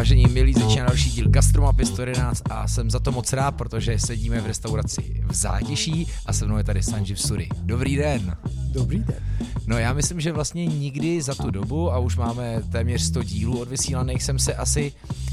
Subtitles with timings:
[0.00, 4.40] vážení milí, začíná další díl Gastromapy 111 a jsem za to moc rád, protože sedíme
[4.40, 7.48] v restauraci v Zátiší a se mnou je tady Sanjiv Suri.
[7.62, 8.36] Dobrý den.
[8.72, 9.22] Dobrý den.
[9.66, 13.60] No já myslím, že vlastně nikdy za tu dobu, a už máme téměř 100 dílů
[13.60, 14.92] odvysílaných, jsem se asi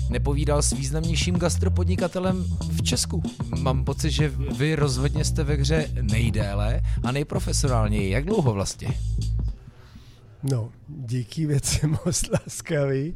[0.09, 3.23] nepovídal s významnějším gastropodnikatelem v Česku.
[3.59, 8.09] Mám pocit, že vy rozhodně jste ve hře nejdéle a nejprofesionálněji.
[8.09, 8.87] Jak dlouho vlastně?
[10.43, 13.13] No, díky věci moc laskavý.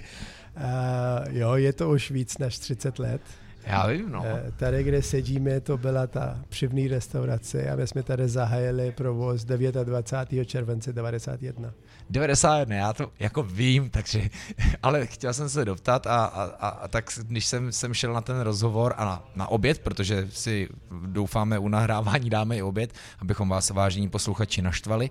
[0.55, 3.21] Uh, jo, je to už víc než 30 let.
[3.65, 4.19] Já vím, no.
[4.19, 9.43] Uh, tady, kde sedíme, to byla ta přivní restaurace a my jsme tady zahájili provoz
[9.43, 10.45] 29.
[10.45, 11.73] července 91.
[12.11, 14.29] 91, já to jako vím, takže,
[14.83, 18.39] ale chtěl jsem se doptat a, a, a tak když jsem, jsem šel na ten
[18.39, 20.69] rozhovor a na, na oběd, protože si
[21.05, 25.09] doufáme u nahrávání dáme i oběd, abychom vás vážení posluchači naštvali,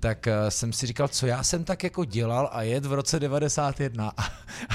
[0.00, 3.20] tak uh, jsem si říkal, co já jsem tak jako dělal a jet v roce
[3.20, 4.22] 91 a,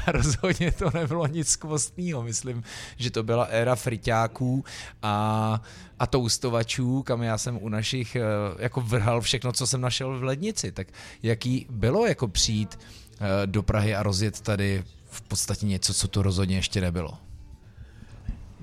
[0.05, 2.63] a rozhodně to nebylo nic skvostného, myslím,
[2.97, 4.65] že to byla éra friťáků
[5.01, 5.61] a
[5.99, 8.21] a toustovačů, kam já jsem u našich eh,
[8.59, 10.71] jako vrhal všechno, co jsem našel v lednici.
[10.71, 10.87] Tak
[11.23, 16.21] jaký bylo jako přijít eh, do Prahy a rozjet tady v podstatě něco, co tu
[16.21, 17.17] rozhodně ještě nebylo?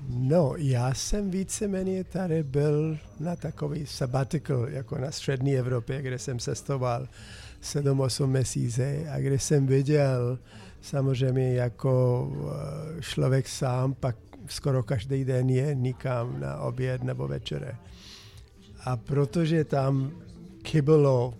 [0.09, 6.39] No, já jsem víceméně tady byl na takový sabbatical, jako na střední Evropě, kde jsem
[6.39, 7.07] cestoval
[7.63, 10.39] 7-8 měsíce a kde jsem viděl
[10.81, 12.27] samozřejmě jako
[12.97, 14.15] eh, člověk sám, pak
[14.47, 17.75] skoro každý den je nikam na oběd nebo večere.
[18.85, 20.11] A protože tam
[20.65, 21.33] chybilo,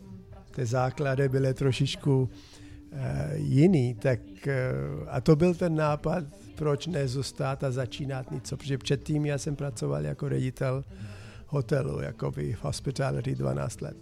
[0.51, 2.99] ty základy byly trošičku uh,
[3.33, 6.23] jiný, tak uh, a to byl ten nápad,
[6.55, 10.83] proč nezůstat a začínat něco, protože předtím já jsem pracoval jako ředitel
[11.47, 13.97] hotelu, jako v hospitality 12 let.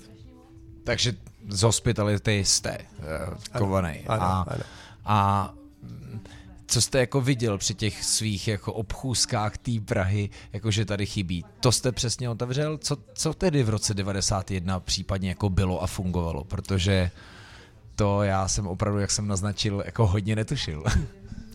[0.84, 1.14] Takže
[1.50, 4.00] z hospitality jste uh, kovaný.
[4.08, 4.64] Ano, a, ano.
[5.06, 5.54] a
[6.68, 11.46] co jste jako viděl při těch svých jako obchůzkách té Prahy, jakože tady chybí.
[11.60, 12.78] To jste přesně otevřel?
[12.78, 16.44] Co, co tedy v roce 91 případně jako bylo a fungovalo?
[16.44, 17.12] Protože
[17.96, 20.84] to já jsem opravdu, jak jsem naznačil, jako hodně netušil.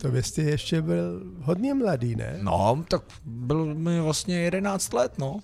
[0.01, 2.37] To vy jste ještě byl hodně mladý, ne?
[2.41, 5.39] No, tak byl mi vlastně 11 let, no.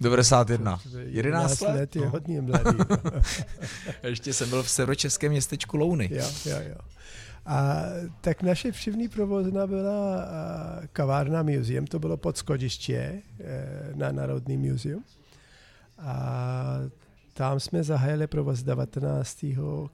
[0.00, 0.80] 91.
[1.04, 2.10] 11 let, let je no.
[2.10, 2.78] hodně mladý.
[4.02, 6.08] Ještě jsem byl v severočeském městečku Louny.
[6.12, 6.76] jo, jo, jo.
[7.50, 7.82] A
[8.20, 10.26] tak naše přivní provozna byla
[10.92, 13.22] kavárna muzeum, to bylo pod schodiště e,
[13.94, 15.04] na Národní muzeum.
[15.98, 16.78] A
[17.34, 19.44] tam jsme zahájili provoz 19.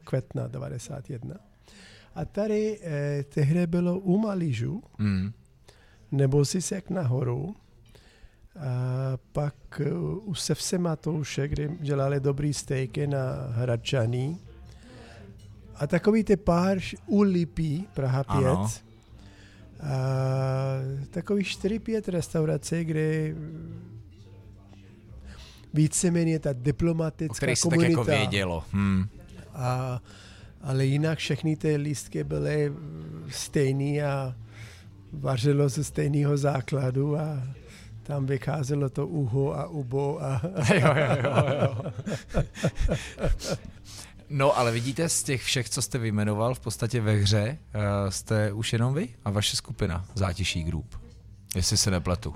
[0.05, 1.35] května 91.
[2.15, 5.33] A tady e, tehdy bylo u Malížu, Mm.
[6.13, 7.57] nebo si sek nahoru,
[8.57, 9.81] a pak
[10.25, 13.19] u Sevse Matouše, kde dělali dobrý stejky na
[13.51, 14.41] Hradčaní.
[15.77, 18.37] A takový ty pár š- u Lipí, Praha 5.
[18.37, 18.71] Ano.
[19.83, 19.89] A
[21.11, 23.35] takový 4-5 restaurací, kde
[25.75, 27.91] víceméně ta O diplomatická kterých se tak komunita.
[28.01, 28.65] jako vědělo.
[28.73, 29.05] Hmm.
[29.55, 30.01] A,
[30.63, 32.73] ale jinak všechny ty lístky byly
[33.29, 34.35] stejný a
[35.13, 37.43] vařilo ze stejného základu a
[38.03, 40.41] tam vycházelo to uho a ubo a
[40.75, 41.93] jo, jo, jo, jo.
[44.31, 48.53] No, ale vidíte, z těch všech, co jste vyjmenoval v podstatě ve hře, uh, jste
[48.53, 50.97] už jenom vy a vaše skupina Zátiší Group.
[51.57, 52.35] Jestli se nepletu.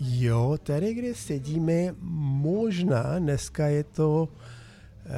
[0.00, 5.12] Jo, tady, kde sedíme, možná dneska je to, uh,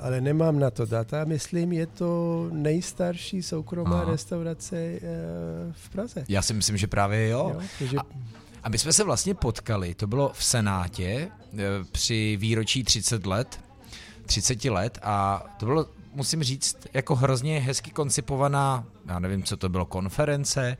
[0.00, 4.10] ale nemám na to data, myslím, je to nejstarší soukromá Aha.
[4.10, 6.24] restaurace uh, v Praze.
[6.28, 7.50] Já si myslím, že právě jo.
[7.54, 8.02] Jo, takže, A,
[8.62, 11.58] a my jsme se vlastně potkali, to bylo v Senátě eh,
[11.92, 13.60] při výročí 30 let,
[14.26, 19.68] 30 let a to bylo, musím říct, jako hrozně hezky koncipovaná, já nevím, co to
[19.68, 20.76] bylo, konference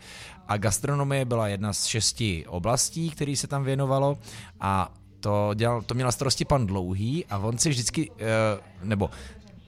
[0.49, 4.19] a gastronomie byla jedna z šesti oblastí, který se tam věnovalo
[4.61, 9.11] a to, dělal, to měl na starosti pan Dlouhý a on si vždycky, eh, nebo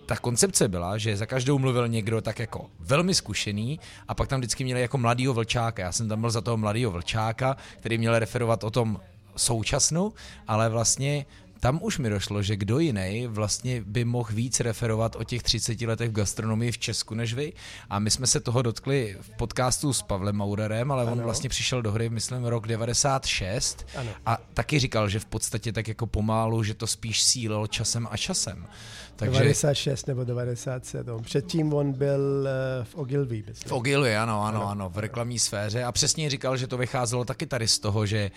[0.06, 4.40] ta koncepce byla, že za každou mluvil někdo tak jako velmi zkušený a pak tam
[4.40, 5.82] vždycky měli jako mladýho vlčáka.
[5.82, 9.00] Já jsem tam byl za toho mladýho vlčáka, který měl referovat o tom
[9.36, 10.12] současnu,
[10.48, 11.26] ale vlastně
[11.64, 15.80] tam už mi došlo, že kdo jiný vlastně by mohl víc referovat o těch 30
[15.80, 17.52] letech v gastronomii v Česku než vy.
[17.90, 21.22] A my jsme se toho dotkli v podcastu s Pavlem Maurerem, ale on Ano.
[21.22, 24.10] vlastně přišel do hry, myslím, rok 96 Ano.
[24.26, 28.16] a taky říkal, že v podstatě tak jako pomálu, že to spíš sílilo časem a
[28.16, 28.66] časem.
[29.16, 31.22] Takže 96 nebo 97.
[31.22, 33.68] Předtím on byl eh, v Ogilvy, myslím.
[33.68, 34.68] v Ogilvy, ano, ano, Ano.
[34.70, 38.30] ano, v reklamní sféře a přesně říkal, že to vycházelo taky tady z toho, že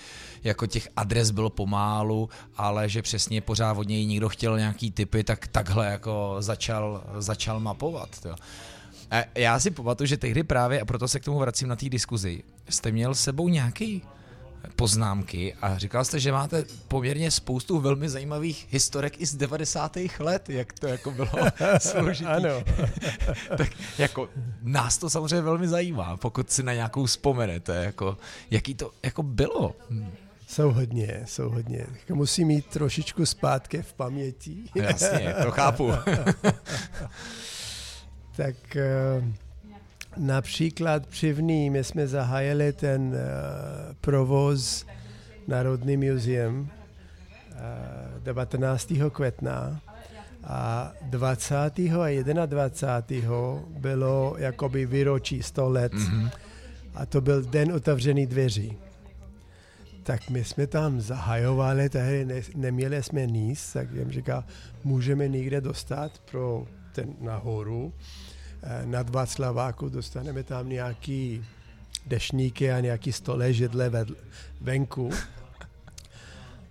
[0.43, 5.23] jako těch adres bylo pomálu, ale že přesně pořád od něj někdo chtěl nějaký typy,
[5.23, 8.09] tak takhle jako začal, začal mapovat.
[8.25, 8.35] Jo.
[9.11, 11.89] A já si pamatuju, že tehdy právě, a proto se k tomu vracím na té
[11.89, 14.03] diskuzi, jste měl s sebou nějaký
[14.75, 19.97] poznámky a říkal jste, že máte poměrně spoustu velmi zajímavých historek i z 90.
[20.19, 21.29] let, jak to jako bylo
[21.77, 22.29] složitý.
[22.29, 22.63] ano.
[23.57, 24.29] tak jako
[24.61, 28.17] nás to samozřejmě velmi zajímá, pokud si na nějakou vzpomenete, jako,
[28.51, 29.75] jaký to jako bylo.
[30.47, 31.85] Jsou hodně, jsou hodně.
[31.99, 34.63] Jako musí mít trošičku zpátky v paměti.
[34.75, 35.91] Jasně, to chápu.
[38.35, 38.55] tak
[40.17, 43.15] Například přivný, my jsme zahájili ten uh,
[44.01, 44.85] provoz
[45.47, 48.93] Národní muzeum uh, 19.
[49.11, 49.81] května
[50.43, 51.55] a 20.
[51.79, 53.29] a 21.
[53.67, 56.29] bylo jakoby výročí 100 let mm-hmm.
[56.95, 58.77] a to byl den otevřený dveří.
[60.03, 64.43] Tak my jsme tam zahajovali, tehdy ne, neměli jsme níz, tak jsem říkal,
[64.83, 67.93] můžeme někde dostat pro ten nahoru.
[68.85, 71.45] Nad Václaváku, dostaneme tam nějaký
[72.05, 73.91] dešníky a nějaký stole, židle
[74.61, 75.09] venku.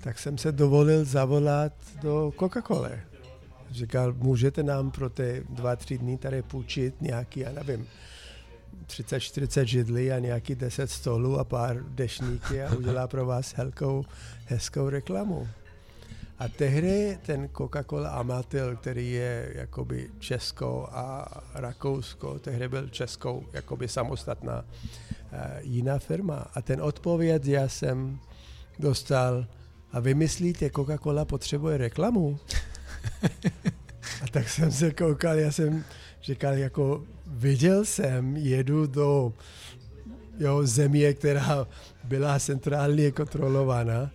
[0.00, 1.72] Tak jsem se dovolil zavolat
[2.02, 2.98] do Coca-Cola.
[3.70, 7.86] Říkal, můžete nám pro ty dva, tři dny tady půjčit nějaký, já nevím,
[8.86, 14.04] 30-40 židlí a nějaký 10 stolů a pár dešníky a udělá pro vás helkou,
[14.46, 15.48] hezkou reklamu.
[16.38, 23.88] A tehdy ten Coca-Cola Amatil, který je jakoby Česko a Rakousko, tehdy byl Českou jakoby
[23.88, 26.46] samostatná uh, jiná firma.
[26.54, 28.18] A ten odpověď já jsem
[28.78, 29.46] dostal,
[29.92, 32.38] a vy myslíte, Coca-Cola potřebuje reklamu?
[34.22, 35.84] a tak jsem se koukal, já jsem
[36.22, 39.32] říkal, jako viděl jsem, jedu do
[40.38, 41.66] jo, země, která
[42.04, 44.10] byla centrálně kontrolována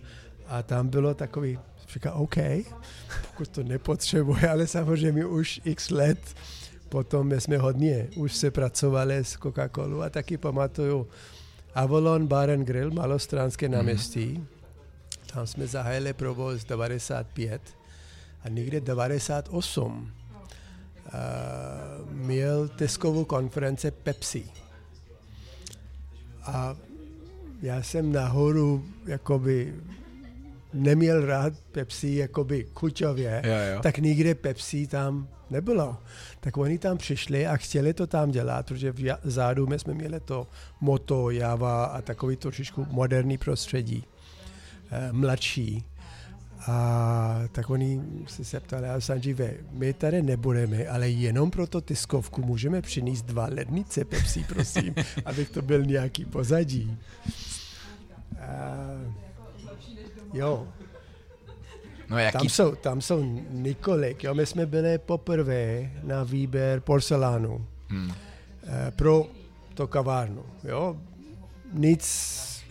[0.46, 1.58] a tam bylo takový
[1.92, 2.36] Říká, OK,
[3.30, 6.18] pokud to nepotřebuje, ale samozřejmě už x let
[6.88, 11.08] potom jsme hodně, už se pracovali s Coca-Colou a taky pamatuju
[11.74, 13.76] Avalon Bar and Grill, Malostránské mhm.
[13.76, 14.26] náměstí.
[14.26, 14.46] Mm.
[15.32, 17.62] Tam jsme zahájili provoz 95
[18.44, 20.12] a někde 98
[21.04, 24.44] uh, měl tiskovou konference Pepsi.
[26.42, 26.76] A
[27.62, 29.74] já jsem nahoru jakoby
[30.74, 33.82] neměl rád Pepsi jakoby kučově, jo, jo.
[33.82, 35.96] tak nikde Pepsi tam nebylo.
[36.40, 40.46] Tak oni tam přišli a chtěli to tam dělat, protože vzadu my jsme měli to
[40.80, 44.04] moto, Java a takový trošičku moderní prostředí,
[44.90, 45.84] eh, mladší.
[46.66, 51.80] A tak oni se se ptali, a Sanjive, my tady nebudeme, ale jenom pro to
[51.80, 56.98] tiskovku můžeme přinést dva lednice Pepsi, prosím, abych to byl nějaký pozadí.
[58.40, 58.76] A
[60.32, 60.68] Jo.
[62.10, 62.38] No jaký...
[62.38, 64.24] tam, jsou, tam jsou několik.
[64.24, 64.34] Jo.
[64.34, 68.12] My jsme byli poprvé na výběr porcelánu hmm.
[68.66, 69.26] eh, pro
[69.74, 70.44] to kavárnu.
[70.64, 70.96] Jo.
[71.72, 72.04] Nic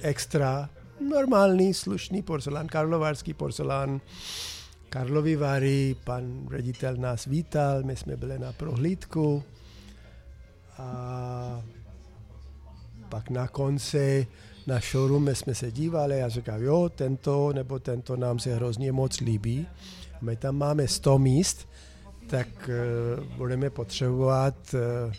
[0.02, 0.70] extra,
[1.10, 4.02] normální, slušný porcelán, karlovarský porcelán,
[4.90, 9.44] Karlovy Vary, pan ředitel nás vítal, my jsme byli na prohlídku
[10.78, 11.62] a
[13.10, 14.28] pak na konci
[14.68, 19.20] na showroom jsme se dívali a říkal, jo, tento nebo tento nám se hrozně moc
[19.20, 19.68] líbí.
[20.22, 21.68] My tam máme 100 míst,
[22.28, 22.48] tak
[23.18, 25.14] uh, budeme potřebovat uh,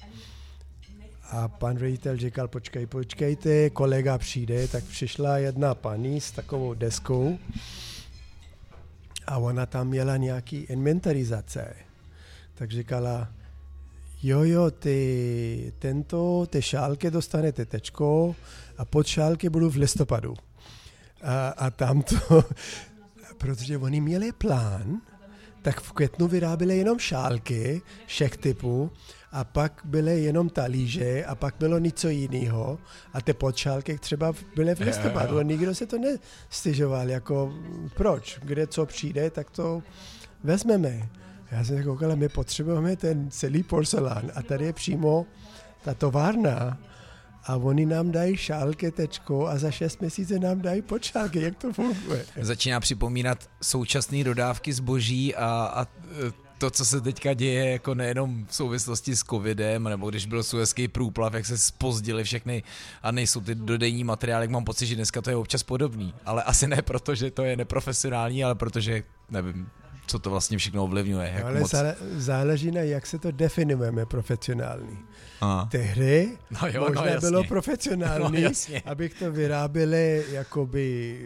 [1.30, 7.38] a pan ředitel říkal, počkej, počkejte, kolega přijde, tak přišla jedna paní s takovou deskou
[9.26, 11.74] a ona tam měla nějaký inventarizace.
[12.54, 13.28] Tak říkala,
[14.22, 18.34] jo, jo, ty, tento, ty šálky dostanete tečko,
[18.78, 20.34] a pod šálky budou v listopadu.
[21.22, 22.44] A, a tam to,
[23.38, 25.00] protože oni měli plán,
[25.62, 28.90] tak v květnu vyráběli jenom šálky všech typů
[29.32, 32.78] a pak byly jenom talíže a pak bylo něco jiného
[33.12, 37.54] a ty podšálky třeba byly v listopadu a nikdo se to nestěžoval, jako
[37.96, 39.82] proč, kde co přijde, tak to
[40.44, 41.08] vezmeme.
[41.50, 45.26] Já jsem koukal, my potřebujeme ten celý porcelán a tady je přímo
[45.84, 46.78] ta továrna,
[47.44, 51.40] a oni nám dají šálky tečko a za šest měsíců nám dají počálky.
[51.40, 52.24] Jak to funguje?
[52.40, 55.86] Začíná připomínat současné dodávky zboží a, a
[56.58, 60.88] to, co se teďka děje, jako nejenom v souvislosti s covidem, nebo když byl suezký
[60.88, 62.62] průplav, jak se spozdili všechny
[63.02, 66.14] a nejsou ty dodejní materiály, mám pocit, že dneska to je občas podobný.
[66.24, 69.68] Ale asi ne proto, že to je neprofesionální, ale protože, nevím,
[70.06, 71.32] co to vlastně všechno ovlivňuje.
[71.34, 71.74] Jak ale moc...
[72.16, 74.98] záleží na, jak se to definujeme profesionální.
[75.40, 75.68] Aha.
[75.70, 78.50] Tehdy no jo, no možná no, bylo profesionální, no,
[78.84, 81.18] abych to vyráběli jakoby,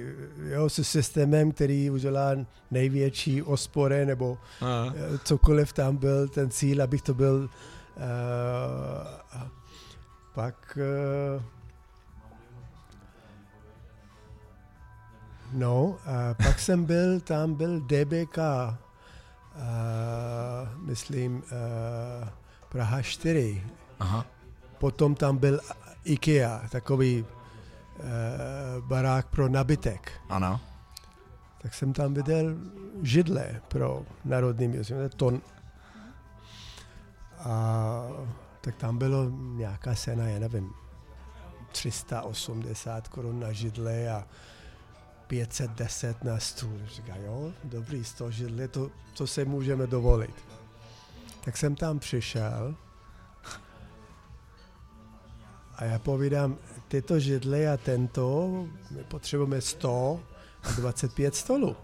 [0.48, 2.30] jo, se systémem, který udělá
[2.70, 4.94] největší ospore nebo Aha.
[4.96, 7.48] Eh, cokoliv tam byl ten cíl, abych to byl
[7.96, 9.40] Uh,
[10.34, 10.78] pak
[11.36, 11.42] uh,
[15.56, 18.44] No, a pak jsem byl, tam byl DBK, uh,
[20.78, 21.42] myslím, uh,
[22.68, 23.62] Praha 4.
[24.00, 24.26] Aha.
[24.78, 25.60] Potom tam byl
[26.04, 27.26] IKEA, takový uh,
[28.84, 30.12] barák pro nabytek.
[30.28, 30.60] Ano.
[31.62, 32.56] Tak jsem tam viděl
[33.02, 35.40] židle pro Národní muzeum, ton.
[37.38, 38.02] A
[38.60, 40.70] tak tam bylo nějaká cena, já nevím,
[41.72, 44.24] 380 korun na židle a
[45.26, 46.78] 510 na stůl.
[46.86, 50.34] Říká, jo, dobrý, z toho židle, to, to se můžeme dovolit.
[51.44, 52.74] Tak jsem tam přišel
[55.76, 56.56] a já povídám,
[56.88, 58.48] tyto židle a tento,
[58.90, 60.20] my potřebujeme 100
[60.62, 61.76] a 25 stolů.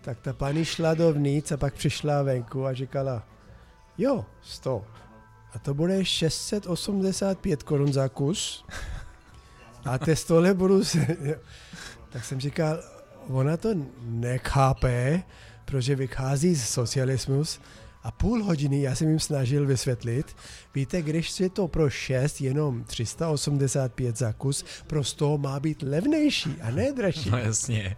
[0.00, 3.22] Tak ta paní šla dovnitř a pak přišla venku a říkala,
[3.98, 4.84] jo, 100.
[5.54, 8.64] A to bude 685 korun za kus
[9.84, 11.06] a ty stole budu se...
[12.10, 12.78] Tak jsem říkal,
[13.28, 13.68] ona to
[14.02, 15.22] nechápe,
[15.64, 17.60] protože vychází z socialismus
[18.02, 20.36] a půl hodiny já jsem jim snažil vysvětlit,
[20.74, 26.56] víte, když je to pro 6 jenom 385 za kus, pro 100 má být levnější
[26.62, 27.30] a ne dražší.
[27.30, 27.96] No jasně.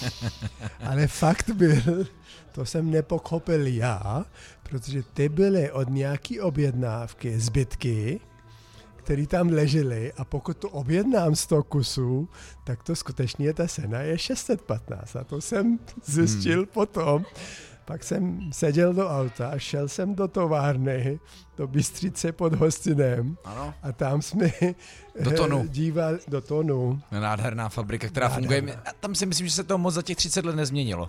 [0.84, 2.06] Ale fakt byl,
[2.52, 4.24] to jsem nepochopil já,
[4.62, 8.20] protože ty byly od nějaký objednávky zbytky,
[9.04, 12.28] který tam leželi a pokud to objednám 100 kusů,
[12.64, 16.66] tak to skutečně ta cena je 615 a to jsem zjistil hmm.
[16.66, 17.24] potom.
[17.84, 21.20] Pak jsem seděl do auta a šel jsem do továrny,
[21.56, 23.74] do Bystřice pod Hostinem ano.
[23.82, 24.50] a tam jsme
[25.20, 25.66] do tonu.
[25.66, 27.00] dívali do tonu.
[27.10, 28.56] Nádherná fabrika, která Nádherná.
[28.56, 28.76] funguje.
[28.84, 31.08] A tam si myslím, že se to moc za těch 30 let nezměnilo.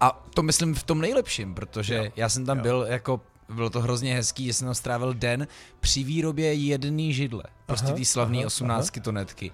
[0.00, 2.04] A to myslím v tom nejlepším, protože jo.
[2.16, 2.62] já jsem tam jo.
[2.62, 3.20] byl jako
[3.54, 5.46] bylo to hrozně hezký, že jsem tam strávil den
[5.80, 7.42] při výrobě jedné židle.
[7.66, 9.04] Prostě té slavné 18 aha.
[9.04, 9.50] tonetky.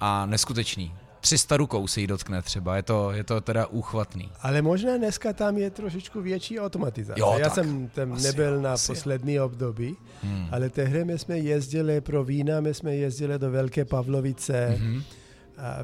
[0.00, 0.94] A neskutečný.
[1.20, 4.30] 300 rukou se jí dotkne třeba, je to, je to teda úchvatný.
[4.42, 7.20] Ale možná dneska tam je trošičku větší automatizace.
[7.20, 7.54] Jo, Já tak.
[7.54, 10.48] jsem tam asi nebyl na asi poslední období, hmm.
[10.50, 15.23] ale tehdy my jsme jezdili pro vína, my jsme jezdili do Velké Pavlovice, hmm a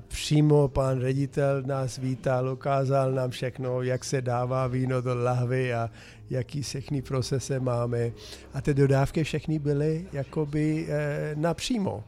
[0.08, 5.90] přímo pan ředitel nás vítal, ukázal nám všechno, jak se dává víno do lahvy a
[6.30, 8.12] jaký všechny procese máme.
[8.54, 12.04] A ty dodávky všechny byly jakoby eh, napřímo.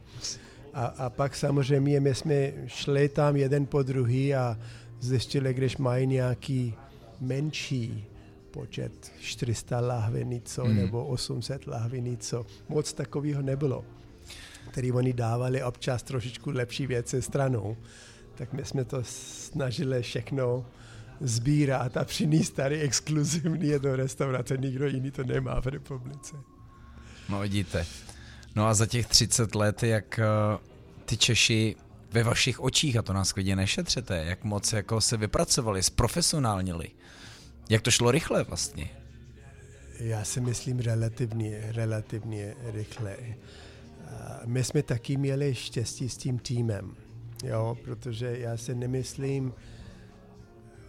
[0.73, 4.57] A, a pak samozřejmě my jsme šli tam jeden po druhý a
[4.99, 6.75] zjistili, když mají nějaký
[7.21, 8.05] menší
[8.51, 10.75] počet 400 lahví něco mm.
[10.75, 12.45] nebo 800 lahví něco.
[12.69, 13.85] Moc takového nebylo
[14.73, 17.77] který oni dávali občas trošičku lepší věci stranou,
[18.35, 20.65] tak my jsme to snažili všechno
[21.21, 26.35] sbírat a přinést tady exkluzivní je do restaurace, nikdo jiný to nemá v republice.
[27.29, 27.85] No vidíte.
[28.55, 30.61] No a za těch 30 let, jak uh,
[31.05, 31.75] ty Češi
[32.11, 36.87] ve vašich očích, a to nás klidně nešetřete, jak moc jako se vypracovali, zprofesionálnili.
[37.69, 38.89] Jak to šlo rychle vlastně?
[39.99, 43.15] Já si myslím relativně, relativně rychle
[44.45, 46.95] my jsme taky měli štěstí s tím týmem,
[47.43, 49.53] jo, protože já si nemyslím,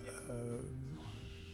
[0.08, 0.84] eh,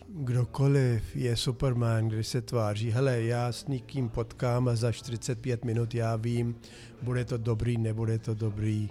[0.09, 5.95] kdokoliv je Superman, když se tváří, hele, já s někým potkám a za 45 minut
[5.95, 6.57] já vím,
[7.03, 8.91] bude to dobrý, nebude to dobrý.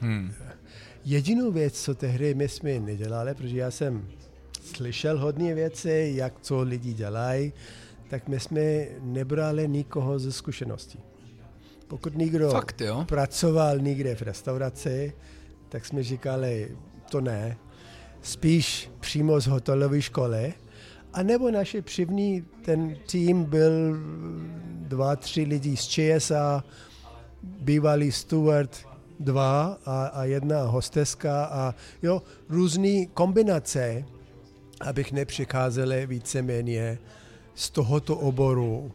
[0.00, 0.32] Hmm.
[1.04, 4.08] Jedinou věc, co tehdy my jsme nedělali, protože já jsem
[4.62, 7.52] slyšel hodně věci, jak co lidi dělají,
[8.08, 10.98] tak my jsme nebrali nikoho ze zkušeností.
[11.88, 13.04] Pokud někdo Fakt, jo?
[13.08, 15.12] pracoval někde v restauraci,
[15.68, 16.76] tak jsme říkali,
[17.10, 17.56] to ne.
[18.22, 20.54] Spíš přímo z hotelové školy.
[21.12, 23.96] A nebo naše přivní, ten tým byl
[24.66, 26.64] dva, tři lidi z ČSA,
[27.42, 28.86] bývalý steward
[29.20, 34.04] dva a, a jedna hosteska a jo, různé kombinace,
[34.80, 36.98] abych nepřicházeli víceméně
[37.54, 38.92] z tohoto oboru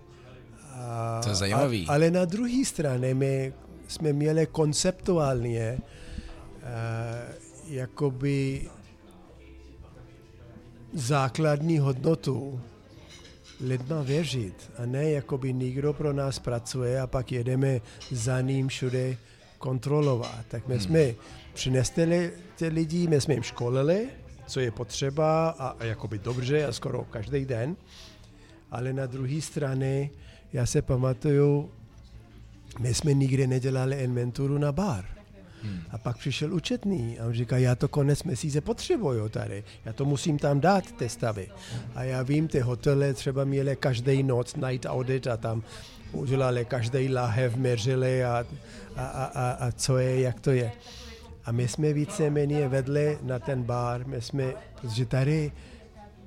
[1.24, 1.88] to je zajímavý.
[1.88, 3.54] A, ale na druhé straně my
[3.88, 6.64] jsme měli konceptuálně uh,
[7.68, 8.70] jakoby
[10.94, 12.62] základní hodnotu
[13.62, 19.18] lidma věřit a ne jakoby někdo pro nás pracuje a pak jedeme za ním všude
[19.58, 20.46] kontrolovat.
[20.48, 20.84] Tak my hmm.
[20.84, 21.14] jsme
[21.54, 24.10] přinesli ty lidi, my jsme jim školili,
[24.48, 27.76] co je potřeba a, a jakoby dobře a skoro každý den,
[28.72, 30.10] ale na druhé straně
[30.54, 31.70] já se pamatuju,
[32.80, 35.06] my jsme nikdy nedělali inventuru na bar.
[35.64, 35.80] Hmm.
[35.92, 40.06] A pak přišel účetný a on říká, já to konec měsíce potřebuju tady, já to
[40.06, 41.48] musím tam dát, ty stavy.
[41.96, 45.64] A já vím, ty hotely třeba měly každý noc night audit a tam
[46.12, 48.46] udělali každý lahev, měřili a,
[48.96, 50.72] a, a, a, a co je, jak to je.
[51.46, 55.52] A my jsme víceméně vedli na ten bar, my jsme, protože tady,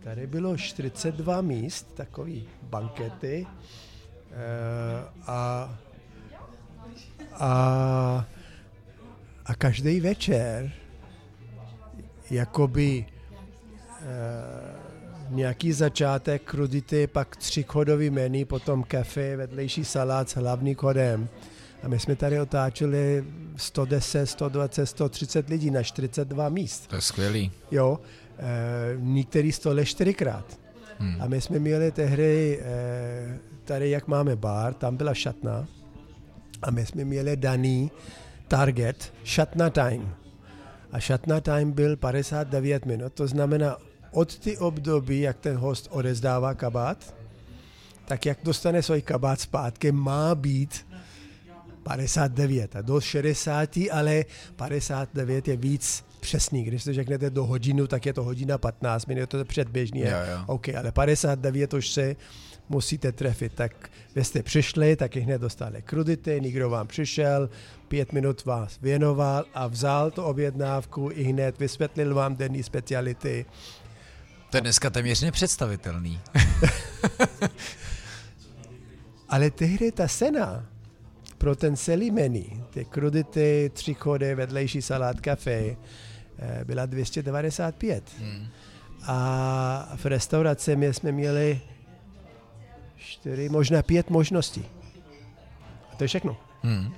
[0.04, 3.46] tady bylo 42 míst, takový bankety
[5.26, 5.78] a,
[7.32, 8.26] a,
[9.46, 10.72] a každý večer
[12.30, 14.84] jakoby eh,
[15.30, 21.28] nějaký začátek krudity, pak tři kodový menu, potom kafe, vedlejší salát s hlavní kodem.
[21.82, 23.24] A my jsme tady otáčeli
[23.56, 26.86] 110, 120, 130 lidí na 42 míst.
[26.86, 27.52] To je skvělý.
[27.70, 28.00] Jo,
[28.38, 30.58] e, některý stole čtyřikrát.
[30.98, 31.22] Hmm.
[31.22, 35.66] A my jsme měli tehdy, e, tady jak máme bar, tam byla šatna
[36.62, 37.90] a my jsme měli daný
[38.48, 40.14] target šatna time.
[40.92, 43.76] A šatna time byl 59 minut, to znamená
[44.10, 47.14] od ty období, jak ten host odezdává kabát,
[48.04, 50.86] tak jak dostane svůj kabát zpátky, má být
[51.82, 54.24] 59 a do 60, ale
[54.56, 56.64] 59 je víc přesný.
[56.64, 60.00] Když to řeknete do hodinu, tak je to hodina 15 minut, to je předběžný.
[60.00, 60.44] Jo, jo.
[60.46, 62.16] OK, ale 59 už se
[62.68, 63.52] musíte trefit.
[63.54, 67.50] Tak vy jste přišli, tak hned dostali krudity, někdo vám přišel,
[67.88, 73.46] pět minut vás věnoval a vzal to objednávku i hned vysvětlil vám denní speciality.
[74.50, 76.20] To je dneska téměř nepředstavitelný.
[79.28, 80.66] ale tehdy ta cena
[81.38, 85.76] pro ten celý menu, ty krudity, tři chody, vedlejší salát, kafe,
[86.38, 88.04] eh, byla 295.
[88.18, 88.46] Hmm.
[89.06, 91.60] A v restauraci my jsme měli
[93.04, 94.64] čtyři, možná pět možností.
[95.92, 96.36] A to je všechno.
[96.62, 96.92] Hmm.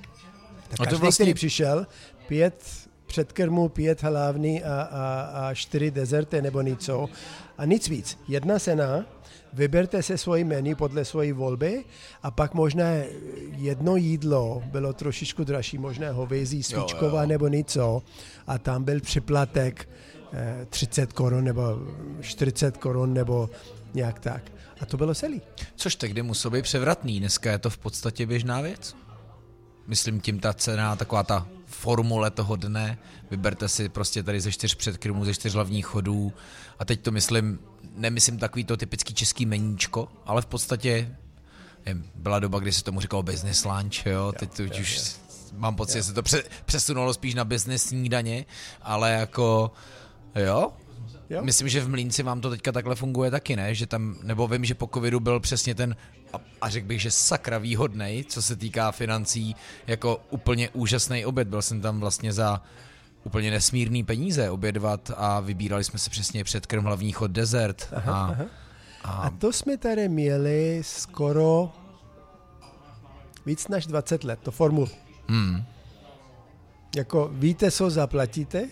[0.67, 1.23] Tak a to vlastně...
[1.23, 1.87] který přišel,
[2.27, 7.09] pět předkrmu, pět hlavní a, a, a čtyři dezerty nebo něco.
[7.57, 8.19] A nic víc.
[8.27, 9.05] Jedna cena,
[9.53, 11.83] vyberte se svoji menu podle svojí volby
[12.23, 12.85] a pak možná
[13.51, 18.03] jedno jídlo bylo trošičku dražší, možná hovězí, svíčková nebo něco
[18.47, 19.89] a tam byl připlatek
[20.69, 21.61] 30 eh, korun nebo
[22.21, 23.49] 40 korun nebo
[23.93, 24.51] nějak tak.
[24.81, 25.41] A to bylo celý.
[25.75, 28.95] Což tehdy muselo být převratný, dneska je to v podstatě běžná věc.
[29.87, 32.97] Myslím tím ta cena, taková ta formule toho dne,
[33.31, 36.33] vyberte si prostě tady ze čtyř předkrmů, ze čtyř hlavních chodů.
[36.79, 37.59] A teď to myslím,
[37.95, 41.15] nemyslím takový to typický český meníčko, ale v podstatě
[42.15, 45.15] byla doba, kdy se tomu říkalo business lunch, jo, teď to už
[45.53, 46.23] mám pocit, že se to
[46.65, 48.45] přesunulo spíš na business snídaně,
[48.81, 49.71] ale jako
[50.35, 50.73] jo,
[51.29, 51.43] Jo?
[51.43, 53.75] Myslím, že v Mlínci vám to teďka takhle funguje taky, ne?
[53.75, 55.95] Že tam, nebo vím, že po covidu byl přesně ten,
[56.33, 59.55] a, a řekl bych, že sakra výhodný, co se týká financí,
[59.87, 61.47] jako úplně úžasný oběd.
[61.47, 62.61] Byl jsem tam vlastně za
[63.23, 67.89] úplně nesmírný peníze obědvat a vybírali jsme se přesně před krm hlavní chod desert.
[67.95, 68.45] Aha, a, aha.
[69.03, 69.11] A...
[69.11, 71.71] a to jsme tady měli skoro
[73.45, 74.89] víc než 20 let, to formul.
[75.27, 75.63] Hmm.
[76.95, 78.69] Jako víte, co zaplatíte?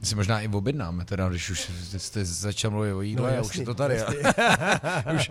[0.00, 3.50] My si možná i objednáme, teda, když už jste začal mluvit o jídle, no, jasný,
[3.50, 3.98] už je to tady.
[5.14, 5.30] už,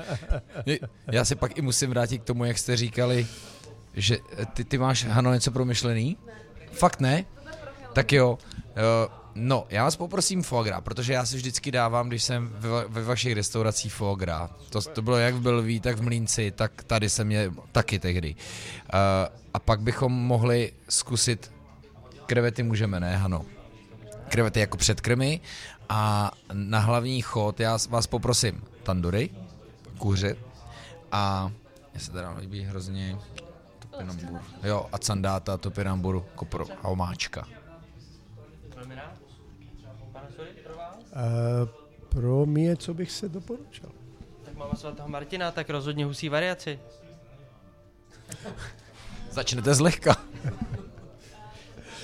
[1.12, 3.28] já si pak i musím vrátit k tomu, jak jste říkali,
[3.93, 4.17] že
[4.54, 6.17] ty, ty máš, Hano, něco promyšlený?
[6.71, 7.25] Fakt ne?
[7.93, 8.38] Tak jo.
[8.58, 12.69] Uh, no, já vás poprosím foie gras, protože já si vždycky dávám, když jsem ve,
[12.88, 14.51] ve vašich restauracích foie gras.
[14.69, 18.36] To, to bylo jak v Belví, tak v Mlínci, tak tady jsem je taky tehdy.
[18.36, 18.99] Uh,
[19.54, 21.51] a pak bychom mohli zkusit
[22.25, 23.45] krevety můžeme, ne, Hano?
[24.29, 25.41] Krevety jako předkrmy
[25.89, 29.29] a na hlavní chod já vás poprosím tandury,
[29.97, 30.35] kuře
[31.11, 31.51] a
[31.91, 33.17] mě se teda líbí hrozně
[33.79, 34.41] topinambur.
[34.63, 37.47] Jo, a sandáta, topinamburu, kopro a omáčka.
[41.15, 41.69] Uh,
[42.09, 43.89] pro mě, co bych se doporučil?
[44.45, 46.79] Tak máme svatého Martina, tak rozhodně husí variaci.
[49.31, 50.15] Začnete zlehka.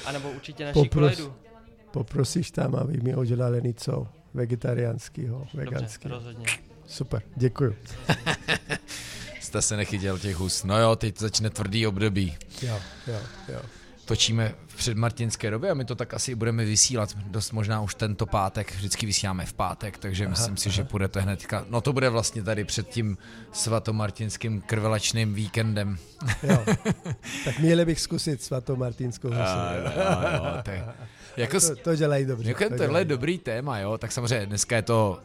[0.06, 1.30] A nebo určitě naši Popros,
[1.92, 6.16] poprosíš tam, aby mi udělali něco vegetariánského, veganského.
[6.16, 6.46] rozhodně.
[6.88, 7.76] Super, děkuju.
[9.42, 10.64] Jste se nechytil těch hus.
[10.64, 12.38] No jo, teď začne tvrdý období.
[12.62, 13.20] Jo, jo,
[13.54, 13.60] jo.
[14.12, 18.26] Točíme v předmartinské době a my to tak asi budeme vysílat dost možná už tento
[18.26, 20.76] pátek, vždycky vysíláme v pátek, takže aha, myslím si, aha.
[20.76, 23.18] že půjdete hnedka, no to bude vlastně tady před tím
[23.52, 25.98] svatomartinským krvelačným víkendem.
[26.44, 26.64] Jo,
[27.46, 29.42] tak měli bych zkusit svatomartinskou husu.
[31.38, 32.50] Jako, to, to dělají dobře.
[32.50, 35.20] Jako to tohle je dobrý téma, jo, tak samozřejmě dneska je to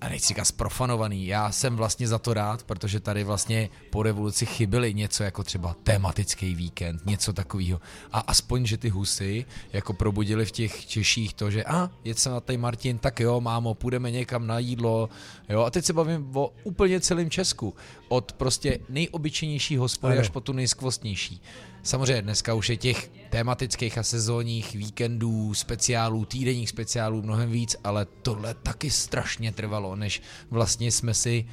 [0.00, 4.46] a nechci říkat sprofanovaný, já jsem vlastně za to rád, protože tady vlastně po revoluci
[4.46, 7.80] chyběly něco jako třeba tematický víkend, něco takového.
[8.12, 12.30] A aspoň, že ty husy jako probudili v těch Češích to, že a, jet se
[12.30, 15.08] na tady Martin, tak jo, mámo, půjdeme někam na jídlo,
[15.48, 17.74] jo, a teď se bavím o úplně celém Česku,
[18.08, 21.40] od prostě nejobyčejnější hospody až po tu nejskvostnější.
[21.88, 28.06] Samozřejmě dneska už je těch tematických a sezónních víkendů, speciálů, týdenních speciálů mnohem víc, ale
[28.22, 31.46] tohle taky strašně trvalo, než vlastně jsme si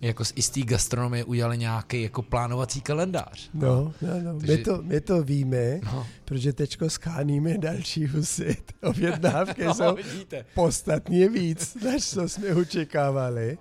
[0.00, 3.50] jako z istý gastronomie udělali nějaký jako plánovací kalendář.
[3.54, 4.38] No, no, no.
[4.38, 4.56] Takže...
[4.56, 6.06] My, to, my to víme, no.
[6.24, 8.56] protože teďko skáníme další husy.
[8.82, 10.44] Objednávky no, jsou vidíte.
[10.54, 13.58] podstatně víc, než co jsme očekávali.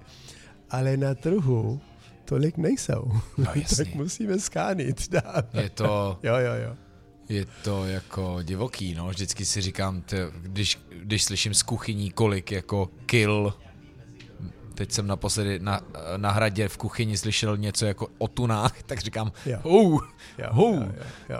[0.70, 1.82] Ale na trhu
[2.30, 3.12] tolik nejsou.
[3.38, 3.46] No,
[3.78, 5.44] tak musíme skánit dál.
[5.54, 6.20] Je to...
[6.24, 6.76] jo, jo, jo.
[7.30, 9.10] Je to jako divoký, no.
[9.10, 13.54] Vždycky si říkám, ty, když, když slyším z kuchyní, kolik jako kill
[14.74, 15.82] teď jsem naposledy na,
[16.18, 20.00] na hradě v kuchyni slyšel něco jako o tunách, tak říkám, hou,
[20.50, 20.84] hou,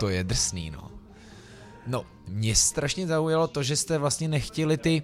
[0.00, 0.90] to je drsný, no.
[1.86, 5.02] No, mě strašně zaujalo to, že jste vlastně nechtěli ty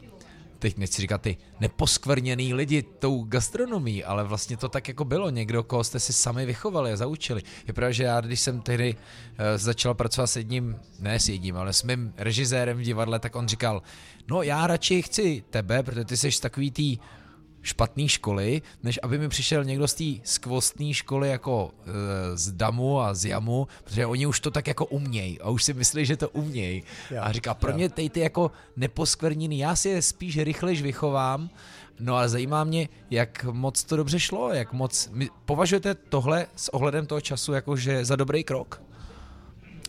[0.58, 5.30] teď nechci říkat ty neposkvrněný lidi tou gastronomí, ale vlastně to tak jako bylo.
[5.30, 7.42] Někdo, koho jste si sami vychovali a zaučili.
[7.66, 8.98] Je pravda, že já, když jsem tehdy uh,
[9.56, 13.48] začal pracovat s jedním, ne s jedním, ale s mým režisérem v divadle, tak on
[13.48, 13.82] říkal,
[14.28, 16.98] no já radši chci tebe, protože ty jsi takový tý
[17.66, 23.00] špatné školy, než aby mi přišel někdo z té skvostné školy jako e, z Damu
[23.00, 26.16] a z Jamu, protože oni už to tak jako umějí a už si myslí, že
[26.16, 26.82] to umějí.
[27.20, 31.50] A říká, pro mě tej ty jako neposkvrněný, já si je spíš rychlejš vychovám,
[32.00, 35.10] No ale zajímá mě, jak moc to dobře šlo, jak moc...
[35.44, 38.82] Považujete tohle s ohledem toho času jako že za dobrý krok?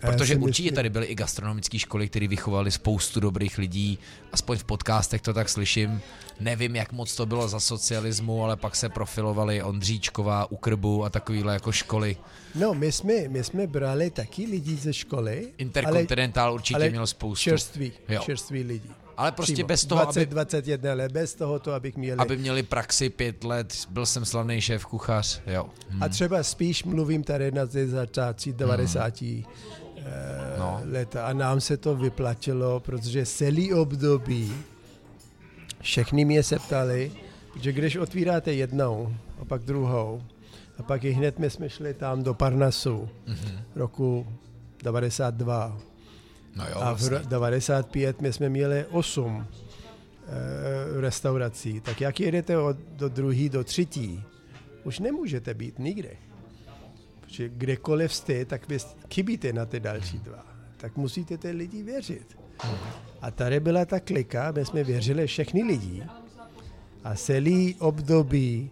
[0.01, 0.75] Protože určitě myslím...
[0.75, 3.99] tady byly i gastronomické školy, které vychovaly spoustu dobrých lidí,
[4.31, 6.01] aspoň v podcastech to tak slyším.
[6.39, 11.53] Nevím, jak moc to bylo za socialismu, ale pak se profilovali Ondříčková, Ukrbu a takovýhle
[11.53, 12.17] jako školy.
[12.55, 15.53] No, my jsme, my jsme brali taky lidi ze školy.
[15.57, 17.43] Interkontinentál určitě ale měl spoustu.
[17.43, 18.21] Čerství, jo.
[18.25, 18.89] čerství lidi.
[19.17, 19.67] Ale prostě Přímo.
[19.67, 22.19] bez toho, 20, aby, 21 let, bez toho, to, abych měli...
[22.19, 25.69] Aby měli praxi pět let, byl jsem slavný šéf kuchař, jo.
[25.89, 26.03] Hmm.
[26.03, 29.21] A třeba spíš mluvím tady na začátcích 90.
[29.21, 29.43] Hmm
[30.59, 30.81] no.
[30.91, 34.53] leta a nám se to vyplatilo, protože celý období
[35.81, 37.11] všechny mě se ptali,
[37.61, 40.21] že když otvíráte jednou a pak druhou
[40.77, 43.59] a pak i hned my jsme šli tam do Parnasu mm-hmm.
[43.75, 44.27] roku
[44.83, 45.77] 92
[46.55, 47.29] no jo, a v vlastně.
[47.29, 49.47] 95 my jsme měli 8
[50.97, 54.23] e, restaurací, tak jak jedete od, do druhý do třetí,
[54.83, 56.09] už nemůžete být nikde.
[57.27, 58.77] Protože kdekoliv jste, tak vy
[59.13, 60.45] chybíte na ty další dva.
[60.77, 62.37] Tak musíte ty lidi věřit.
[63.21, 66.03] A tady byla ta klika, my jsme věřili všechny lidi.
[67.03, 68.71] A celý období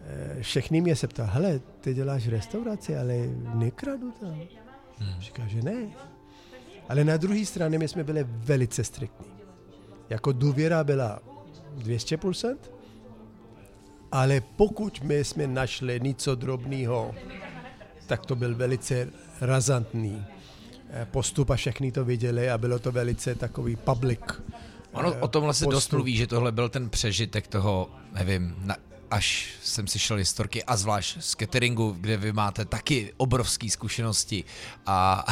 [0.00, 3.14] eh, všechny mě se ptali, hele, ty děláš restauraci, ale
[3.54, 4.40] nekradu tam.
[4.98, 5.20] Hmm.
[5.20, 5.74] Říká, že ne.
[6.88, 9.26] Ale na druhé straně my jsme byli velice striktní.
[10.10, 11.20] Jako důvěra byla
[11.78, 12.56] 200%,
[14.12, 17.14] ale pokud my jsme našli něco drobného,
[18.06, 19.08] tak to byl velice
[19.40, 20.24] razantný
[20.90, 24.20] eh, postup a všichni to viděli a bylo to velice takový public.
[24.92, 28.76] Ono o tomhle se dost mluví, že tohle byl ten přežitek toho, nevím, na,
[29.10, 34.44] až jsem si šel historky a zvlášť z cateringu, kde vy máte taky obrovské zkušenosti
[34.86, 35.24] a,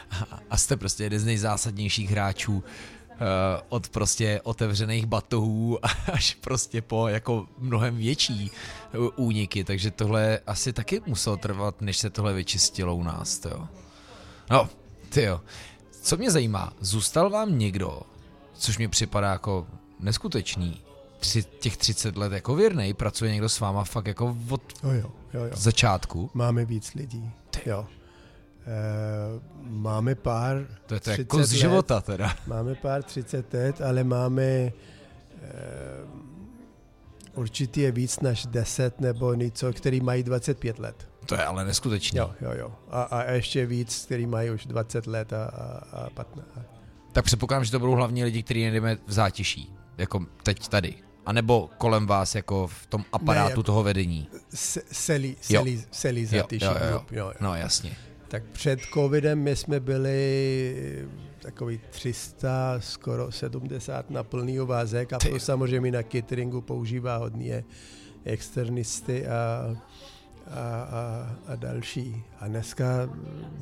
[0.50, 3.01] a jste prostě jeden z nejzásadnějších hráčů Eh,
[3.68, 5.78] od prostě otevřených batohů
[6.12, 8.50] až prostě po jako mnohem větší
[9.16, 13.68] úniky, takže tohle asi taky muselo trvat, než se tohle vyčistilo u nás, jo.
[14.50, 14.68] No,
[15.08, 15.40] ty jo.
[16.02, 18.02] Co mě zajímá, zůstal vám někdo,
[18.54, 19.66] což mi připadá jako
[20.00, 20.80] neskutečný,
[21.20, 25.12] tři, těch 30 let jako věrnej, pracuje někdo s váma fakt jako od jo, jo,
[25.34, 25.50] jo, jo.
[25.52, 26.30] začátku?
[26.34, 27.70] Máme víc lidí, ty.
[27.70, 27.86] jo.
[28.66, 30.66] Uh, máme pár...
[30.86, 32.36] To je to jako z života teda.
[32.46, 36.22] Máme pár 30 let, ale máme uh,
[37.34, 41.08] určitě je víc než 10 nebo něco, který mají 25 let.
[41.26, 42.18] To je ale neskutečné.
[42.20, 42.72] Jo, jo, jo.
[42.90, 46.48] A, a ještě víc, který mají už 20 let a, a, a 15.
[47.12, 50.94] Tak předpokládám, že to budou hlavně lidi, kteří nejdeme v zátiší, jako teď tady.
[51.26, 54.28] A nebo kolem vás, jako v tom aparátu ne, jako toho vedení.
[54.92, 56.64] Celý, celý, celý zátiší.
[56.64, 57.04] Jo, jo, jo.
[57.10, 57.32] Jo, jo.
[57.40, 57.96] No jasně.
[58.32, 65.38] Tak před covidem my jsme byli takový 300, skoro 70 na plný uvázek a to
[65.38, 67.64] samozřejmě na cateringu používá hodně
[68.24, 69.76] externisty a,
[70.46, 72.24] a, a, a další.
[72.40, 72.86] A dneska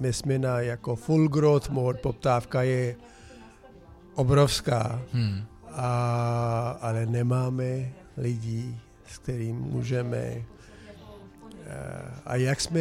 [0.00, 2.96] my jsme na jako full growth mode, poptávka je
[4.14, 5.44] obrovská, hmm.
[5.70, 10.44] a, ale nemáme lidí s kterým můžeme eh,
[12.24, 12.80] a jak jsme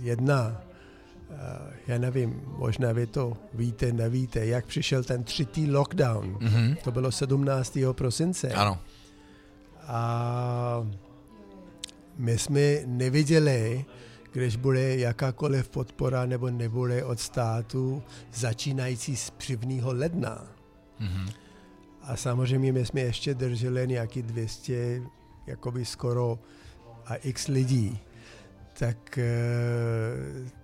[0.00, 0.63] jedna, eh,
[1.86, 6.38] já nevím, možná vy to víte, nevíte, jak přišel ten třetí lockdown.
[6.40, 6.76] Mhm.
[6.84, 7.78] To bylo 17.
[7.92, 8.48] prosince.
[8.48, 8.78] Ano.
[9.86, 10.86] A
[12.16, 13.84] my jsme neviděli,
[14.32, 18.02] když bude jakákoliv podpora nebo nebude od státu
[18.34, 19.92] začínající z 1.
[19.92, 20.46] ledna.
[20.98, 21.28] Mhm.
[22.02, 25.02] A samozřejmě my jsme ještě drželi nějaký 200,
[25.46, 26.38] jakoby skoro
[27.06, 27.98] a x lidí.
[28.78, 29.24] Tak e,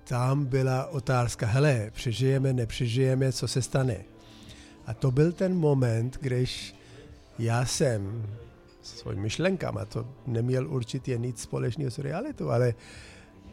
[0.04, 3.96] tam byla otázka, hele, přežijeme, nepřežijeme, co se stane.
[4.86, 6.74] A to byl ten moment, když
[7.38, 8.26] já jsem
[8.82, 12.74] svým myšlenkama, to neměl určitě nic společného s realitou, ale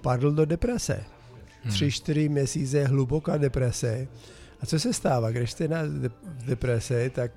[0.02, 1.04] padl do deprese.
[1.64, 1.74] Hmm.
[1.74, 4.08] Tři, čtyři měsíce hluboká deprese.
[4.62, 5.82] A co se stává, když jste na
[6.46, 7.32] deprese, tak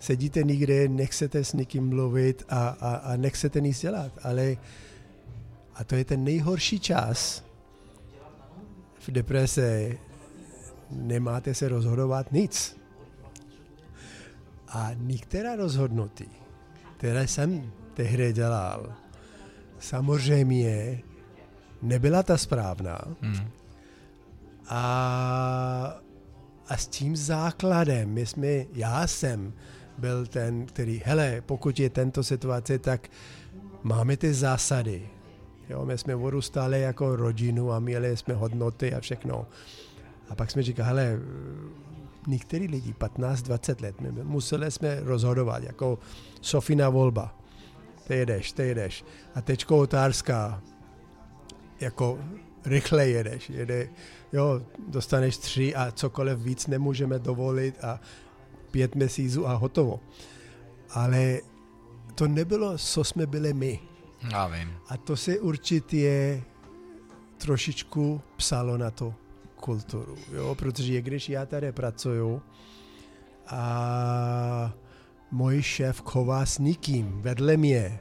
[0.00, 4.56] sedíte někde, nechcete s někým mluvit a, a, a nechcete nic dělat, ale
[5.74, 7.44] a to je ten nejhorší čas
[8.98, 9.92] v deprese,
[10.90, 12.76] nemáte se rozhodovat nic.
[14.68, 16.28] A některá rozhodnutí,
[16.96, 18.92] které jsem tehdy dělal,
[19.78, 21.00] samozřejmě
[21.82, 22.98] nebyla ta správná.
[23.20, 23.50] Hmm.
[24.68, 26.00] A,
[26.68, 29.52] a s tím základem, my jsme, já jsem
[29.98, 33.08] byl ten, který, hele, pokud je tento situace, tak
[33.82, 35.08] máme ty zásady.
[35.70, 39.46] Jo, my jsme vyrůstali jako rodinu a měli jsme hodnoty a všechno.
[40.28, 41.18] A pak jsme říkali, hele,
[42.26, 45.98] některý lidi, 15-20 let, my museli jsme rozhodovat, jako
[46.40, 47.38] Sofina volba.
[48.06, 49.04] Ty jedeš, ty jedeš.
[49.34, 50.62] A teďko otázka,
[51.80, 52.18] jako
[52.66, 53.88] rychle jedeš, jede,
[54.32, 58.00] jo, dostaneš tři a cokoliv víc nemůžeme dovolit a
[58.70, 60.00] pět měsíců a hotovo.
[60.90, 61.40] Ale
[62.14, 63.89] to nebylo, co jsme byli my.
[64.28, 64.72] Já vím.
[64.88, 66.42] A to se určitě
[67.38, 69.14] trošičku psalo na to
[69.54, 72.42] kulturu, jo, protože když já tady pracuju
[73.46, 74.72] a
[75.30, 78.00] můj šéf chová s nikým vedle mě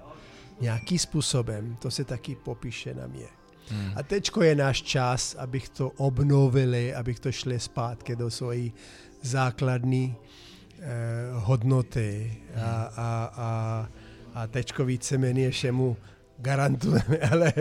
[0.62, 3.27] nějakým způsobem, to se taky popíše na mě.
[3.69, 3.91] Hmm.
[3.95, 8.73] A teďko je náš čas, abych to obnovili, abych to šli zpátky do svojí
[9.21, 10.86] základní eh,
[11.34, 13.88] hodnoty a, a, a,
[14.34, 15.98] a teďko víceméně všemu
[16.38, 17.54] garantujeme, ale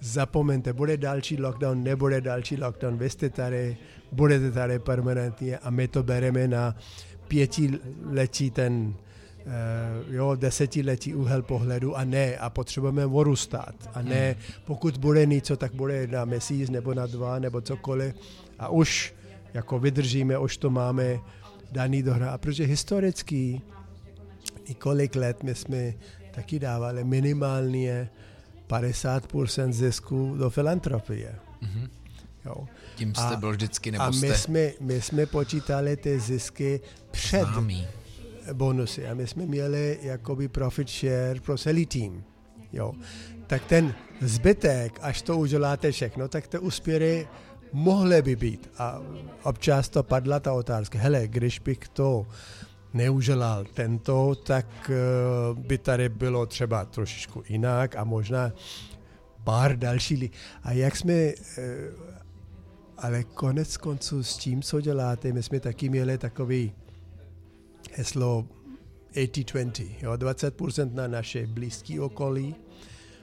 [0.00, 3.76] zapomeňte, bude další lockdown, nebude další lockdown, vy jste tady,
[4.12, 6.76] budete tady permanentně a my to bereme na
[7.28, 8.94] pětiletí ten
[9.46, 13.74] Uh, jo, desetiletí úhel pohledu a ne, a potřebujeme vorůstat.
[13.94, 18.14] A ne, pokud bude něco, tak bude na měsíc nebo na dva nebo cokoliv.
[18.58, 19.14] A už
[19.54, 21.18] jako vydržíme, už to máme
[21.72, 22.30] daný do hra.
[22.30, 23.60] A protože historicky
[24.68, 25.94] několik let my jsme
[26.34, 28.08] taky dávali minimálně
[28.68, 31.34] 50% zisku do filantropie.
[31.60, 31.88] Mhm.
[32.44, 32.66] Jo.
[32.96, 36.80] Tím jste A- byl vždycky, nebo A my jste jsme, my jsme počítali ty zisky
[37.10, 37.86] před známý.
[38.52, 42.24] bonusy a my jsme měli jakoby profit share pro celý tým.
[42.72, 42.92] Jo.
[43.46, 47.28] Tak ten zbytek, až to uděláte všechno, tak ty úspěry
[47.72, 48.70] mohly by být.
[48.78, 49.00] A
[49.42, 52.26] občas to padla ta otázka, hele, když bych to
[52.96, 54.94] neudělal tento, tak eh,
[55.54, 58.52] by tady bylo třeba trošičku jinak a možná
[59.44, 60.30] pár další lidí.
[60.62, 61.34] A jak jsme, eh,
[62.98, 66.72] ale konec konců s tím, co děláte, my jsme taky měli takový
[67.92, 68.46] heslo
[69.12, 72.54] 80-20, jo, 20% na naše blízké okolí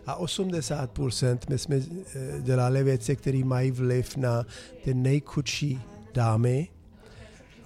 [0.05, 4.45] a 80% my jsme eh, dělali věci, které mají vliv na
[4.83, 5.81] ty nejchudší
[6.13, 6.67] dámy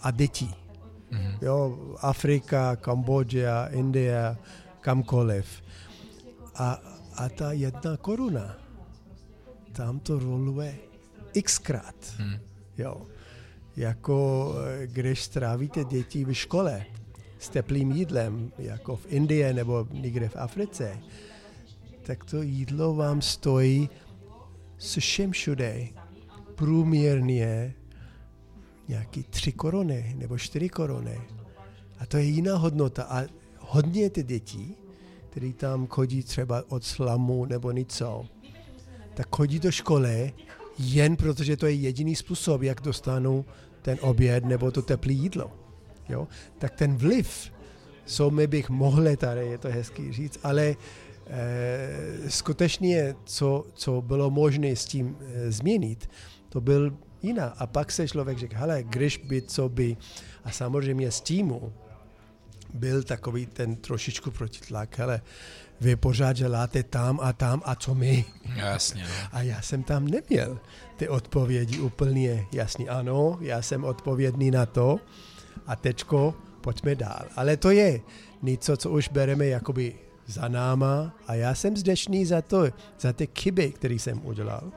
[0.01, 0.66] a děti.
[1.11, 1.37] Mhm.
[1.41, 4.37] Jo, Afrika, Kambodža, Indie,
[4.81, 5.47] kamkoliv.
[6.55, 6.81] A,
[7.15, 8.57] a ta jedna koruna,
[9.71, 10.75] tam to roluje
[11.43, 11.95] xkrát.
[12.17, 12.39] Hmm.
[12.77, 13.01] Jo.
[13.77, 14.53] Jako
[14.85, 16.85] když strávíte děti v škole
[17.39, 20.97] s teplým jídlem, jako v Indii nebo někde v Africe,
[22.01, 23.89] tak to jídlo vám stojí
[24.77, 25.87] se všem všude
[26.55, 27.73] průměrně
[28.87, 31.21] nějaký tři koruny nebo čtyři koruny.
[31.99, 33.03] A to je jiná hodnota.
[33.03, 33.23] A
[33.59, 34.75] hodně ty děti,
[35.29, 38.25] které tam chodí třeba od slamu nebo něco,
[39.13, 40.33] tak chodí do školy
[40.79, 43.45] jen protože to je jediný způsob, jak dostanou
[43.81, 45.51] ten oběd nebo to teplé jídlo.
[46.09, 46.27] Jo?
[46.57, 47.51] Tak ten vliv,
[48.05, 50.75] co my bych mohli tady, je to hezký říct, ale
[51.27, 56.09] e, skutečně, co, co bylo možné s tím e, změnit,
[56.49, 56.97] to byl
[57.27, 57.45] jiná.
[57.57, 59.97] A pak se člověk řekl, hele, když by, co by,
[60.43, 61.73] a samozřejmě z týmu,
[62.73, 65.21] byl takový ten trošičku protitlak, hele,
[65.81, 68.25] vy pořád želáte tam a tam a co my?
[68.55, 69.03] Jasně.
[69.03, 69.09] No.
[69.31, 70.59] A já jsem tam neměl
[70.97, 72.89] ty odpovědi úplně jasný.
[72.89, 74.99] Ano, já jsem odpovědný na to
[75.67, 77.25] a tečko, pojďme dál.
[77.35, 78.01] Ale to je
[78.41, 82.65] něco, co už bereme jakoby za náma a já jsem vzdečný za to,
[82.99, 84.71] za ty chyby, které jsem udělal.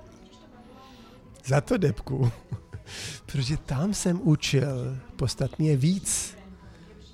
[1.50, 2.32] Za to depku.
[3.26, 6.36] Protože tam jsem učil podstatně víc,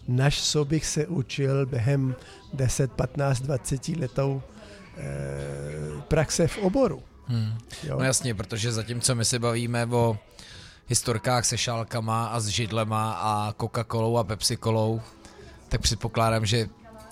[0.08, 2.14] než co bych se učil během
[2.52, 4.42] 10, 15, 20 letou
[4.96, 7.02] e, praxe v oboru.
[7.26, 7.58] Hmm.
[7.82, 7.98] Jo?
[7.98, 10.18] No jasně, protože zatímco my se bavíme o
[10.86, 15.00] historkách se šálkama a s židlema a Coca-Colou a Pepsi-Colou,
[15.68, 16.68] tak předpokládám, že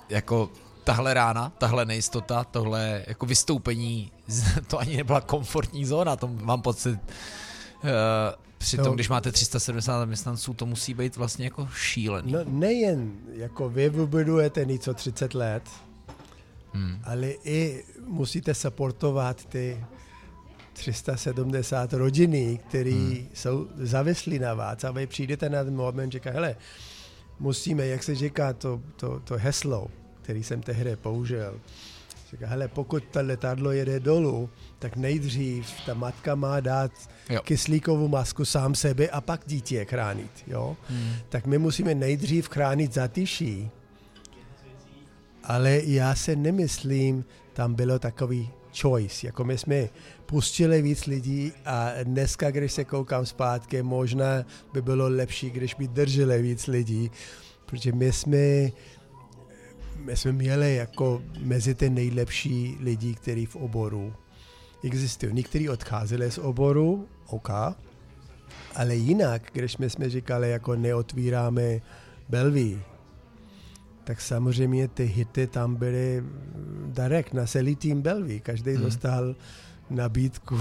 [0.09, 0.49] jako
[0.85, 4.11] tahle rána, tahle nejistota, tohle jako vystoupení,
[4.67, 6.99] to ani nebyla komfortní zóna, to mám pocit,
[7.83, 7.89] uh,
[8.57, 8.93] přitom, No.
[8.93, 12.31] když máte 370 zaměstnanců, to musí být vlastně jako šílený.
[12.31, 15.63] No, nejen jako vy vybudujete něco 30 let,
[16.73, 16.99] Hmm.
[17.03, 19.85] ale i musíte supportovat ty
[20.73, 23.27] 370 rodiny, které hmm.
[23.33, 26.55] jsou závislí na vás a vy přijdete na ten moment, říká, hele,
[27.39, 29.87] musíme, jak se říká to, to, to heslo,
[30.25, 31.59] který jsem tehdy použil,
[32.31, 36.91] říká, hele, pokud to letadlo jede dolů, tak nejdřív ta matka má dát
[37.29, 37.41] Jo.
[37.43, 40.77] kyslíkovou masku sám sebe a pak dítě chránit, jo?
[40.89, 41.13] Hmm.
[41.29, 43.69] tak my musíme nejdřív chránit zatyší.
[45.43, 48.49] Ale já se nemyslím, tam bylo takový
[48.81, 49.27] choice.
[49.27, 49.89] Jako my jsme
[50.25, 55.87] pustili víc lidí a dneska, když se koukám zpátky, možná by bylo lepší, když by
[55.87, 57.11] drželi víc lidí,
[57.65, 58.37] protože my jsme
[60.05, 64.13] my jsme měli jako mezi ty nejlepší lidi, kteří v oboru
[64.83, 65.33] existují.
[65.33, 67.49] Někteří odcházeli z oboru, OK,
[68.75, 71.81] ale jinak, když my jsme říkali, jako neotvíráme
[72.29, 72.81] Belví,
[74.03, 76.23] tak samozřejmě ty hity tam byly
[76.85, 78.39] direkt na celý tým Belví.
[78.39, 78.83] Každý Hmm.
[78.83, 79.35] dostal
[79.89, 80.59] nabídku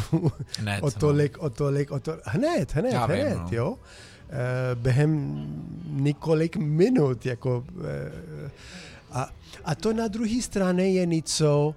[0.59, 3.49] Hned, o tolik, o tolik, o to, hned, hned, Já vím, hned, no.
[3.51, 3.79] jo.
[4.31, 5.45] Eh, Během
[5.87, 8.51] několik minut, jako eh,
[9.15, 9.31] a,
[9.65, 11.75] a to na druhé straně je něco,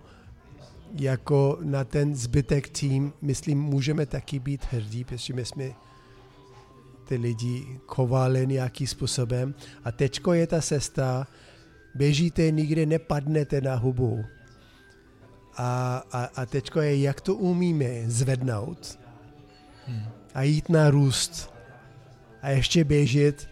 [1.00, 5.72] jako na ten zbytek tým, myslím, můžeme taky být hrdí, protože my jsme
[7.08, 11.28] ty lidi chovali nějakým způsobem a teďko je ta cesta,
[11.96, 14.26] běžíte, nikdy nepadnete na hubu.
[15.58, 19.00] A, a, a teďko je, jak to umíme zvednout
[20.34, 21.54] a jít na růst
[22.42, 23.50] a ještě běžet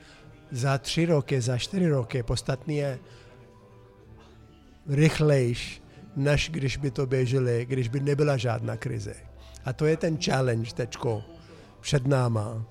[0.52, 3.00] za tři roky, za čtyři roky, podstatně
[4.88, 5.82] rychlejš,
[6.16, 9.16] než když by to běželi, když by nebyla žádná krize.
[9.66, 11.24] A to je ten challenge teďko
[11.82, 12.66] před náma.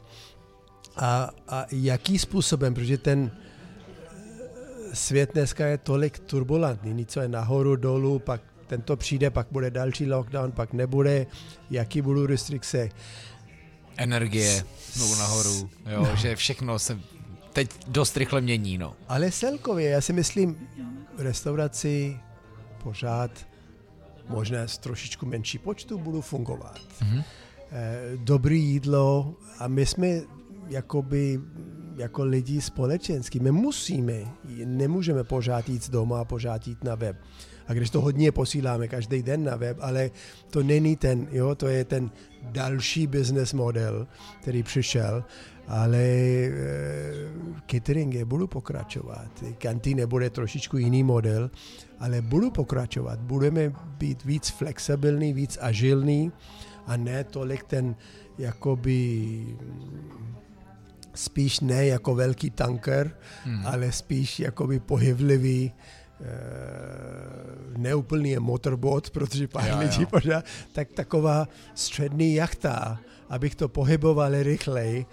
[0.96, 7.76] A, a jaký způsobem, protože ten eh, svět dneska je tolik turbulentní, něco je nahoru,
[7.76, 11.26] dolů, pak tento přijde, pak bude další lockdown, pak nebude,
[11.70, 12.88] jaký budou restrikce.
[13.96, 16.16] Energie, znovu nahoru, jo, no.
[16.16, 16.98] že všechno se
[17.52, 18.94] teď dost rychle mění, no.
[19.08, 20.68] Ale celkově, já si myslím,
[21.18, 22.20] restauraci
[22.82, 23.46] pořád
[24.28, 26.80] možná z trošičku menší počtu budou fungovat.
[27.02, 27.22] Mhm.
[27.72, 30.08] Eh, Dobrý jídlo a my jsme
[30.68, 31.40] jakoby
[31.96, 33.40] jako lidi společenský.
[33.40, 34.14] My musíme,
[34.64, 37.16] nemůžeme pořád jít doma a pořád jít na web.
[37.66, 40.10] A když to hodně posíláme každý den na web, ale
[40.50, 42.10] to není ten, jo, to je ten
[42.42, 44.06] další business model,
[44.40, 45.24] který přišel,
[45.68, 46.52] ale e,
[47.70, 49.44] cateringy budu pokračovat.
[49.58, 51.50] Kantýny bude trošičku jiný model,
[51.98, 53.20] ale budu pokračovat.
[53.20, 56.32] Budeme být víc flexibilní, víc agilní
[56.86, 57.96] a ne tolik ten
[58.38, 59.46] jakoby
[61.14, 63.66] spíš ne jako velký tanker, Hmm.
[63.66, 65.72] ale spíš jakoby pohyblivý
[67.76, 72.98] neúplný je motorbot, protože pár Jo, lidí pořád, tak taková střední jachta,
[73.28, 75.06] abych to pohyboval rychleji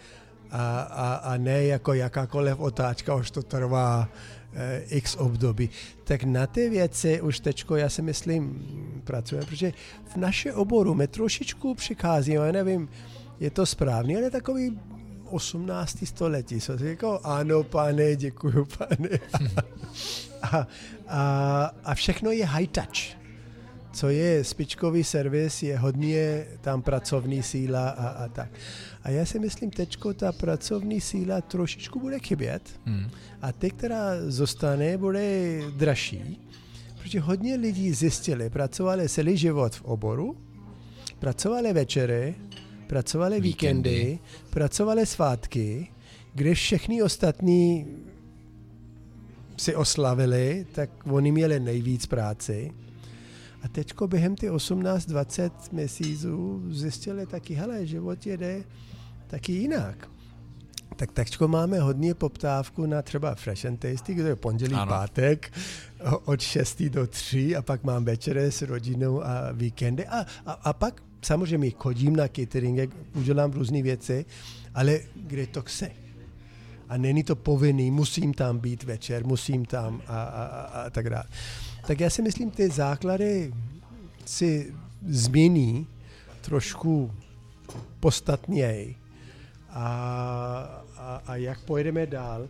[0.51, 4.09] a, a, a ne jako jakákoliv otáčka, už to trvá
[4.53, 5.69] eh, x období.
[6.03, 8.65] Tak na ty věci už teďko, já si myslím,
[9.03, 9.73] pracujeme, protože
[10.13, 12.89] v naše oboru my trošičku přicházíme, já nevím,
[13.39, 14.79] je to správně, ale takový
[15.25, 15.97] 18.
[16.03, 16.59] století.
[16.59, 19.09] So, jako, ano, pane, děkuju, pane.
[20.41, 20.67] A,
[21.07, 23.21] a, a všechno je high touch.
[23.93, 28.49] Co je spičkový servis, je hodně tam pracovní síla a, a tak.
[29.03, 33.09] A já si myslím, teďko ta pracovní síla trošičku bude chybět Hmm.
[33.41, 36.47] a ty, která zůstane, bude dražší,
[37.01, 40.37] protože hodně lidí zjistili, pracovali celý život v oboru,
[41.19, 42.35] pracovali večery,
[42.87, 44.19] pracovali víkendy, Víkendy.
[44.49, 45.87] pracovali svátky,
[46.33, 47.87] když všechny ostatní
[49.61, 52.71] si oslavili, tak oni měli nejvíc práci.
[53.63, 58.63] A teďko během ty 18-20 měsíců zjistili taky, hele, život jede
[59.27, 60.09] taky jinak.
[60.95, 64.89] Tak teďko máme hodně poptávku na třeba Fresh and Tasty, kde je pondělí, ano.
[64.89, 65.53] pátek
[66.25, 70.07] od 6 do 3 a pak mám večery s rodinou a víkendy.
[70.07, 74.25] A, a, a pak samozřejmě chodím na catering, udělám různé věci,
[74.73, 76.00] ale kde to chce.
[76.91, 81.09] A není to povinný, musím tam být večer, musím tam a, a, a, a tak
[81.09, 81.23] dále.
[81.87, 83.53] Tak já si myslím, ty základy
[84.25, 84.73] si
[85.07, 85.87] změní
[86.41, 87.11] trošku
[87.99, 88.95] podstatněji.
[89.69, 89.85] A,
[90.97, 92.47] a, a jak pojedeme dál,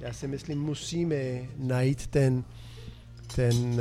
[0.00, 1.16] já si myslím, musíme
[1.56, 2.44] najít ten,
[3.34, 3.78] ten uh,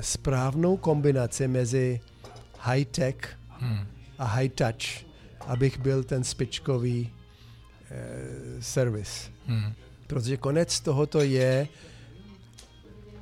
[0.00, 2.00] správnou kombinaci mezi
[2.60, 3.86] high-tech hmm.
[4.18, 5.06] a high-touch,
[5.46, 7.10] abych byl ten spičkový
[8.60, 9.30] servis.
[9.46, 9.72] Hmm.
[10.06, 11.68] Protože konec tohoto je,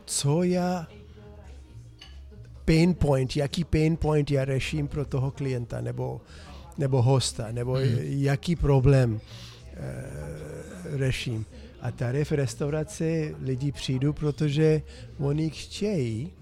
[0.05, 0.87] co já
[2.65, 6.21] pain point, jaký pain point já řeším pro toho klienta nebo,
[6.79, 7.99] nebo hosta, nebo hmm.
[8.03, 9.21] jaký problém
[9.75, 11.47] e, řeším.
[11.81, 14.83] A tady v restauraci lidi přijdu, protože
[15.19, 16.33] oni chtějí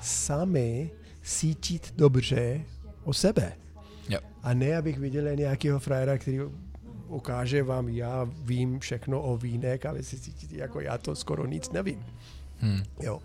[0.00, 0.90] sami
[1.22, 2.60] cítit dobře
[3.04, 3.52] o sebe.
[4.08, 4.24] Yep.
[4.42, 6.40] A ne, abych viděl nějakého frajera, který
[7.08, 11.70] ukáže vám, já vím všechno o vínek, ale si cítíte jako já to skoro nic
[11.70, 12.04] nevím.
[12.58, 12.82] Hmm.
[13.02, 13.22] Jo.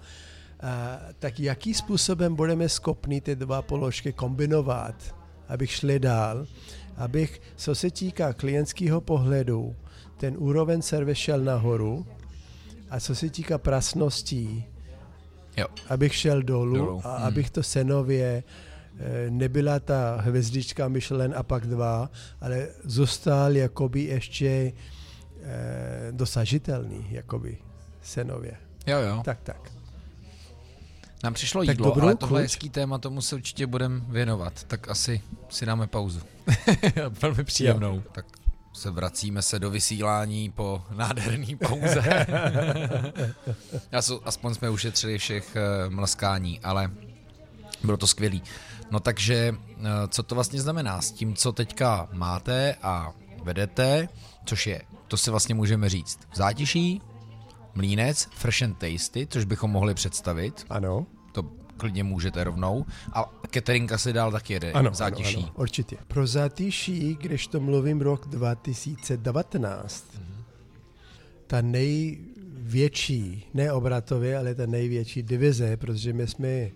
[0.60, 5.16] A, tak jaký způsobem budeme schopni ty dva položky kombinovat,
[5.48, 6.48] abych šli dál,
[6.98, 9.76] abych, co se týká klientského pohledu,
[10.18, 12.06] ten úroveň servis šel nahoru
[12.90, 14.66] a co se týká prasností,
[15.58, 15.68] jo.
[15.90, 17.02] abych šel dolů, dolů.
[17.04, 17.28] a hmm.
[17.28, 18.69] abych to senově eh,
[19.30, 22.10] nebyla ta hvězdička Michelin a pak dva,
[22.42, 24.74] ale zůstal jakoby ještě
[25.42, 27.58] eh, dosažitelný, jakoby
[28.02, 28.58] senově.
[28.88, 29.22] Jo, jo.
[29.26, 29.72] Tak, tak.
[31.24, 34.64] Nám přišlo tak jídlo, ale tohle je hezký téma, tomu se určitě budeme věnovat.
[34.64, 36.22] Tak asi si dáme pauzu.
[37.22, 37.96] Velmi příjemnou.
[37.96, 38.04] Jo.
[38.12, 38.26] Tak
[38.74, 42.26] se vracíme se do vysílání po nádherný pauze.
[44.24, 46.92] Aspoň jsme ušetřili všech uh, mlskání, ale
[47.84, 48.44] bylo to skvělý.
[48.92, 53.14] No takže, uh, co to vlastně znamená s tím, co teďka máte a
[53.44, 54.08] vedete,
[54.46, 57.02] což je, to si vlastně můžeme říct, zátiší,
[57.76, 60.66] mlínec, fresh and tasty, což bychom mohli představit.
[60.70, 61.06] Ano.
[61.32, 61.44] To
[61.78, 62.86] klidně můžete rovnou.
[63.14, 65.36] A catering asi dál taky jede ano, zátiší.
[65.36, 65.98] Ano, ano, určitě.
[66.08, 70.44] Pro zátiší, když to mluvím rok 2019, mm-hmm.
[71.48, 76.70] ta největší, ne obratově, ale ta největší divize, protože my jsme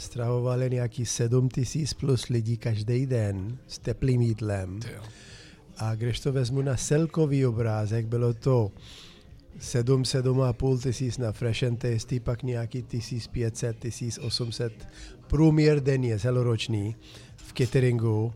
[0.00, 4.80] stravovali nějaký 7 tisíc plus lidí každý den s teplým jídlem.
[5.76, 8.72] A když to vezmu na celkový obrázek, bylo to
[9.58, 14.88] 7, 7,5 tisíc na Fresh and Tasty, pak nějaký 1500, 1800
[15.26, 16.96] průměr denně celoroční
[17.36, 18.32] v cateringu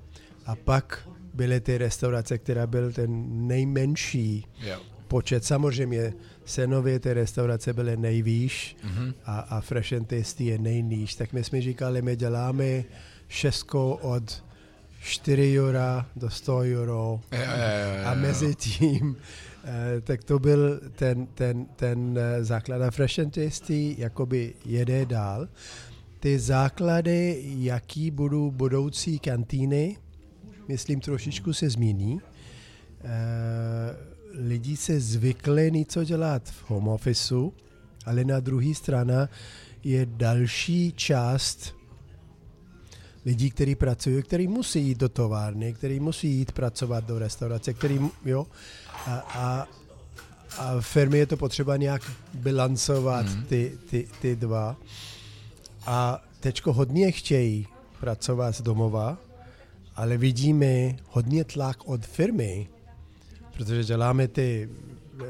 [0.47, 4.81] a pak byly ty restaurace, která byl ten nejmenší yeah.
[5.09, 5.45] počet.
[5.45, 6.13] Samozřejmě
[6.45, 9.15] cenově ty restaurace byly nejvýš mm-hmm.
[9.25, 11.15] a, a Fresh and Tasty je nejníž.
[11.15, 12.85] Tak my jsme říkali, my děláme
[13.29, 14.45] šestko od
[15.01, 17.21] 4 eura do 100 euro
[18.05, 19.17] a mezi tím
[19.67, 22.83] Eh, tak to byl ten, ten, ten eh, základ.
[22.83, 25.49] A Fresh and Tasty jakoby jede dál.
[26.21, 29.97] Ty základy, jaký budou budoucí kantýny,
[30.69, 32.21] myslím, trošičku se změní.
[33.05, 37.53] Eh, lidi se zvykli něco dělat v home officeu,
[38.07, 39.29] ale na druhé straně
[39.85, 41.75] je další část
[43.25, 48.01] lidí, kteří pracují, kteří musí jít do továrny, kteří musí jít pracovat do restaurace, který,
[48.25, 48.47] jo,
[49.07, 49.69] a, a,
[50.59, 52.03] a firmy je to potřeba nějak
[52.35, 53.43] bilancovat mm.
[53.45, 54.77] ty, ty, ty dva.
[55.87, 57.67] A teďko hodně chtějí
[58.01, 59.19] pracovat z domova,
[59.97, 62.69] ale vidíme hodně tlak od firmy,
[63.55, 65.25] protože děláme ty e,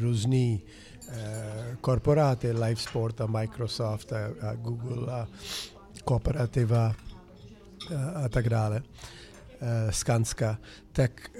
[0.00, 0.62] různý
[1.08, 5.28] e, korporáty, Live Sport a Microsoft a, a Google a
[6.04, 6.94] kooperativa
[7.96, 8.82] a, a tak dále.
[9.64, 10.58] Eh, Skanska,
[10.92, 11.30] tak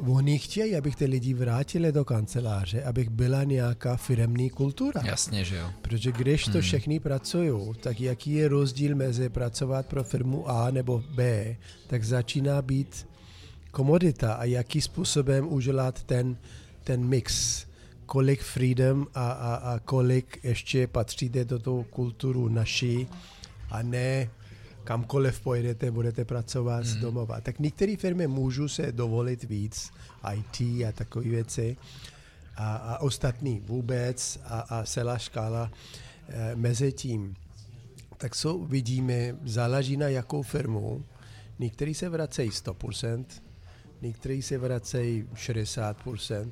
[0.00, 5.02] uh, oni chtějí, abych ty lidi vrátili do kanceláře, abych byla nějaká firemní kultura.
[5.04, 5.70] Jasně, že jo.
[5.82, 6.60] Protože když to hmm.
[6.60, 11.56] všechny pracují, tak jaký je rozdíl mezi pracovat pro firmu A nebo B,
[11.86, 13.06] tak začíná být
[13.70, 16.36] komodita a jaký způsobem udělat ten,
[16.84, 17.64] ten mix
[18.06, 23.08] kolik freedom a, a, a kolik ještě patříte do toho kulturu naší
[23.70, 24.30] a ne
[24.84, 26.84] kamkoliv pojedete, budete pracovat mm.
[26.84, 27.02] z mhm.
[27.02, 27.40] domova.
[27.40, 29.90] Tak některé firmy můžou se dovolit víc
[30.34, 31.76] IT a takové věci,
[32.56, 35.70] a, a ostatní vůbec a, a celá škála
[36.28, 37.34] e, mezi tím.
[38.16, 41.04] Tak jsou, vidíme, záleží na jakou firmu.
[41.58, 43.24] Někteří se vracejí 100%,
[44.02, 46.50] někteří se vracejí 60%,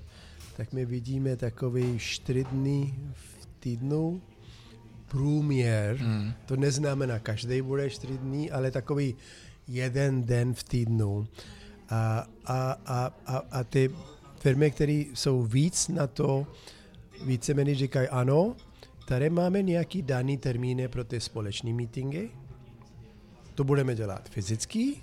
[0.57, 4.22] tak my vidíme takový 4 dny v týdnu
[5.09, 5.99] průměr.
[6.01, 6.32] Mm.
[6.47, 9.14] To neznamená, každý bude 4 dny, ale takový
[9.68, 11.26] jeden den v týdnu.
[11.88, 13.90] A, a, a, a, a ty
[14.38, 16.47] firmy, které jsou víc na to,
[17.24, 18.57] víceméně říkají ano,
[19.09, 22.30] tady máme nějaký daný termíny pro ty společné meetingy,
[23.55, 24.97] to budeme dělat fyzicky,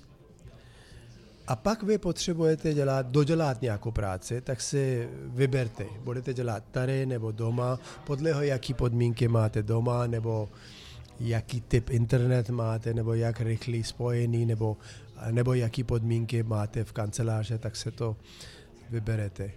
[1.47, 5.85] a pak vy potřebujete dělat, dodělat nějakou práci, tak si vyberte.
[6.03, 10.49] Budete dělat tady nebo doma, podle jaký podmínky máte doma, nebo
[11.19, 14.77] jaký typ internet máte, nebo jak rychlý spojený, nebo,
[15.31, 18.15] nebo jaký podmínky máte v kanceláře, tak se to
[18.89, 19.51] vyberete.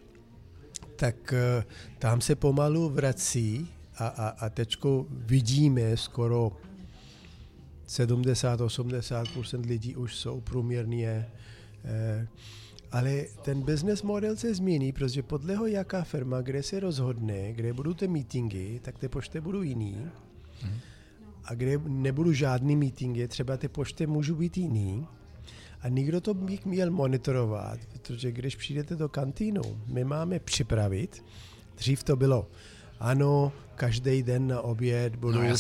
[0.97, 1.65] Tak eh,
[1.99, 6.53] tam se pomalu vrací a, a, a teďko vidíme skoro
[7.89, 11.27] 70-80% lidí už jsou průměrně
[12.93, 17.73] ale ten business model se změní, protože podle ho jaká firma, kde se rozhodne, kde
[17.73, 20.09] budou ty meetingy, tak ty pošty budou jiný.
[20.61, 20.79] Hmm.
[21.45, 25.07] A kde nebudou žádný meetingy, třeba ty pošty můžou být jiný.
[25.81, 31.25] A nikdo to bych měl monitorovat, protože když přijdete do kantýnu, my máme připravit,
[31.77, 32.49] dřív to bylo,
[33.01, 35.55] ano, každý den na oběd budou no,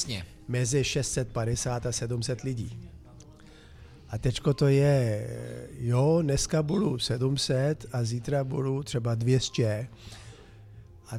[0.48, 2.85] mezi 650 a 700 lidí.
[4.08, 5.28] A teďko to je,
[5.78, 9.88] jo, dneska budu 700 a zítra budu třeba 200.
[11.10, 11.14] A,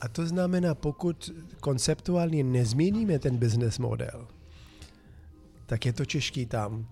[0.00, 1.30] a to znamená, pokud
[1.60, 4.26] konceptuálně nezměníme ten business model,
[5.66, 6.86] tak je to těžký tam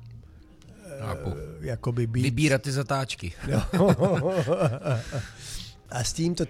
[1.27, 2.23] uh, jakoby být.
[2.23, 3.33] Vybírat ty zatáčky.
[3.51, 3.67] No.
[5.91, 6.45] A s tím to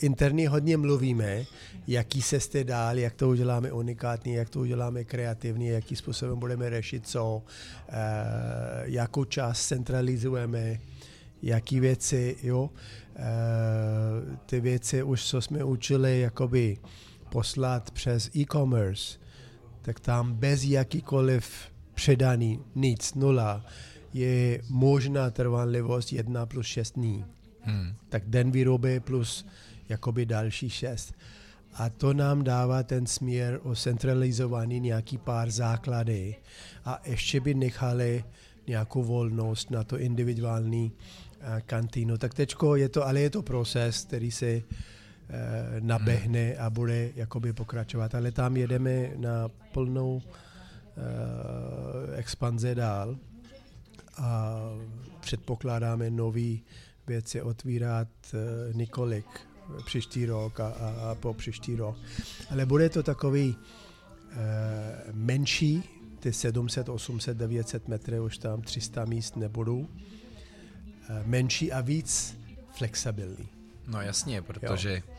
[0.00, 1.44] interně hodně mluvíme,
[1.86, 6.70] jaký se jste dál, jak to uděláme unikátní, jak to uděláme kreativní, jaký způsobem budeme
[6.70, 7.42] řešit co,
[7.88, 8.02] e,
[8.84, 10.78] jakou část centralizujeme,
[11.42, 12.70] jaký věci, jo.
[13.16, 13.22] E,
[14.46, 16.76] ty věci už, co jsme učili, jakoby
[17.30, 19.18] poslat přes e-commerce,
[19.82, 21.50] tak tam bez jakýkoliv
[21.94, 23.64] předaný, nic, nula,
[24.12, 27.24] je možná trvanlivost jedna plus šest dní
[27.68, 27.92] Hmm.
[28.08, 29.46] Tak den výroby plus
[29.88, 31.14] jakoby další šest.
[31.74, 36.36] A to nám dává ten směr o centralizovaný nějaký pár základy
[36.84, 38.24] a ještě by nechali
[38.66, 42.18] nějakou volnost na to individuální uh, kantýnu.
[42.18, 44.62] Tak teďko je to, ale je to proces, který se uh,
[45.80, 48.14] nabehne a bude jakoby pokračovat.
[48.14, 50.22] Ale tam jedeme na plnou uh,
[52.14, 53.16] expanze dál
[54.16, 54.56] a
[55.20, 56.62] předpokládáme nový
[57.08, 59.26] věci otvírat uh, několik
[59.84, 61.96] příští rok a, a, a po příští rok.
[62.50, 64.36] Ale bude to takový uh,
[65.12, 65.82] menší,
[66.20, 69.78] ty 700, 800, 900 metrů, už tam 300 míst nebudou.
[69.78, 69.86] Uh,
[71.24, 72.38] menší a víc
[72.72, 73.48] flexibilní.
[73.86, 75.17] No jasně, protože jo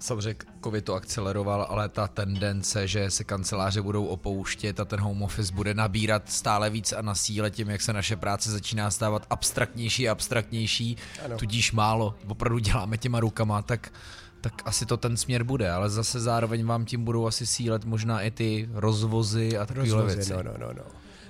[0.00, 0.34] samozřejmě
[0.64, 5.54] COVID to akceleroval, ale ta tendence, že se kanceláře budou opouštět a ten home office
[5.54, 10.08] bude nabírat stále víc a na síle tím, jak se naše práce začíná stávat abstraktnější
[10.08, 11.36] a abstraktnější, ano.
[11.36, 13.92] tudíž málo opravdu děláme těma rukama, tak
[14.40, 18.20] tak asi to ten směr bude, ale zase zároveň vám tím budou asi sílet možná
[18.20, 20.32] i ty rozvozy a takové věci.
[20.32, 20.82] No, no, no, no.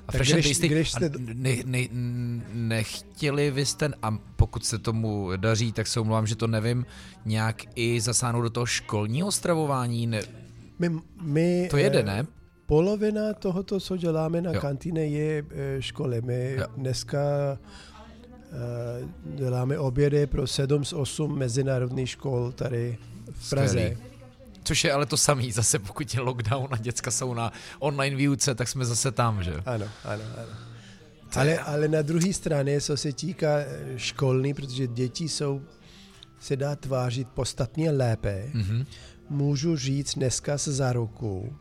[0.09, 1.11] A tak fashion když, když jste...
[1.19, 1.89] ne, ne,
[2.53, 6.87] nechtěli vy jste, a pokud se tomu daří, tak se omlouvám, že to nevím,
[7.25, 10.07] nějak i zasáhnout do toho školního stravování?
[10.07, 10.23] Ne...
[10.79, 10.91] My,
[11.23, 12.27] my, to jede, ne?
[12.67, 14.61] Polovina tohoto, co děláme na jo.
[14.61, 16.23] kantýně, je e, školy.
[16.23, 16.67] My jo.
[16.77, 17.19] dneska
[18.53, 22.99] uh, děláme obědy pro 7 z 8 mezinárodních škol tady
[23.33, 23.69] v Praze.
[23.69, 23.97] Skvělý.
[24.67, 28.55] Což je ale to samý, zase pokud je lockdown a děcka jsou na online výuce,
[28.55, 29.55] tak jsme zase tam, že?
[29.67, 30.53] Ano, ano, ano.
[31.35, 35.63] Ale, ale na druhé straně, co se týká eh, školní, protože děti jsou,
[36.41, 38.87] se dá tvářit podstatně lépe, mm-hmm.
[39.31, 41.57] můžu říct dneska se za roku,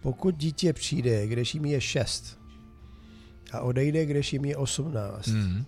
[0.00, 2.38] pokud dítě přijde, když jim je 6
[3.52, 5.64] a odejde, když jim je 18, mm-hmm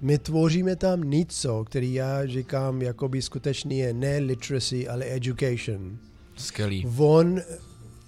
[0.00, 5.98] my tvoříme tam něco, který já říkám, jakoby skutečně je ne literacy, ale education.
[6.36, 6.86] Skvělý.
[6.98, 7.40] On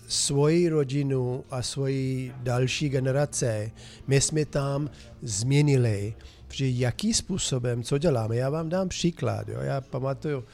[0.09, 3.71] svoji rodinu a svoji další generace,
[4.07, 4.91] my jsme tam
[5.23, 6.15] změnili,
[6.49, 8.37] protože jaký způsobem, co děláme.
[8.37, 9.49] Já vám dám příklad.
[9.49, 9.61] Jo.
[9.61, 10.45] Já pamatuju,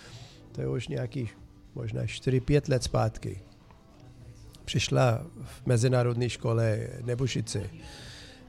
[0.53, 1.39] to je už nějakých
[1.75, 3.41] možná 4-5 let zpátky.
[4.65, 7.71] Přišla v mezinárodní škole Nebušici,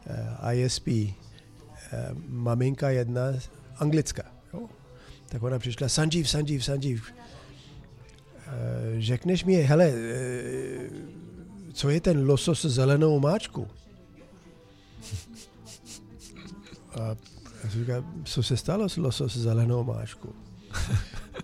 [0.07, 0.87] eh, ISP,
[2.27, 3.21] maminka jedna
[3.77, 4.23] anglická.
[4.53, 4.69] Jo?
[5.29, 7.01] Tak ona přišla, Sanjeev, Sanjeev, Sanjeev.
[8.47, 10.89] Eh, řekneš mi, hele, eh,
[11.73, 13.67] co je ten losos zelenou máčku?
[16.91, 17.15] A
[17.63, 20.35] já jsem říkal, co se stalo s losos zelenou máčku?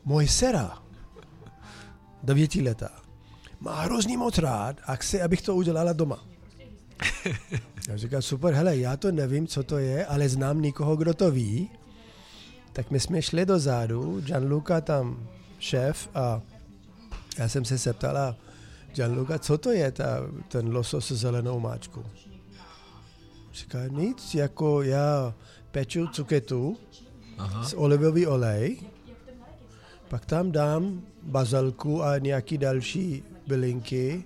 [0.05, 0.83] Moje sera,
[2.23, 2.91] devětiletá,
[3.59, 6.34] má hrozný moc rád a chce, abych to udělala doma.
[7.89, 11.31] Já říkám, super, hele, já to nevím, co to je, ale znám někoho, kdo to
[11.31, 11.69] ví.
[12.73, 15.27] Tak my jsme šli do zádu, Gianluca tam
[15.59, 16.41] šéf a
[17.37, 18.35] já jsem se zeptala
[18.93, 22.03] Gianluca, co to je ta, ten losos s zelenou máčkou?
[23.53, 25.33] Říká, nic, jako já
[25.71, 26.77] peču cuketu
[27.37, 27.63] Aha.
[27.63, 28.79] s olivový olej,
[30.07, 34.23] pak tam dám bazalku a nějaký další bylinky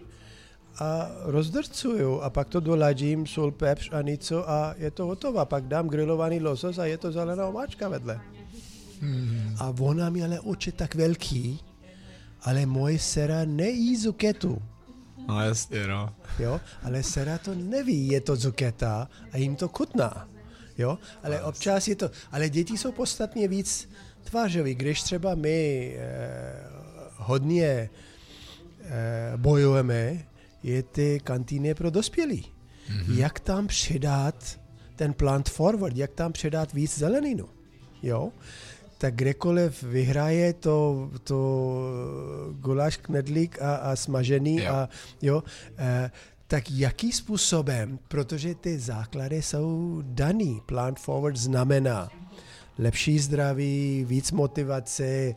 [0.80, 5.46] a rozdrcuju a pak to doladím, sůl, pepř a něco a je to hotovo.
[5.46, 8.22] Pak dám grilovaný losos a je to zelená omáčka vedle.
[9.02, 9.56] Hmm.
[9.60, 11.60] A ona měla oči tak velký,
[12.42, 14.62] ale moje sera nejí zuketu.
[15.28, 16.14] No jasně, no.
[16.40, 16.60] Jo?
[16.84, 20.28] Ale sera to neví, je to zuketa a jim to chutná.
[20.78, 20.98] Jo?
[21.24, 23.90] Ale občas je to, ale děti jsou podstatně víc
[24.24, 24.76] tvářový.
[24.76, 26.54] Když třeba my eh,
[27.16, 27.90] hodně
[28.82, 30.29] eh, bojujeme,
[30.64, 32.46] je ty kantýny pro dospělí.
[32.46, 33.18] Mm-hmm.
[33.18, 34.60] Jak tam přidat
[34.96, 37.46] ten plant forward, jak tam přidat víc zeleninu.
[38.04, 38.32] Jo?
[39.00, 41.40] tak kdekoliv vyhraje to, to
[42.60, 44.74] guláš, knedlík a, a smažený Jo.
[44.74, 44.90] a
[45.22, 45.44] jo,
[45.78, 46.12] eh,
[46.48, 50.62] tak jaký způsobem, protože ty základy jsou daný.
[50.66, 52.10] Plant forward znamená
[52.78, 55.36] lepší zdraví, víc motivace, eh,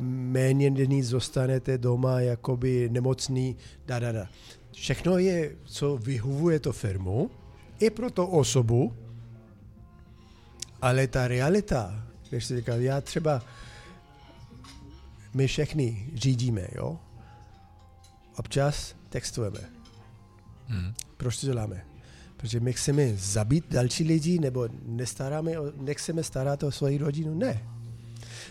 [0.00, 3.56] méně dní zůstanete doma jakoby nemocný,
[3.86, 4.28] da, da, da.
[4.72, 7.30] Všechno je, co vyhovuje to firmu,
[7.80, 8.92] i pro to osobu,
[10.82, 13.42] ale ta realita, když si říkal, já třeba,
[15.34, 16.98] my všechny řídíme, jo?
[18.36, 19.60] Občas textujeme.
[20.66, 20.94] Hmm.
[21.16, 21.84] Proč to děláme?
[22.36, 27.34] Protože my chceme zabít další lidi, nebo nestaráme, nechceme starat o svoji rodinu?
[27.34, 27.77] Ne.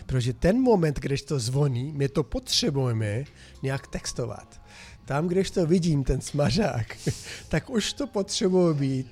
[0.08, 3.24] Protože ten moment, když to zvoní, my to potřebujeme
[3.62, 4.60] nějak textovat.
[5.04, 6.96] Tam, když to vidím, ten smažák,
[7.48, 9.06] tak už to potřebuje být.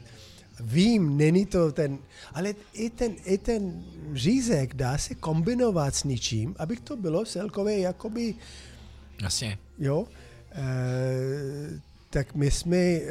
[0.61, 1.99] Vím, není to ten,
[2.35, 7.79] ale i ten, i ten řízek dá se kombinovat s něčím, aby to bylo celkově
[7.79, 8.35] jakoby
[9.23, 9.59] Jasně.
[9.79, 10.07] jo,
[10.53, 11.81] e,
[12.11, 13.03] tak my jsme e,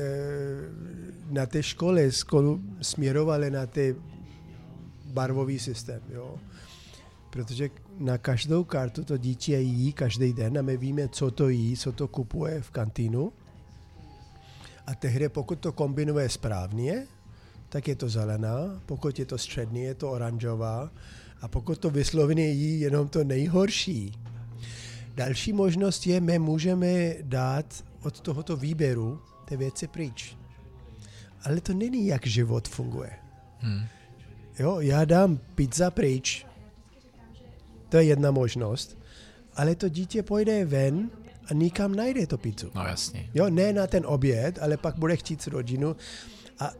[1.29, 3.95] na té škole skolu směrovali na ty
[5.05, 6.39] barvový systém, jo.
[7.35, 7.69] Protože
[7.99, 11.91] na každou kartu to dítě jí každý den a my víme, co to jí, co
[11.91, 13.33] to kupuje v kantýnu.
[14.87, 17.07] A tehdy, pokud to kombinuje správně,
[17.69, 20.91] tak je to zelená, pokud je to střední, je to oranžová
[21.41, 24.11] a pokud to vysloveně jí jenom to nejhorší,
[25.15, 30.37] Další možnost je, my můžeme dát od tohoto výběru ty věci pryč.
[31.43, 33.11] Ale to není, jak život funguje.
[33.59, 33.85] Hmm.
[34.59, 36.45] Jo, já dám pizza pryč,
[37.89, 38.97] to je jedna možnost,
[39.55, 41.09] ale to dítě pojde ven
[41.49, 42.71] a nikam najde to pizzu.
[42.75, 43.29] No jasně.
[43.33, 45.95] Jo, ne na ten oběd, ale pak bude chtít rodinu.
[46.59, 46.71] A,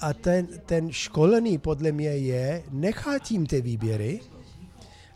[0.00, 4.20] a ten, ten školený podle mě je, nechat jim ty výběry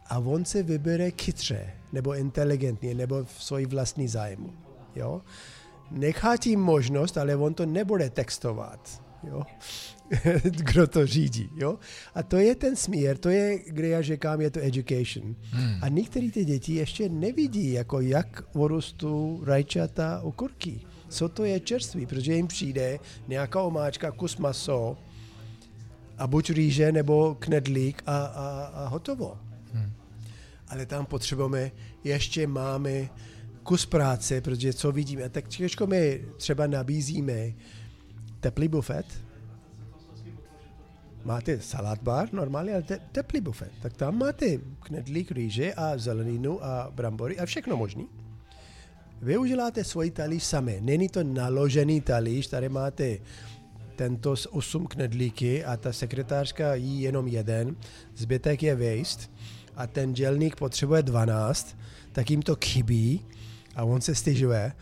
[0.07, 4.53] a on se vybere chytře, nebo inteligentně, nebo v svoji vlastní zájmu.
[4.95, 5.23] Jo?
[5.91, 9.03] Nechat jim možnost, ale on to nebude textovat.
[9.23, 9.43] Jo?
[10.43, 11.51] Kdo to řídí.
[11.57, 11.79] Jo?
[12.15, 15.37] A to je ten směr, to je, kde já říkám, je to education.
[15.51, 15.79] Hmm.
[15.83, 20.81] A některé ty děti ještě nevidí, jako jak porostou rajčata okurky.
[21.09, 22.99] Co to je čerství, protože jim přijde
[23.29, 24.97] nějaká omáčka, kus maso
[26.19, 29.39] a buď rýže nebo knedlík a, a, a hotovo.
[29.73, 29.93] Hmm.
[30.69, 31.71] Ale tam potřebujeme,
[32.05, 33.09] ještě máme
[33.63, 37.53] kus práce, protože co vidíme, tak těžko my třeba nabízíme
[38.41, 39.07] teplý bufet,
[41.27, 43.73] máte salát bar normálně, ale te, teplý bufet.
[43.83, 44.47] Tak tam máte
[44.81, 48.09] knedlík, rýže a zeleninu a brambory a všechno možný.
[49.23, 50.79] Vy uděláte svůj talíř sami.
[50.81, 53.19] Není to naložený talíř, tady máte
[53.97, 57.77] tento z 8 knedlíky a ta sekretářka jí jenom jeden,
[58.17, 59.27] zbytek je waste
[59.77, 61.77] a ten dělník potřebuje 12,
[62.13, 63.27] tak jim to chybí
[63.75, 64.73] a on se stěžuje,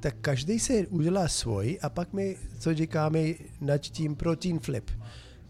[0.00, 3.18] tak každý se udělá svůj a pak my, co říkáme,
[3.60, 4.90] nad tím protein flip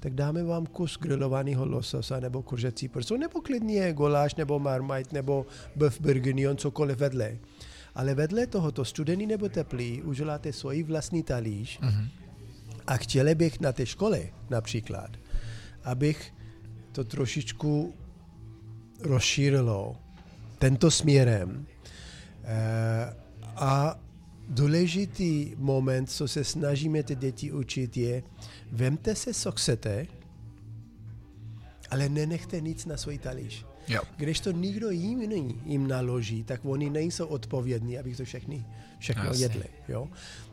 [0.03, 5.47] tak dáme vám kus grilovaného lososa nebo kuřecí prso, nebo klidně goláš, nebo marmite, nebo
[5.77, 7.39] bœuf bourguignon, cokoliv vedle.
[7.95, 12.09] Ale vedle tohoto studený nebo teplý uděláte svůj vlastní talíř Mhm.
[12.87, 15.11] a chtěli bych na té škole například,
[15.85, 16.35] abych
[16.93, 17.95] to trošičku
[19.01, 19.97] rozšířilo
[20.59, 21.67] tento směrem.
[22.45, 23.15] Eh,
[23.57, 23.99] a
[24.49, 28.23] důležitý moment, co se snažíme ty děti učit, je,
[28.73, 30.07] vemte se, co chcete,
[31.91, 33.67] ale nenechte nic na svůj talíř.
[33.89, 34.03] Jo.
[34.17, 38.65] Když to nikdo jiný jim naloží, tak oni nejsou odpovědní, aby to všechny,
[38.99, 39.45] všechno Jasně.
[39.45, 39.65] jedli.
[39.89, 40.09] Jo?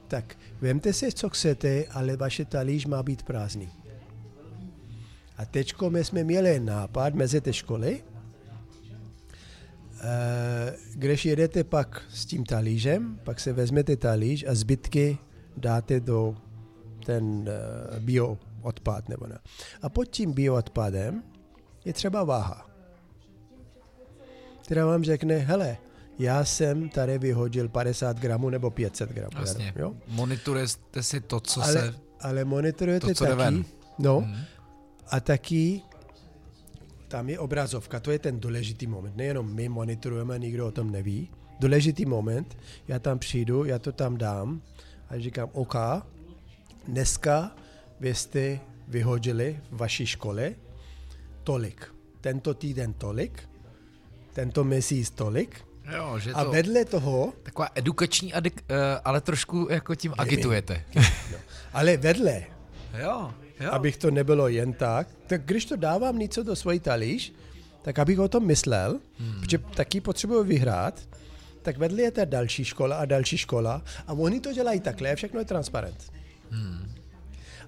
[0.08, 3.70] Tak vemte si, co chcete, ale vaše talíř má být prázdný.
[5.38, 8.04] A teďko my jsme měli nápad mezi ty školy,
[10.02, 15.18] eh, když jedete pak s tím talířem, pak se vezmete talíř a zbytky
[15.58, 16.38] dáte do
[17.10, 19.38] ten eh, bio odpad nebo ne.
[19.82, 21.24] A pod tím bioodpadem
[21.86, 22.70] je třeba váha.
[24.64, 25.78] Která vám řekne, hele,
[26.20, 29.30] já jsem tady vyhodil 50 gramů nebo 500 gramů.
[29.36, 29.74] Vlastně.
[29.76, 29.94] Jo?
[30.08, 31.94] Monitorujete si to, co Ale, se...
[32.22, 33.66] ale monitorujete to, co taky, ven.
[34.00, 34.36] no, Mhm.
[35.12, 35.82] a taky
[37.08, 39.16] tam je obrazovka, to je ten důležitý moment.
[39.18, 41.30] Nejenom my monitorujeme, nikdo o tom neví.
[41.60, 42.58] Důležitý moment,
[42.88, 44.62] já tam přijdu, já to tam dám
[45.10, 45.76] a říkám, OK,
[46.90, 47.52] dneska
[48.00, 50.56] vy jste vyhodili v vaší škole
[51.44, 51.94] tolik.
[52.22, 53.50] Tento týden tolik,
[54.34, 55.66] tento měsíc tolik.
[55.96, 56.52] Jo, že A to...
[56.52, 58.76] vedle toho, Taková edukační, adik, eh,
[59.06, 60.86] ale trošku jako tím agitujete.
[61.74, 62.44] ale vedle,
[63.02, 63.72] jo, jo.
[63.72, 67.34] abych to nebylo jen tak, tak když to dávám něco do svojí talíř,
[67.82, 69.42] tak abych o tom myslel, hmm.
[69.42, 71.00] protože taky potřebuji vyhrát,
[71.62, 75.16] tak vedle je ta další škola a další škola a oni to dělají takhle a
[75.16, 76.19] všechno je transparent.
[76.50, 76.92] Hmm.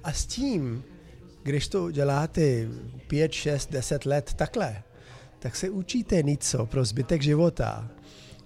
[0.03, 0.83] A s tím,
[1.43, 2.67] když to děláte
[3.07, 4.83] 5, 6, 10 let takhle,
[5.39, 7.89] tak se učíte něco pro zbytek života,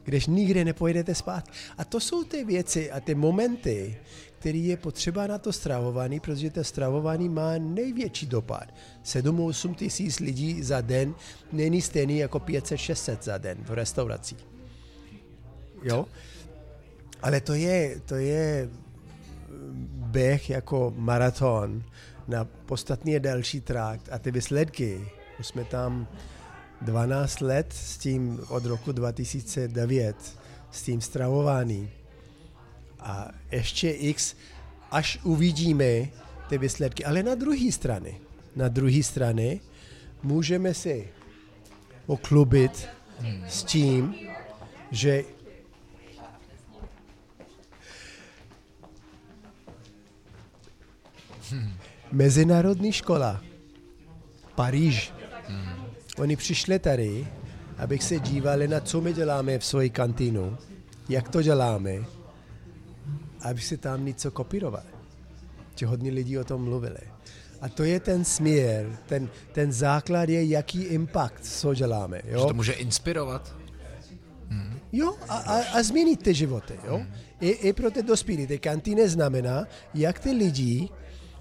[0.03, 1.43] když nikdy nepojedete spát.
[1.77, 3.97] A to jsou ty věci a ty momenty,
[4.39, 8.73] které je potřeba na to stravování, protože to stravování má největší dopad.
[9.03, 11.15] 7-8 tisíc lidí za den
[11.51, 14.35] není stejný jako 500-600 za den v restauraci.
[15.83, 16.05] Jo?
[17.21, 18.69] Ale to je, to je
[19.91, 21.83] běh jako maraton
[22.27, 25.07] na podstatně delší trakt a ty výsledky,
[25.39, 26.07] už jsme tam
[26.81, 30.15] 12 let s tím od roku 2009
[30.71, 31.89] s tím stravování
[32.99, 34.35] a ještě x,
[34.91, 36.07] až uvidíme
[36.49, 37.05] ty výsledky.
[37.05, 38.13] Ale na druhé straně,
[38.55, 39.59] na druhé straně
[40.23, 41.07] můžeme si
[42.05, 42.87] oklubit
[43.47, 44.15] s tím,
[44.91, 45.23] že
[52.11, 53.41] Mezinárodní škola
[54.55, 55.13] Paříž.
[56.17, 57.27] Oni přišli tady,
[57.77, 60.57] abych se dívali na co my děláme v svoji kantýnu,
[61.09, 61.91] jak to děláme,
[63.41, 64.85] aby se tam něco kopírovali.
[65.75, 66.97] Že hodně lidí o tom mluvili.
[67.61, 72.21] A to je ten směr, ten, ten základ je, jaký impact, co děláme.
[72.25, 72.39] Jo?
[72.39, 73.55] Že to může inspirovat.
[74.91, 77.05] Jo, a, a, a změnit ty životy, jo.
[77.41, 78.47] I, I pro ty dospělí.
[78.47, 80.89] Ty kantýny znamená, jak ty lidi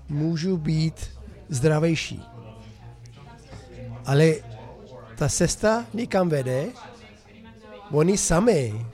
[0.09, 1.11] můžou být
[1.49, 2.23] zdravější.
[4.07, 4.35] Ale
[5.17, 6.67] ta cesta nikam vede,
[7.91, 8.87] oni sami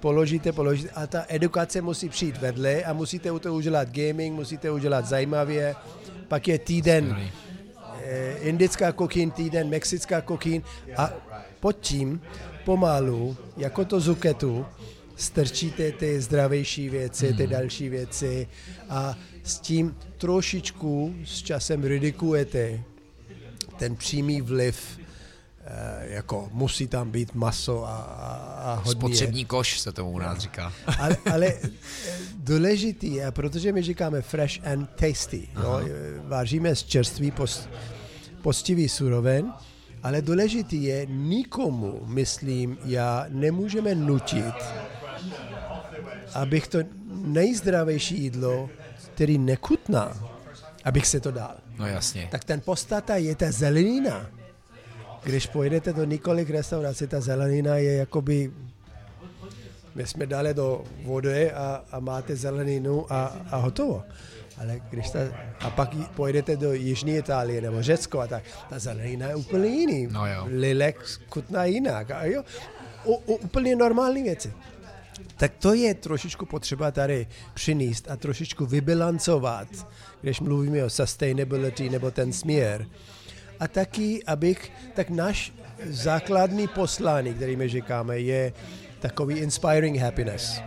[0.00, 4.70] položíte, položíte a ta edukace musí přijít vedle a musíte u toho udělat gaming, musíte
[4.70, 5.74] udělat zajímavě,
[6.28, 7.16] pak je týden
[8.02, 10.62] eh, indická kuchyň, týden mexická kuchyň
[10.96, 11.12] a
[11.60, 12.20] pod tím
[12.64, 14.66] pomalu, jako to zuketu,
[15.16, 18.48] strčíte ty zdravější věci, ty další věci
[18.88, 19.16] a
[19.48, 22.80] s tím trošičku s časem redikujete
[23.78, 25.00] ten přímý vliv,
[25.64, 28.26] eh, jako musí tam být maso a, a,
[28.62, 28.92] a hodně.
[28.92, 30.72] Spotřební koš se tomu u nás říká.
[30.98, 31.70] Ale, ale eh,
[32.36, 35.60] důležitý je, protože my říkáme fresh and tasty, eh,
[36.24, 37.68] vážíme z čerství post,
[38.42, 39.52] postivý suroven,
[40.02, 44.54] ale důležitý je, nikomu, myslím, já nemůžeme nutit,
[46.34, 46.78] abych to
[47.10, 48.70] nejzdravější jídlo,
[49.18, 50.14] který nekutná,
[50.84, 51.54] abych se to dal.
[51.78, 52.28] No jasně.
[52.30, 54.26] Tak ten postata je ta zelenina.
[55.22, 58.52] Když pojedete do několik restaurací, ta zelenina je jakoby
[59.94, 64.04] my jsme dali do vody a, a máte zeleninu a, a hotovo.
[64.60, 65.18] Ale když ta,
[65.60, 70.08] a pak pojedete do Jižní Itálie nebo Řecko a tak, ta zelenina je úplně jiný.
[70.10, 70.46] No jo.
[70.46, 72.10] Lilek chutná jinak.
[72.10, 72.42] A jo,
[73.04, 74.52] u, u, úplně normální věci.
[75.36, 79.68] Tak to je trošičku potřeba tady přinést a trošičku vybilancovat,
[80.20, 82.86] když mluvíme o sustainability nebo ten směr.
[83.60, 85.52] A taky, abych, tak náš
[85.86, 88.52] základní poslání, který my říkáme, je
[89.00, 90.60] takový inspiring happiness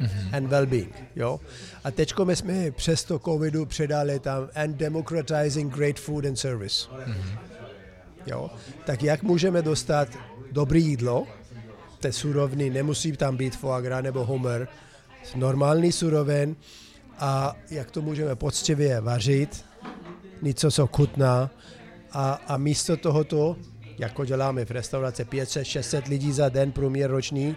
[0.00, 0.36] mm-hmm.
[0.36, 0.92] and well-being.
[1.16, 1.40] Jo?
[1.84, 6.88] A teď my jsme přes to covidu předali tam and democratizing great food and service.
[6.88, 7.38] Mm-hmm.
[8.26, 8.50] jo,
[8.84, 10.08] tak jak můžeme dostat
[10.52, 11.26] dobré jídlo,
[12.00, 14.68] té surovny, nemusí tam být foie gras nebo homer,
[15.34, 16.56] normální surovin
[17.18, 19.64] a jak to můžeme poctivě vařit,
[20.42, 21.50] něco, co chutná
[22.12, 23.56] a, a místo tohoto,
[23.98, 27.56] jako děláme v restauraci 500-600 lidí za den průměr roční,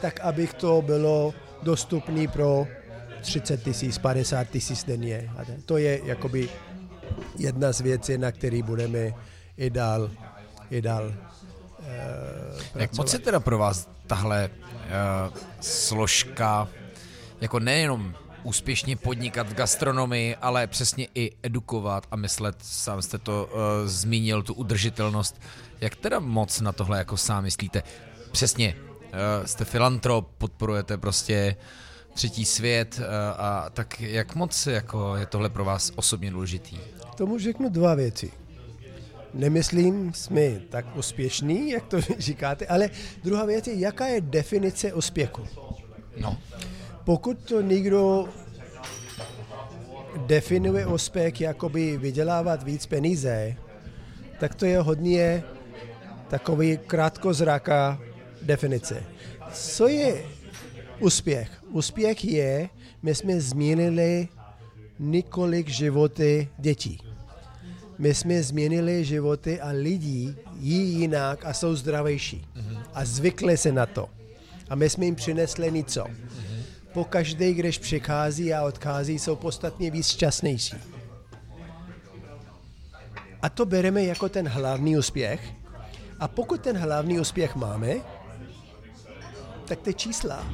[0.00, 2.66] tak abych to bylo dostupné pro
[3.20, 5.30] 30 tisíc, 50 tisíc denně.
[5.36, 6.48] A to je jakoby
[7.38, 9.12] jedna z věcí, na který budeme
[9.56, 10.10] i dál,
[10.70, 11.14] i dál
[12.74, 16.68] uh, Jak moc je teda pro vás tahle uh, složka
[17.40, 23.50] jako nejenom úspěšně podnikat v gastronomii, ale přesně i edukovat a myslet, sám jste to
[23.52, 25.40] uh, zmínil, tu udržitelnost.
[25.80, 27.82] Jak teda moc na tohle jako sám myslíte?
[28.32, 31.56] Přesně, uh, jste filantrop, podporujete prostě
[32.14, 33.04] třetí svět uh,
[33.38, 36.78] a tak jak moc jako je tohle pro vás osobně důležitý?
[37.16, 38.32] Tomu řeknu dva věci.
[39.34, 42.90] Nemyslím, jsme tak úspěšní, jak to říkáte, ale
[43.24, 45.42] druhá věc je, jaká je definice úspěchu.
[46.20, 46.38] No.
[47.04, 48.28] Pokud to někdo
[50.26, 53.56] definuje úspěch jakoby vydělávat víc peníze,
[54.40, 55.44] tak to je hodně
[56.28, 58.00] takový krátkozraká
[58.42, 59.02] definice.
[59.52, 60.24] Co je
[61.00, 61.50] úspěch?
[61.70, 62.68] Úspěch je,
[63.02, 64.28] my jsme změnili
[64.98, 67.07] několik životy dětí.
[67.98, 72.46] My jsme změnili životy a lidí jí jinak a jsou zdravější.
[72.94, 74.08] A zvykli se na to.
[74.70, 76.06] A my jsme jim přinesli něco
[76.98, 80.76] po každé, když přichází a odchází, jsou podstatně víc šťastnější.
[83.42, 85.52] A to bereme jako ten hlavní úspěch.
[86.20, 87.94] A pokud ten hlavní úspěch máme,
[89.64, 90.46] tak ty čísla.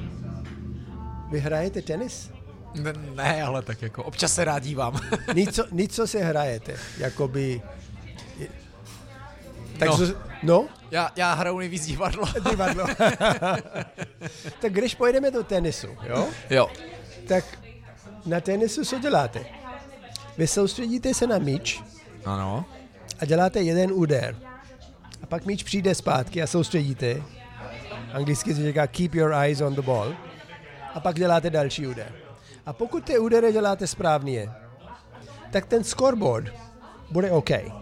[1.30, 2.30] Vy hrajete tenis?
[2.74, 5.00] Ne, ne, ale tak jako občas se rád dívám.
[5.34, 7.62] něco, něco se hrajete, jakoby...
[9.78, 10.14] Takže, no.
[10.42, 10.68] no?
[10.90, 12.24] Já, já hraju nejvíc divadlo.
[12.50, 12.86] divadlo.
[14.60, 16.28] tak když pojedeme do tenisu, jo?
[16.50, 16.70] Jo.
[17.28, 17.44] Tak
[18.26, 19.44] na tenisu co děláte?
[20.38, 21.82] Vy soustředíte se na míč.
[22.24, 22.64] Ano.
[23.20, 24.36] A děláte jeden úder.
[25.22, 27.22] A pak míč přijde zpátky a soustředíte.
[28.12, 30.14] Anglicky se říká keep your eyes on the ball.
[30.94, 32.23] A pak děláte další úder.
[32.66, 34.50] A pokud ty údery děláte správně,
[35.52, 36.52] tak ten scoreboard
[37.10, 37.50] bude OK.
[37.50, 37.74] Ano.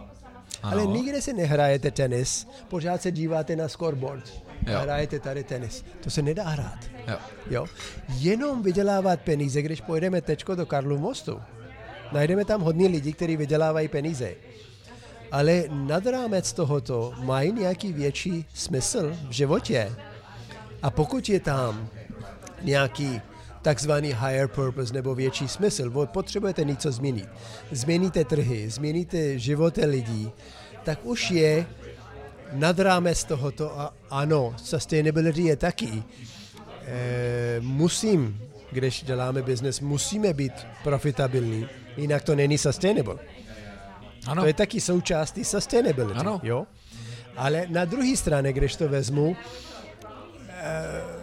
[0.62, 4.42] Ale nikde si nehrajete tenis, pořád se díváte na scoreboard.
[4.66, 4.78] Jo.
[4.78, 5.84] A hrajete tady tenis.
[6.00, 6.78] To se nedá hrát.
[7.08, 7.16] Jo.
[7.50, 7.66] jo.
[8.08, 11.40] Jenom vydělávat peníze, když pojedeme tečko do Karlu mostu.
[12.12, 14.34] Najdeme tam hodně lidí, kteří vydělávají peníze.
[15.32, 19.92] Ale nad rámec tohoto mají nějaký větší smysl v životě.
[20.82, 21.88] A pokud je tam
[22.62, 23.20] nějaký
[23.62, 26.06] takzvaný higher purpose nebo větší smysl.
[26.06, 27.28] Potřebujete něco změnit.
[27.70, 30.30] Změníte trhy, změníte životy lidí,
[30.84, 31.66] tak už je
[32.52, 36.02] nad rámec tohoto a ano, sustainability je taky.
[36.86, 38.40] E, musím,
[38.70, 40.52] když děláme business, musíme být
[40.84, 43.16] profitabilní, jinak to není sustainable.
[44.26, 44.42] Ano.
[44.42, 46.18] To je taky součástí sustainability.
[46.18, 46.40] Ano.
[46.42, 46.66] Jo?
[47.36, 49.36] Ale na druhé straně, když to vezmu,
[50.48, 51.21] e,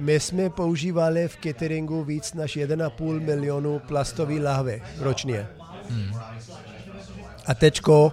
[0.00, 5.46] my jsme používali v cateringu víc než 1,5 milionu plastové lahve ročně.
[5.88, 6.14] Hmm.
[7.46, 8.12] A teďko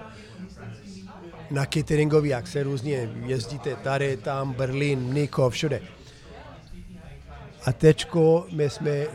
[1.51, 5.81] na cateringový akce různě jezdíte tady, tam, Berlín, Mnichov, všude.
[7.65, 9.05] A teďko my jsme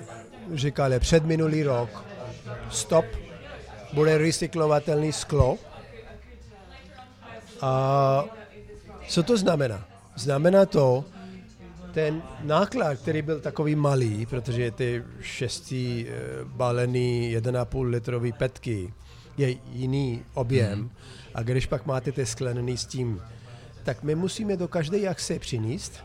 [0.55, 2.05] říkali před minulý rok,
[2.71, 3.05] stop,
[3.93, 5.59] bude recyklovatelný sklo.
[7.61, 8.25] A
[9.09, 9.85] co to znamená?
[10.17, 11.05] Znamená to,
[11.93, 16.15] ten náklad, který byl takový malý, protože ty šestý e,
[16.45, 18.93] balený 1,5 litrový petky
[19.37, 20.91] je jiný objem mm.
[21.35, 23.21] a když pak máte ty sklenený s tím,
[23.85, 26.05] tak my musíme do každé akce přinést,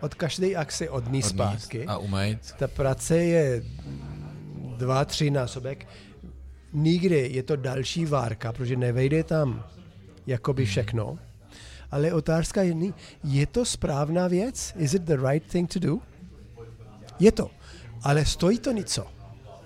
[0.00, 1.86] od každé akce odníst zpátky.
[1.86, 2.52] A umýt.
[2.58, 3.62] Ta práce je
[4.76, 5.86] dva, tři násobek.
[6.72, 9.64] Nikdy je to další várka, protože nevejde tam
[10.26, 10.70] jakoby mhm.
[10.70, 11.18] všechno
[11.90, 12.74] ale otázka je,
[13.24, 14.74] je to správná věc?
[14.76, 15.98] Is it the right thing to do?
[17.18, 17.50] Je to,
[18.02, 19.06] ale stojí to něco.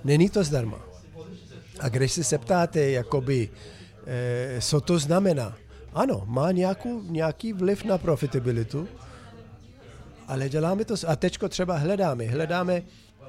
[0.05, 0.81] Není to zdarma.
[1.81, 3.49] A když se zeptáte, jakoby,
[4.07, 5.57] eh, co to znamená,
[5.95, 8.89] ano, má nějakou, nějaký vliv na profitabilitu,
[10.29, 12.83] ale děláme to, a teďko třeba hledáme, hledáme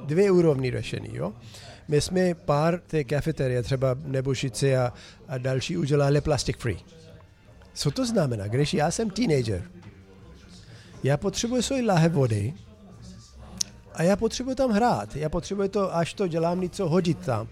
[0.05, 1.33] dvě úrovni řešení, jo?
[1.87, 4.93] My jsme pár té kafeterie, třeba Nebušice a,
[5.27, 6.77] a další udělali plastic free.
[7.75, 8.47] Co to znamená?
[8.47, 9.63] Když já jsem teenager,
[11.03, 12.53] já potřebuji svůj lahev vody
[13.93, 15.15] a já potřebuji tam hrát.
[15.15, 17.47] Já potřebuji to, až to dělám něco, hodit tam.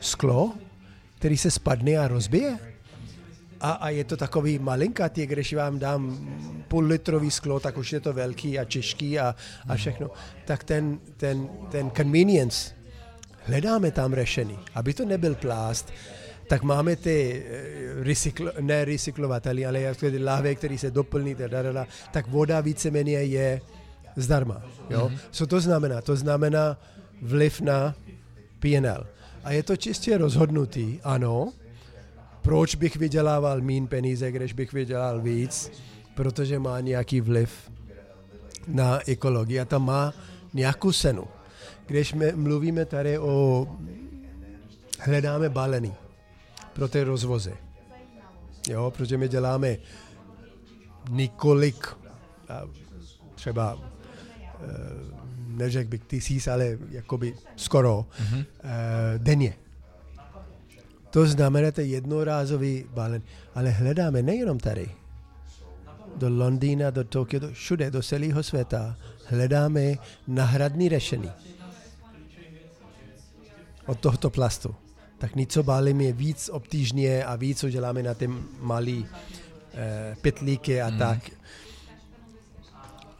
[0.00, 0.52] Sklo,
[1.18, 2.58] který se spadne a rozbije.
[3.60, 6.18] a, a je to takový malinkatý, když vám dám
[6.68, 9.34] půl litrový sklo, tak už je to velký a těžký a,
[9.68, 10.10] a všechno.
[10.44, 12.74] Tak ten, ten, ten convenience,
[13.44, 14.58] hledáme tam řešení.
[14.74, 15.92] Aby to nebyl plást,
[16.50, 21.86] tak máme ty eh, recykl, ne recyklovatelí, ale jako ty lahve, které se doplní, dadada,
[22.10, 23.60] tak voda víceméně je
[24.16, 24.62] zdarma.
[24.90, 25.08] Jo?
[25.08, 25.18] Mm-hmm.
[25.30, 26.02] Co to znamená?
[26.02, 26.76] To znamená
[27.22, 27.94] vliv na
[28.58, 29.06] PNL.
[29.44, 31.52] A je to čistě rozhodnutý, ano,
[32.42, 35.70] proč bych vydělával mín peníze, když bych vydělal víc,
[36.14, 37.70] protože má nějaký vliv
[38.66, 40.14] na ekologii a to má
[40.54, 41.24] nějakou cenu.
[41.86, 43.66] Když my mluvíme tady o
[44.98, 46.09] hledáme balený
[46.80, 47.52] pro ty rozvozy.
[48.68, 49.76] Jo, protože my děláme
[51.10, 51.88] několik,
[53.34, 54.66] třeba eh,
[55.46, 58.44] neřekl bych tisíc, ale jakoby skoro mm-hmm.
[59.18, 59.54] denně.
[61.10, 63.22] To znamená, to jednorázový balen.
[63.54, 64.90] Ale hledáme nejenom tady.
[66.16, 68.96] Do Londýna, do Tokia, do, všude, do celého světa.
[69.26, 69.94] Hledáme
[70.28, 71.30] nahradní řešení
[73.86, 74.79] od tohoto plastu.
[75.20, 79.02] Tak něco bálím je víc obtížně a víc, co děláme na ty malé
[79.74, 80.98] eh, pytlíky a mm.
[80.98, 81.30] tak.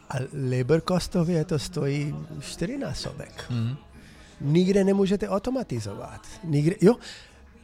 [0.09, 0.15] A
[0.51, 3.45] labor costově to stojí čtyřinásobek.
[3.49, 3.75] Mm.
[4.41, 6.27] Nikde nemůžete automatizovat.
[6.43, 6.95] Nikde, jo,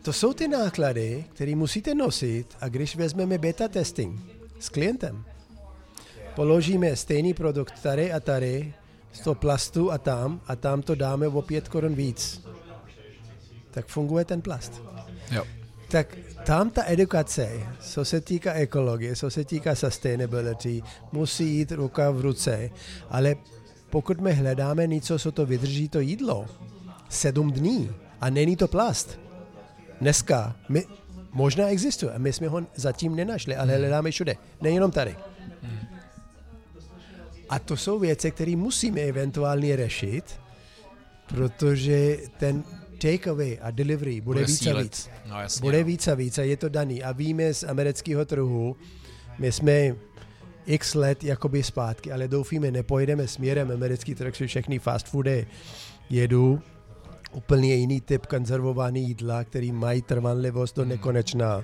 [0.01, 4.21] to jsou ty náklady, které musíte nosit a když vezmeme beta testing
[4.59, 5.23] s klientem,
[6.35, 8.73] položíme stejný produkt tady a tady,
[9.13, 12.41] z toho plastu a tam a tam to dáme o pět korun víc,
[13.77, 14.81] tak funguje ten plast.
[15.31, 15.45] Jo.
[15.87, 17.49] Tak tam ta edukace,
[17.79, 22.69] co se týká ekologie, co se týká sustainability, musí jít ruka v ruce,
[23.09, 23.35] ale
[23.89, 26.45] pokud my hledáme něco, co to vydrží to jídlo,
[27.09, 29.19] sedm dní a není to plast,
[30.01, 30.85] dneska my,
[31.31, 33.81] možná existuje a my jsme ho zatím nenašli, ale hmm.
[33.81, 35.15] hledáme všude, nejenom tady.
[37.49, 40.25] A to jsou věci, které musíme eventuálně řešit,
[41.27, 42.63] protože ten
[42.97, 45.09] takeaway a delivery bude, bude víc a víc.
[45.25, 47.03] No, jasně, bude víc a víc a je to daný.
[47.03, 48.75] A víme z amerického trhu,
[49.39, 49.95] my jsme
[50.65, 55.47] x let jakoby zpátky, ale doufíme, nepojedeme směrem americký trh, že všechny fast foody
[56.09, 56.61] jedu
[57.33, 60.89] úplně jiný typ konzervovaný jídla, který mají trvanlivost do hmm.
[60.89, 61.63] nekonečná.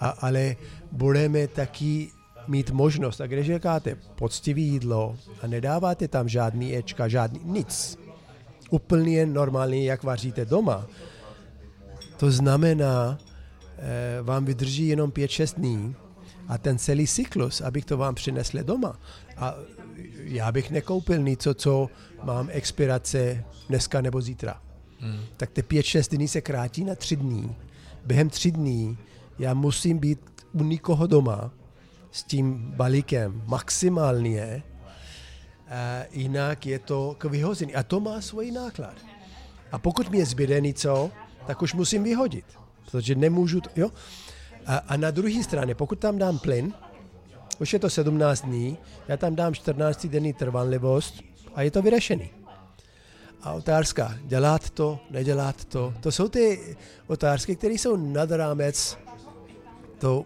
[0.00, 0.56] A, ale
[0.92, 2.10] budeme taky
[2.48, 7.98] mít možnost, a když říkáte poctivý jídlo a nedáváte tam žádný ečka, žádný nic,
[8.70, 10.86] úplně normálně, jak vaříte doma,
[12.16, 13.18] to znamená,
[13.78, 15.96] eh, vám vydrží jenom 5-6 dní
[16.48, 18.98] a ten celý cyklus, abych to vám přinesl doma.
[19.36, 19.54] A
[20.24, 21.88] já bych nekoupil něco, co
[22.22, 24.60] mám expirace dneska nebo zítra.
[24.98, 25.20] Hmm.
[25.36, 27.56] Tak ty 5-6 dní se krátí na 3 dní.
[28.06, 28.98] Během 3 dní
[29.38, 30.20] já musím být
[30.52, 31.50] u nikoho doma
[32.10, 34.62] s tím balíkem maximálně,
[36.10, 37.74] jinak je to k vyhození.
[37.74, 38.94] A to má svůj náklad.
[39.72, 41.10] A pokud mi je zbyde něco,
[41.46, 42.44] tak už musím vyhodit.
[42.90, 43.90] Protože nemůžu, to, jo.
[44.66, 46.74] A, a na druhé straně, pokud tam dám plyn,
[47.58, 51.22] už je to 17 dní, já tam dám 14 denní trvanlivost
[51.54, 52.30] a je to vyřešený.
[53.42, 58.98] A otázka, dělat to, nedělat to, to jsou ty otázky, které jsou nad rámec
[59.98, 60.24] to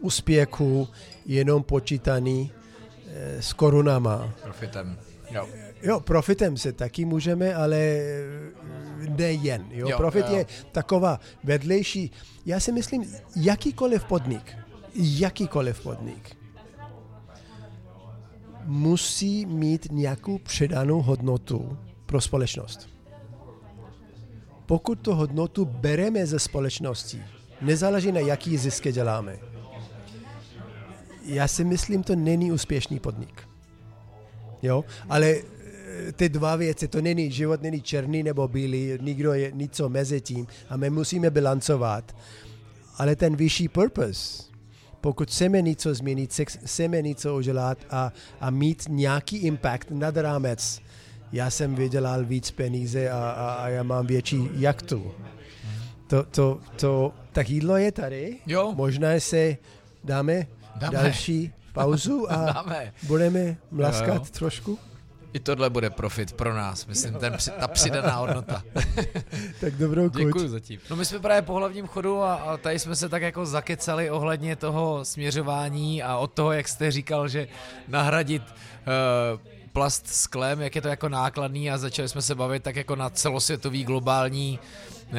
[0.00, 0.88] úspěchu
[1.26, 2.52] jenom počítaný
[3.40, 4.34] s korunama.
[4.42, 4.98] Profitem.
[5.30, 5.48] Jo.
[5.82, 9.66] Jo, profitem se taky můžeme, ale eh, nejen.
[9.70, 9.88] Jo?
[9.88, 10.36] Jo, Profit jo.
[10.36, 12.10] je taková vedlejší.
[12.46, 14.56] Já si myslím, jakýkoliv podnik,
[14.94, 16.36] jakýkoliv podnik
[18.64, 22.88] musí mít nějakou přidanou hodnotu pro společnost.
[24.66, 27.22] Pokud tu hodnotu bereme ze společnosti,
[27.60, 29.53] nezáleží na jaký zisky děláme.
[31.24, 33.42] Já si myslím, to není úspěšný podnik.
[34.62, 34.84] Jo?
[35.08, 39.88] Ale eh, ty dva věci, to není, život není černý nebo bílý, nikdo je něco
[39.88, 42.16] mezi tím a my musíme bilancovat.
[42.98, 44.42] Ale ten vyšší purpose,
[45.00, 50.82] pokud chceme něco změnit, chceme něco udělat a, a mít nějaký impact nad rámec
[51.34, 55.12] já jsem vydělal víc peníze a, a, a já mám větší jachtu.
[56.06, 58.36] To, to, to, tak jídlo je tady.
[58.46, 58.72] Jo.
[58.76, 59.56] Možná se
[60.04, 60.46] dáme,
[60.76, 61.02] dáme.
[61.02, 62.92] další pauzu a dáme.
[63.02, 64.24] budeme mlaskat jo, jo.
[64.38, 64.78] trošku.
[65.34, 68.62] I tohle bude profit pro nás, myslím, ten, ta přidaná hodnota.
[69.60, 70.18] tak dobrou kuť.
[70.18, 70.80] Děkuji zatím.
[70.90, 74.10] No my jsme právě po hlavním chodu a, a tady jsme se tak jako zakecali
[74.10, 77.48] ohledně toho směřování a od toho, jak jste říkal, že
[77.88, 79.40] nahradit uh,
[79.72, 83.10] plast sklem, jak je to jako nákladný a začali jsme se bavit tak jako na
[83.10, 84.58] celosvětový globální
[85.12, 85.18] uh,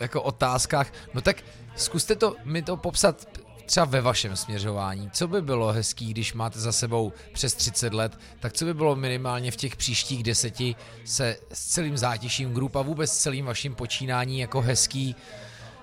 [0.00, 0.92] jako otázkách.
[1.14, 1.36] No tak
[1.76, 3.26] zkuste to mi to popsat
[3.70, 8.18] třeba ve vašem směřování, co by bylo hezký, když máte za sebou přes 30 let,
[8.40, 12.82] tak co by bylo minimálně v těch příštích deseti se s celým zátiším grup a
[12.82, 15.16] vůbec s celým vaším počínání jako hezký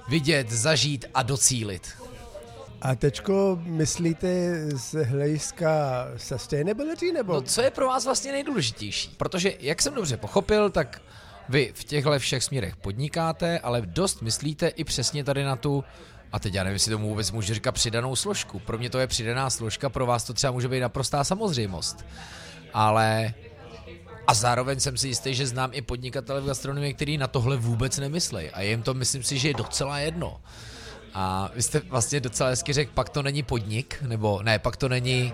[0.07, 1.89] vidět, zažít a docílit?
[2.81, 4.27] A teďko myslíte
[4.77, 7.33] z hlediska sustainability nebo?
[7.33, 9.15] No co je pro vás vlastně nejdůležitější?
[9.17, 11.01] Protože, jak jsem dobře pochopil, tak
[11.49, 15.83] vy v těchto všech směrech podnikáte, ale dost myslíte i přesně tady na tu
[16.32, 18.59] a teď já nevím, jestli tomu vůbec můžu říkat přidanou složku.
[18.59, 22.05] Pro mě to je přidaná složka, pro vás to třeba může být naprostá samozřejmost.
[22.73, 23.34] Ale
[24.28, 27.97] a zároveň jsem si jistý, že znám i podnikatele v gastronomii, který na tohle vůbec
[27.97, 28.49] nemyslí.
[28.49, 30.41] A jim to myslím si, že je docela jedno.
[31.13, 34.89] A vy jste vlastně docela hezky řekl, pak to není podnik, nebo ne, pak to
[34.89, 35.34] není,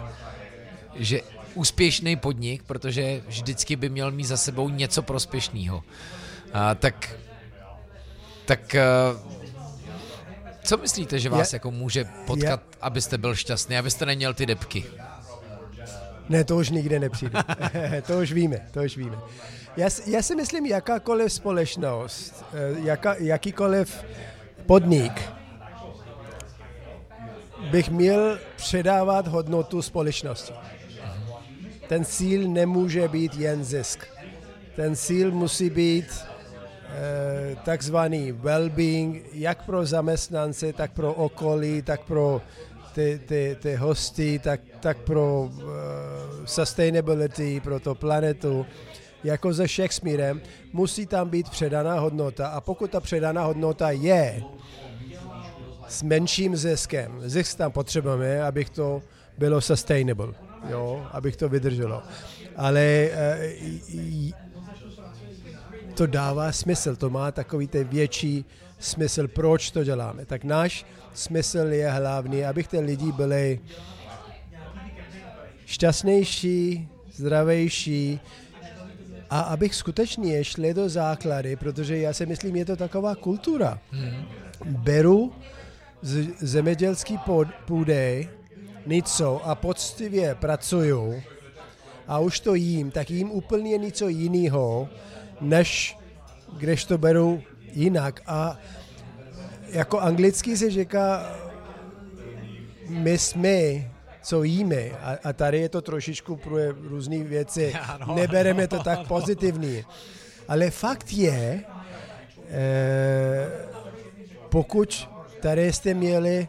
[0.95, 1.21] že
[1.53, 5.83] úspěšný podnik, protože vždycky by měl mít za sebou něco prospěšného.
[6.79, 7.15] Tak,
[8.45, 8.75] tak
[10.63, 14.45] co myslíte, že vás je, jako může potkat, je, abyste byl šťastný, abyste neměl ty
[14.45, 14.85] depky?
[16.29, 17.39] Ne, to už nikde nepřijde.
[18.07, 19.17] to už víme, to už víme.
[19.77, 24.03] Já, já si myslím, jakákoliv společnost, eh, jaká, jakýkoliv
[24.65, 25.21] podnik
[27.71, 30.53] bych měl předávat hodnotu společnosti.
[31.87, 34.07] Ten cíl nemůže být jen zisk.
[34.75, 36.05] Ten cíl musí být
[37.63, 42.41] takzvaný well-being, jak pro zaměstnance, tak pro okolí, tak pro
[42.93, 45.63] ty, ty, ty hosty, tak, tak pro uh,
[46.45, 48.65] sustainability, pro to planetu,
[49.23, 50.41] jako se Shakespearem,
[50.73, 52.47] musí tam být předaná hodnota.
[52.47, 54.43] A pokud ta předaná hodnota je
[55.87, 59.01] s menším ziskem, zisk tam potřebujeme, abych to
[59.37, 60.33] bylo sustainable,
[60.69, 62.03] jo, abych to vydrželo.
[62.55, 64.42] Ale uh,
[65.93, 68.45] to dává smysl, to má takový ten větší
[68.79, 70.25] smysl, proč to děláme.
[70.25, 73.59] Tak náš smysl je hlavní, abych ty lidi byli
[75.65, 78.19] šťastnější, zdravější
[79.29, 83.79] a abych skutečně šli do základy, protože já si myslím, je to taková kultura.
[84.65, 85.33] Beru
[86.01, 87.19] z zemědělský
[87.65, 88.29] půdy
[88.85, 91.23] něco a poctivě pracuju
[92.07, 94.89] a už to jím, tak jím úplně něco jiného,
[95.41, 95.97] než
[96.57, 97.41] když to beru
[97.73, 98.21] jinak.
[98.27, 98.57] A
[99.69, 101.35] jako anglicky se říká
[102.89, 103.89] my jsme,
[104.21, 104.89] co jíme.
[105.01, 107.73] A, a tady je to trošičku pro různé věci.
[107.87, 108.15] Ano.
[108.15, 109.83] Nebereme to tak pozitivní.
[110.47, 111.63] Ale fakt je,
[112.49, 113.51] eh,
[114.49, 115.09] pokud
[115.41, 116.47] tady jste měli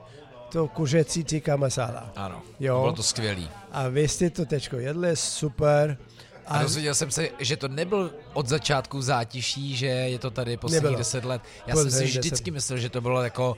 [0.54, 2.12] to kuřecí tikka masala.
[2.16, 2.80] Ano, jo?
[2.80, 3.50] bylo to skvělý.
[3.72, 5.98] A vy jste to teďko jedli, super.
[6.46, 10.96] A dozvěděl jsem se, že to nebyl od začátku zátiší, že je to tady posledních
[10.96, 11.42] deset let.
[11.66, 13.56] Já jsem si vždycky myslel, že to bylo jako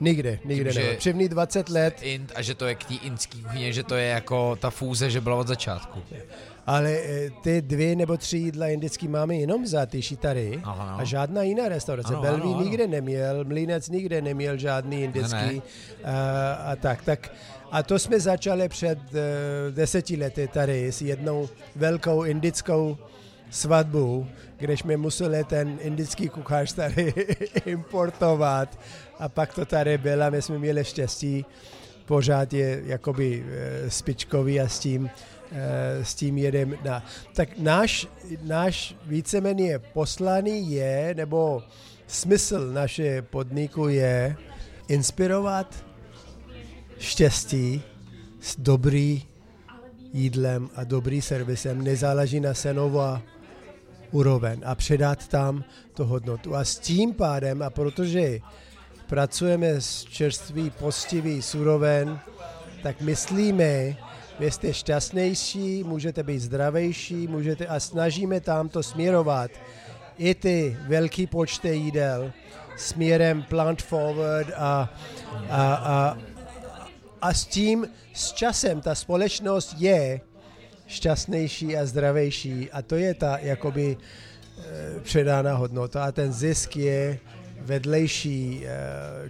[0.00, 0.96] Nikde, nikde ne.
[0.96, 2.02] Přivný 20 let.
[2.02, 5.10] Int, a že to je k té indský kuchyně, že to je jako ta fůze,
[5.10, 6.02] že byla od začátku.
[6.66, 11.42] Ale eh, ty dvě nebo tři jídla indický máme jenom za ty šitary a žádná
[11.42, 12.12] jiná restaurace.
[12.12, 12.64] Ano, Belví ano, ano.
[12.64, 15.62] nikde neměl, Mlínec nikde neměl žádný indický ne, ne.
[16.04, 17.02] A, a tak.
[17.02, 17.30] tak
[17.72, 22.98] a to jsme začali před uh, deseti lety tady s jednou velkou indickou
[23.50, 27.14] svatbu, kde jsme museli ten indický kuchař tady
[27.66, 28.78] importovat
[29.18, 31.44] a pak to tady bylo, my jsme měli štěstí,
[32.06, 35.10] pořád je jakoby uh, spičkový a s tím,
[36.02, 36.78] s tím jedem.
[36.84, 37.04] Na.
[37.34, 38.08] Tak náš,
[38.42, 41.62] náš víceméně poslaný je, nebo
[42.06, 44.36] smysl naše podniku je
[44.88, 45.84] inspirovat
[46.98, 47.82] štěstí
[48.40, 49.22] s dobrý
[50.12, 53.22] jídlem a dobrý servisem nezáleží na cenová
[54.10, 55.64] úroveň a předat tam
[55.94, 56.56] to hodnotu.
[56.56, 58.38] A s tím pádem, a protože
[59.06, 62.20] pracujeme s čerstvý, postivý suroven,
[62.82, 63.96] tak myslíme,
[64.42, 69.50] vy jste šťastnější, můžete být zdravější, můžete a snažíme tam to směrovat.
[70.18, 72.32] I ty velký počty jídel
[72.76, 74.90] směrem plant forward a,
[75.50, 76.18] a, a,
[77.22, 80.20] a s tím, s časem ta společnost je
[80.86, 82.70] šťastnější a zdravější.
[82.70, 86.04] A to je ta jakoby e, předána hodnota.
[86.04, 87.18] A ten zisk je
[87.62, 88.70] vedlejší e,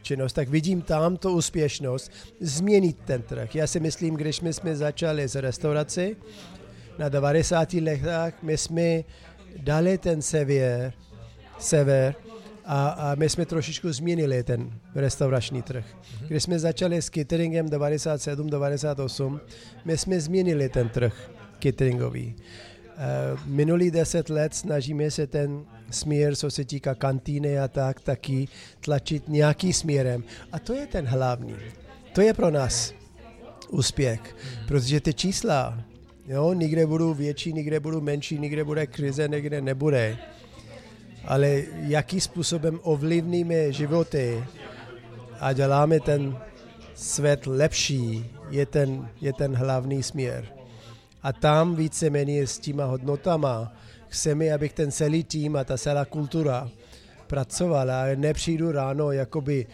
[0.03, 3.55] činnost, tak vidím tam tu úspěšnost změnit ten trh.
[3.55, 6.17] Já si myslím, když my jsme začali s restaurací
[6.99, 7.73] na 90.
[7.73, 9.05] letech, my jsme
[9.57, 10.93] dali ten sever,
[11.59, 12.15] sever
[12.65, 15.85] a, a my jsme trošičku změnili ten restaurační trh.
[15.85, 16.27] Mm-hmm.
[16.27, 19.41] Když jsme začali s cateringem 97-98,
[19.85, 21.31] my jsme změnili ten trh
[21.63, 22.35] cateringový.
[22.93, 28.49] Uh, minulý deset let snažíme se ten směr, co se týká kantýny a tak, taky
[28.81, 30.25] tlačit nějaký směrem.
[30.53, 31.57] A to je ten hlavní.
[32.13, 32.95] to je pro nás
[33.69, 34.37] úspěch,
[34.69, 35.79] protože ty čísla,
[36.27, 40.19] jo, někde budou větší, někde budou menší, někde bude krize, někde nebude.
[41.25, 44.45] Ale jaký způsobem ovlivníme životy
[45.41, 46.39] a děláme ten
[46.95, 50.62] svět lepší, je ten, je ten hlavní směr.
[51.23, 53.73] A tam víceméně s těma hodnotama
[54.09, 56.71] chceme, abych ten celý tým a ta celá kultura
[57.27, 58.05] pracovala.
[58.15, 59.67] Nepřijdu ráno, jakoby,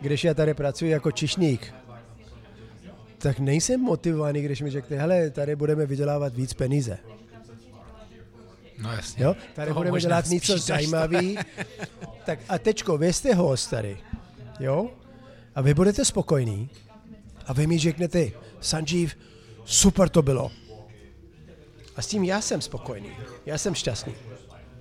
[0.00, 1.74] když já tady pracuji jako čišník,
[3.18, 6.98] tak nejsem motivovaný, když mi řekne, hele, tady budeme vydělávat víc peníze.
[8.78, 9.24] No jasně.
[9.24, 9.36] Jo?
[9.54, 11.38] Tady Toho budeme dělat něco zajímavý.
[12.26, 13.98] tak a tečko, vy jste host tady.
[14.60, 14.90] Jo?
[15.54, 16.70] A vy budete spokojní.
[17.46, 18.26] A vy mi řeknete,
[18.60, 19.14] Sanjeev,
[19.64, 20.50] super to bylo.
[21.96, 23.10] A s tím já jsem spokojený.
[23.46, 24.14] Já jsem šťastný.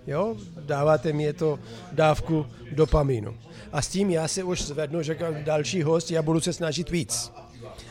[0.08, 0.36] Jo?
[0.60, 1.60] Dáváte mi to
[1.92, 3.38] dávku dopamínu.
[3.72, 7.32] A s tím já se už zvednu, řeknu další host, já budu se snažit víc.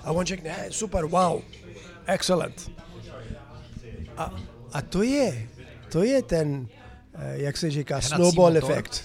[0.04, 1.42] A on řekne, "Hey, super, wow,
[2.06, 2.70] excellent.
[4.16, 4.34] A,
[4.72, 5.48] a to je,
[5.92, 6.68] to je ten,
[7.14, 8.70] eh, jak se říká, Hnací snowball motor.
[8.72, 9.04] efekt,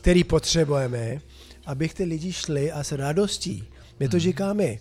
[0.00, 1.20] který potřebujeme,
[1.66, 3.64] aby ty lidi šli a s radostí.
[4.00, 4.78] My to říkáme, eh,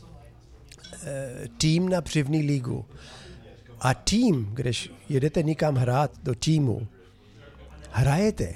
[1.57, 2.85] tým na přivní ligu.
[3.79, 6.87] A tým, když jedete někam hrát do týmu,
[7.91, 8.55] hrajete,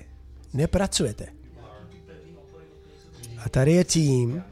[0.54, 1.28] nepracujete.
[3.38, 4.44] A tady je tým,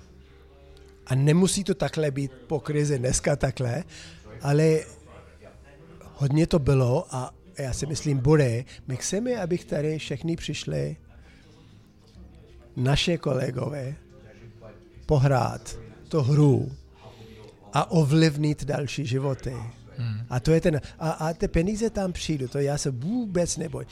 [1.06, 3.84] a nemusí to takhle být po krizi dneska takhle,
[4.42, 4.80] ale
[6.16, 8.66] hodně to bylo a já si myslím bude.
[8.88, 10.98] My chceme, abych tady všechny přišli
[12.76, 13.96] naše kolegové
[15.06, 16.72] pohrát to hru
[17.74, 19.56] a ovlivnit další životy.
[20.30, 23.86] A to je ten, a, a ty peníze tam přijdou, to já se vůbec neboj.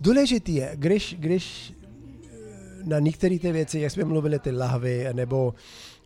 [0.00, 1.74] Důležitý je, když, když
[2.84, 5.54] na některé ty věci, jak jsme mluvili, ty lahvy, nebo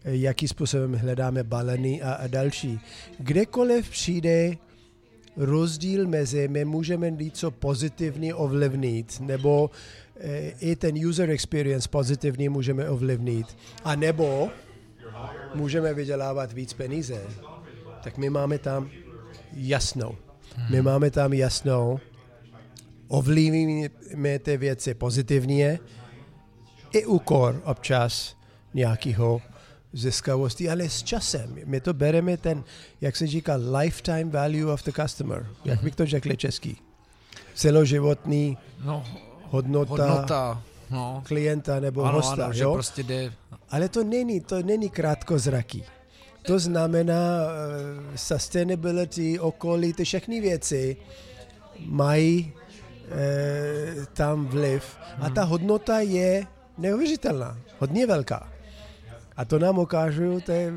[0.04, 2.80] eh, jakým způsobem hledáme balení a, a další.
[3.18, 4.56] Kdekoliv přijde
[5.36, 9.70] rozdíl mezi, my můžeme něco pozitivně ovlivnit, nebo
[10.20, 13.46] eh, i ten user experience pozitivně můžeme ovlivnit,
[13.84, 14.50] a nebo
[15.54, 17.22] můžeme vydělávat víc peníze,
[18.04, 18.90] tak my máme tam
[19.56, 20.14] jasnou.
[20.70, 22.00] My máme tam jasnou,
[23.08, 25.78] ovlivníme ty věci pozitivně,
[26.92, 28.36] i úkor občas
[28.74, 29.40] nějakého
[29.92, 31.56] ziskavosti, ale s časem.
[31.64, 32.64] My to bereme ten,
[33.00, 35.46] jak se říká, lifetime value of the customer.
[35.64, 36.76] Jak bych to řekl český?
[37.54, 39.04] Celoživotní No,
[39.50, 40.62] hodnota, hodnota.
[40.90, 41.22] no.
[41.26, 42.44] klienta nebo Ano, hosta.
[42.44, 42.72] ano, jo?
[42.72, 43.32] prostě jde,
[43.70, 45.84] Ale to není, to není krátkozraký.
[46.46, 50.96] To znamená uh, sustainability, okolí, ty všechny věci
[51.86, 54.96] mají uh, tam vliv.
[55.20, 56.46] A ta hodnota je
[56.78, 58.52] neuvěřitelná, hodně velká.
[59.36, 60.72] A to nám ukážou ty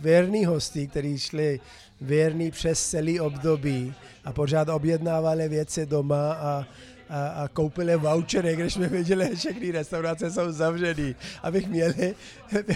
[0.00, 1.60] věrní hosti, kteří šli
[2.00, 3.94] věrní přes celý období
[4.24, 6.66] a pořád objednávali věci doma a,
[7.08, 12.14] a, a koupili vouchery, když jsme viděli, že všechny restaurace jsou zavřený, abych měli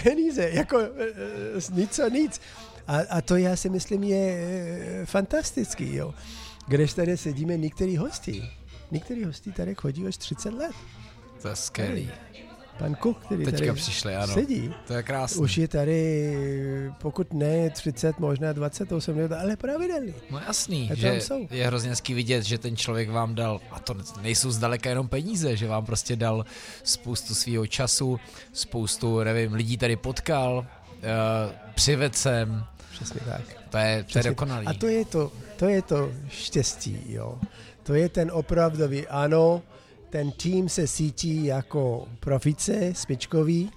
[0.03, 2.41] peníze, jako eh, nic co nic.
[2.87, 4.33] A, a to já si myslím je
[5.01, 6.13] eh, fantastický, jo.
[6.67, 8.49] Když tady sedíme některý hosti,
[8.91, 10.75] některý hosti tady chodí už 30 let.
[11.41, 12.11] to je skvělý.
[12.79, 14.33] Pan Cook, který Teďka tady přišli, ano.
[14.33, 15.41] sedí, To je krásný.
[15.41, 16.37] už je tady,
[17.01, 20.13] pokud ne 30, možná 28 let, ale pravidelný.
[20.31, 21.47] No jasný, A že jsou.
[21.51, 25.55] je hrozně hezký vidět, že ten člověk vám dal, a to nejsou zdaleka jenom peníze,
[25.57, 26.45] že vám prostě dal
[26.83, 28.19] spoustu svého času,
[28.53, 33.41] spoustu, nevím, lidí tady potkal, uh, přived sem, Přesně tak.
[33.69, 34.67] to je, to je dokonalý.
[34.67, 37.39] A to je to, to je to štěstí, jo.
[37.83, 39.61] To je ten opravdový, ano,
[40.09, 43.71] ten tým se cítí jako profice, špičkový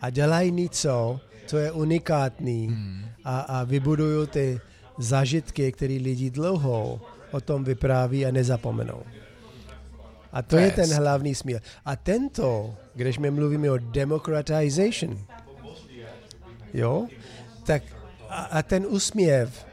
[0.00, 3.04] a dělají něco, co je unikátní Hmm.
[3.24, 4.60] a, a vybudují ty
[4.98, 7.00] zážitky, které lidi dlouho
[7.30, 9.02] o tom vypráví a nezapomenou.
[10.32, 11.62] A to To je ten hlavní směr.
[11.84, 15.18] A tento, když my mluvíme o democratization,
[16.74, 17.06] jo,
[17.64, 17.82] tak
[18.28, 19.66] a, a ten úsměv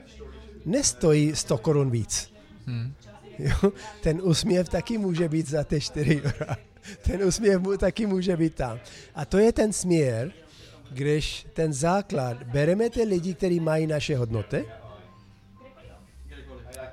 [0.65, 2.33] nestojí 100 korun víc.
[2.65, 2.93] Hmm.
[3.63, 3.71] Jo?
[4.01, 6.57] Ten úsměv taky může být za ty 4 eura.
[7.01, 8.79] Ten úsměv taky může být tam.
[9.15, 10.31] A to je ten směr,
[10.91, 14.65] když ten základ, bereme ty lidi, kteří mají naše hodnoty,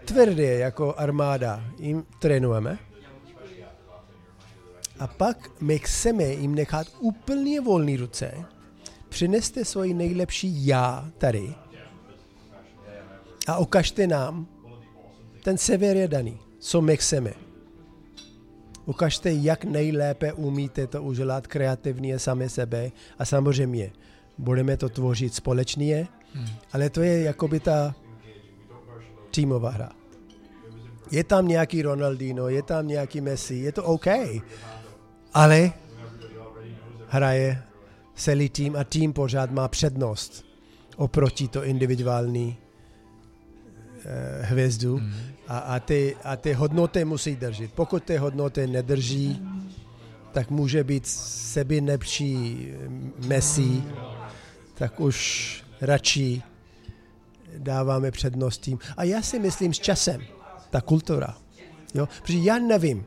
[0.05, 2.79] tvrdě jako armáda jim trénujeme,
[4.99, 8.35] a pak my chceme jim nechat úplně volné ruce,
[9.09, 11.55] přineste svoji nejlepší já tady
[13.47, 14.47] a ukažte nám,
[15.49, 17.33] ten sever je daný, co my chceme.
[18.85, 23.93] Ukažte, jak nejlépe umíte to udělat kreativně sami sebe a samozřejmě
[24.39, 26.09] budeme to tvořit společně,
[26.73, 27.95] ale to je jakoby ta
[29.31, 29.91] týmová hra.
[31.11, 34.07] Je tam nějaký Ronaldinho, je tam nějaký Messi, je to OK,
[35.33, 35.73] ale
[37.09, 37.63] hraje
[38.15, 40.45] celý tým a tým pořád má přednost
[40.97, 42.68] oproti to individuální
[44.05, 45.01] eh, hvězdu
[45.49, 47.73] a, a, ty, a ty hodnoty musí držet.
[47.73, 49.43] Pokud ty hodnoty nedrží,
[50.33, 52.69] tak může být sebi nepší
[53.27, 53.83] Messi,
[54.75, 56.43] tak už radši
[57.59, 58.79] dáváme přednost tím.
[58.97, 60.23] A já si myslím s časem,
[60.71, 61.37] ta kultura,
[61.95, 63.05] jo, protože já nevím,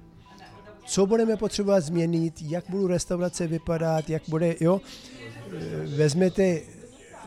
[0.86, 4.82] co budeme potřebovat změnit, jak budou restaurace vypadat, jak bude, jo,
[5.96, 6.60] vezmete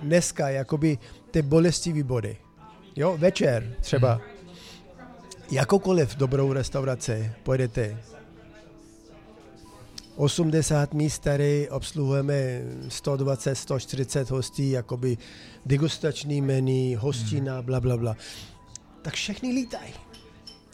[0.03, 0.99] dneska jakoby
[1.31, 2.37] ty bolestivé body,
[2.97, 4.21] jo, večer třeba,
[5.51, 7.99] jakoukoliv dobrou restauraci pojedete,
[10.17, 15.19] 80 míst tady obsluhujeme 120, 140 hostí, jakoby
[15.67, 18.17] degustační menu, hostina, bla, bla, bla.
[19.03, 19.93] Tak všechny lítají.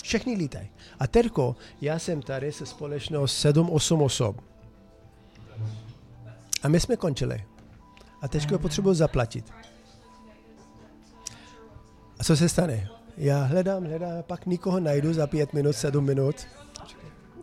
[0.03, 0.69] Všechny lítají.
[0.99, 4.37] A terko, já jsem tady se společnost 7-8 osob.
[6.63, 7.45] A my jsme končili.
[8.23, 9.53] A teďko je potřebuji zaplatit.
[12.21, 12.89] A co se stane?
[13.17, 16.47] Já hledám, hledám, pak nikoho najdu za pět minut, sedm minut.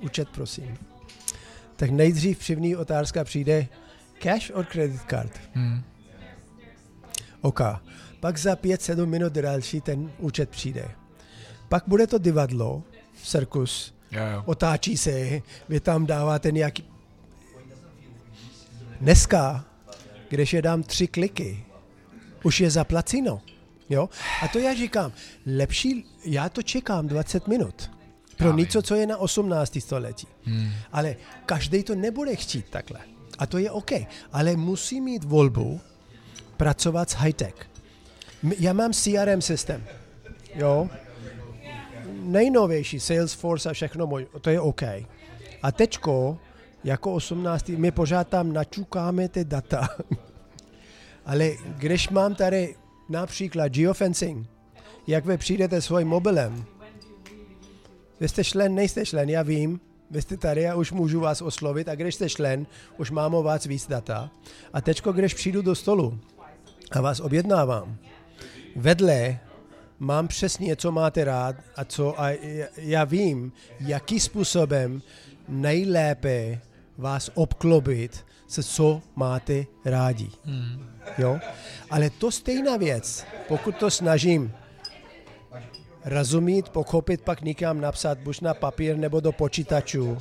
[0.01, 0.77] Učet, prosím.
[1.75, 3.67] Tak nejdřív přivní otázka přijde
[4.19, 5.31] cash or credit card.
[5.53, 5.83] Hmm.
[7.41, 7.61] OK.
[8.19, 10.91] Pak za pět, sedm minut další ten účet přijde.
[11.69, 12.83] Pak bude to divadlo,
[13.23, 14.43] cirkus, Jo, jo.
[14.45, 16.85] otáčí se, vy tam dáváte nějaký...
[19.01, 19.65] Dneska,
[20.29, 21.63] když je dám tři kliky,
[22.43, 23.41] už je zaplaceno.
[23.89, 24.09] Jo?
[24.43, 25.11] A to já říkám,
[25.45, 27.91] lepší, já to čekám 20 minut.
[28.37, 28.57] Pro vím.
[28.57, 29.77] něco, co je na 18.
[29.81, 30.27] století.
[30.43, 30.69] Hmm.
[30.91, 31.15] Ale
[31.45, 32.99] každý to nebude chtít takhle.
[33.37, 33.91] A to je OK.
[34.31, 35.81] Ale musí mít volbu
[36.57, 37.55] pracovat s high-tech.
[38.59, 39.83] Já mám CRM systém.
[40.55, 40.89] Jo?
[42.13, 44.83] Nejnovější, Salesforce a všechno, moj, to je OK.
[45.63, 46.37] A teďko,
[46.83, 47.69] jako 18.
[47.69, 49.89] my pořád tam načukáme ty data.
[51.25, 52.75] Ale když mám tady
[53.09, 54.47] například geofencing,
[55.07, 56.65] jak vy přijdete svým mobilem,
[58.19, 59.79] vy jste člen, nejste člen, já vím,
[60.11, 61.89] vy jste tady, já už můžu vás oslovit.
[61.89, 62.67] A když jste člen,
[62.97, 64.31] už mám o vás víc data.
[64.73, 66.19] A teďko, když přijdu do stolu
[66.91, 67.97] a vás objednávám,
[68.75, 69.39] vedle
[69.99, 75.01] mám přesně, co máte rád a co a já- já vím, jaký způsobem
[75.47, 76.61] nejlépe
[76.97, 80.29] vás obklobit se co máte rádi.
[81.17, 81.39] Jo?
[81.89, 84.53] Ale to stejná věc, pokud to snažím
[86.05, 90.17] rozumět, pochopit, pak někam napsat, buď na papír nebo do počítačů.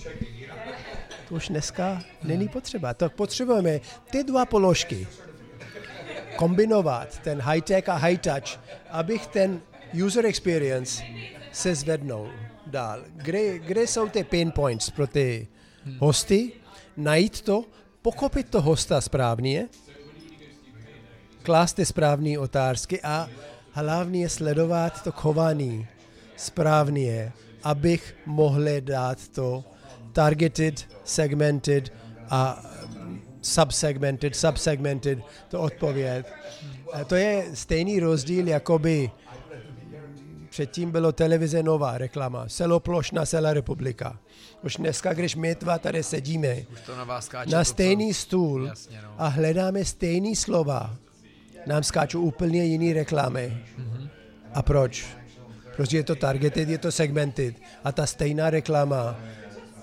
[1.29, 2.95] To už dneska není potřeba.
[2.95, 3.81] Tak potřebujeme
[4.11, 5.09] ty dva položky
[6.37, 9.61] kombinovat, ten high-tech a high-touch, abych ten
[10.05, 11.05] user experience
[11.53, 12.31] se zvednul
[12.67, 13.03] dál.
[13.17, 15.49] Kde, kde jsou ty pain points pro ty
[15.99, 16.53] hosty?
[16.97, 17.65] Najít to,
[18.07, 19.69] pochopit to hosta správně,
[21.43, 23.29] klást ty správné otázky a
[23.71, 25.87] hlavně sledovat to chování
[26.37, 29.65] správně, abych mohl dát to
[30.13, 31.93] targeted, segmented
[32.31, 35.19] a mm, subsegmented, subsegmented,
[35.49, 36.27] to odpověď.
[37.07, 39.11] To je stejný rozdíl, jakoby
[40.51, 44.19] předtím bylo televize nová reklama, celoplošná celá republika.
[44.67, 46.57] Už dneska, když my dva tady sedíme
[46.97, 47.21] na
[47.51, 49.15] na stejný stůl Jasně, no.
[49.19, 50.97] a hledáme stejný slova,
[51.67, 53.65] nám skáčou úplně jiný reklamy.
[54.55, 55.07] A proč?
[55.77, 59.17] Protože je to targeted, je to segmented a ta stejná reklama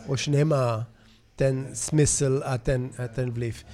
[0.05, 0.87] už nemá
[1.35, 3.65] ten smysl a ten, a ten vliv.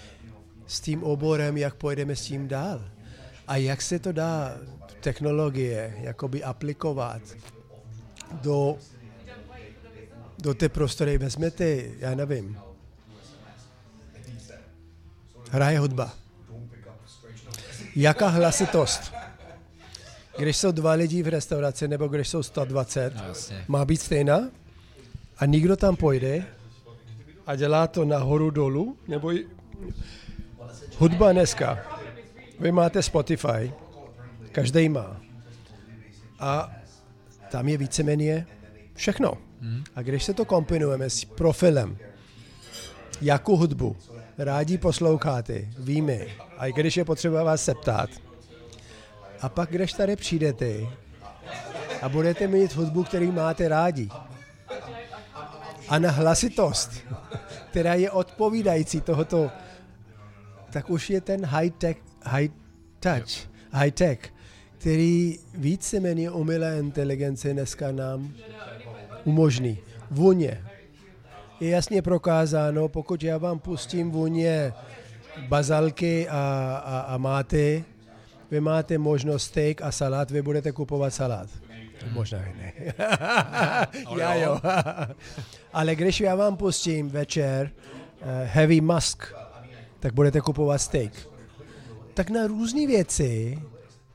[0.68, 2.82] S tím oborem, jak pojedeme s tím dál.
[3.48, 4.58] A jak se to dá
[5.00, 7.22] technologie jakoby aplikovat
[8.32, 8.78] do,
[10.42, 11.18] do té prostory.
[11.18, 12.60] Vezmete, já nevím,
[15.52, 16.14] hraje hudba.
[17.96, 19.14] Jaká hlasitost?
[20.38, 23.34] Když jsou dva lidi v restauraci, nebo když jsou 120, No,
[23.68, 24.50] má být stejná?
[25.38, 26.46] A nikdo tam pojde
[27.48, 28.98] a dělá to nahoru dolů?
[29.08, 29.32] Nebo
[30.98, 31.80] hudba dneska.
[32.60, 33.74] Vy máte Spotify,
[34.52, 35.22] každý má.
[36.40, 36.76] A
[37.52, 38.48] tam je víceméně
[38.96, 39.49] všechno.
[39.96, 41.98] A když se to kombinujeme s profilem,
[43.22, 43.98] jakou hudbu
[44.38, 46.20] rádi posloucháte, víme,
[46.58, 48.10] a i když je potřeba vás septat,
[49.42, 50.68] a pak, když tady přijdete
[52.02, 54.10] a budete mít hudbu, který máte rádi,
[55.90, 56.92] a na hlasitost,
[57.70, 59.52] která je odpovídající tohoto
[60.72, 62.50] tak už je ten high-tech, high
[63.00, 64.20] touch, high-tech,
[64.78, 68.34] který víceméně umělé inteligence dneska nám
[69.30, 69.78] umožní.
[70.12, 70.66] Vůně.
[71.60, 74.74] Je jasně prokázáno, pokud já vám pustím vůně
[75.48, 76.34] bazalky a,
[76.86, 77.86] a, a máty,
[78.52, 81.50] vy máte možnost steak a salát, vy budete kupovat salát.
[82.12, 82.74] Možná ne.
[84.18, 84.62] já jo.
[85.74, 89.34] Ale když já vám pustím večer uh, heavy musk,
[90.00, 91.14] tak budete kupovat steak.
[92.14, 93.60] Tak na různé věci,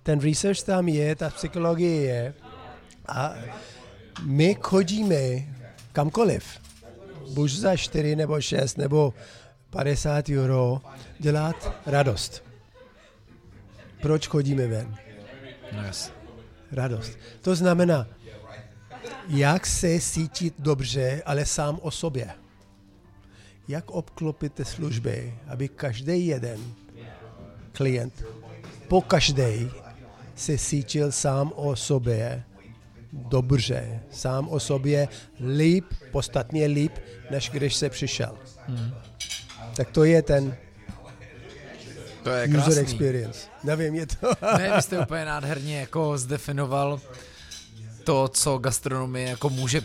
[0.03, 2.35] ten research tam je, ta psychologie je
[3.09, 3.35] a
[4.23, 5.17] my chodíme
[5.93, 6.45] kamkoliv.
[7.35, 9.15] Buď za 4 nebo 6 nebo
[9.71, 10.81] 50 euro
[11.19, 12.45] dělat radost.
[14.03, 14.97] Proč chodíme ven?
[15.87, 16.13] Yes.
[16.73, 17.19] Radost.
[17.41, 18.07] To znamená,
[19.29, 22.31] jak se cítit dobře, ale sám o sobě.
[23.69, 26.61] Jak obklopit služby, aby každý jeden
[27.73, 28.25] klient
[28.89, 29.71] po každý
[30.35, 32.45] se cítil sám o sobě
[33.15, 35.09] dobře, sám o sobě
[35.57, 36.93] líp, podstatně líp,
[37.31, 38.39] než když se přišel.
[38.67, 38.95] Hmm.
[39.77, 40.57] Tak to je ten
[42.23, 42.83] to je user krásný.
[42.83, 43.49] experience.
[43.65, 44.33] Nevím, je to...
[44.59, 47.01] ne, vy jste úplně nádherně jako zdefinoval
[48.05, 49.81] to, co gastronomie jako může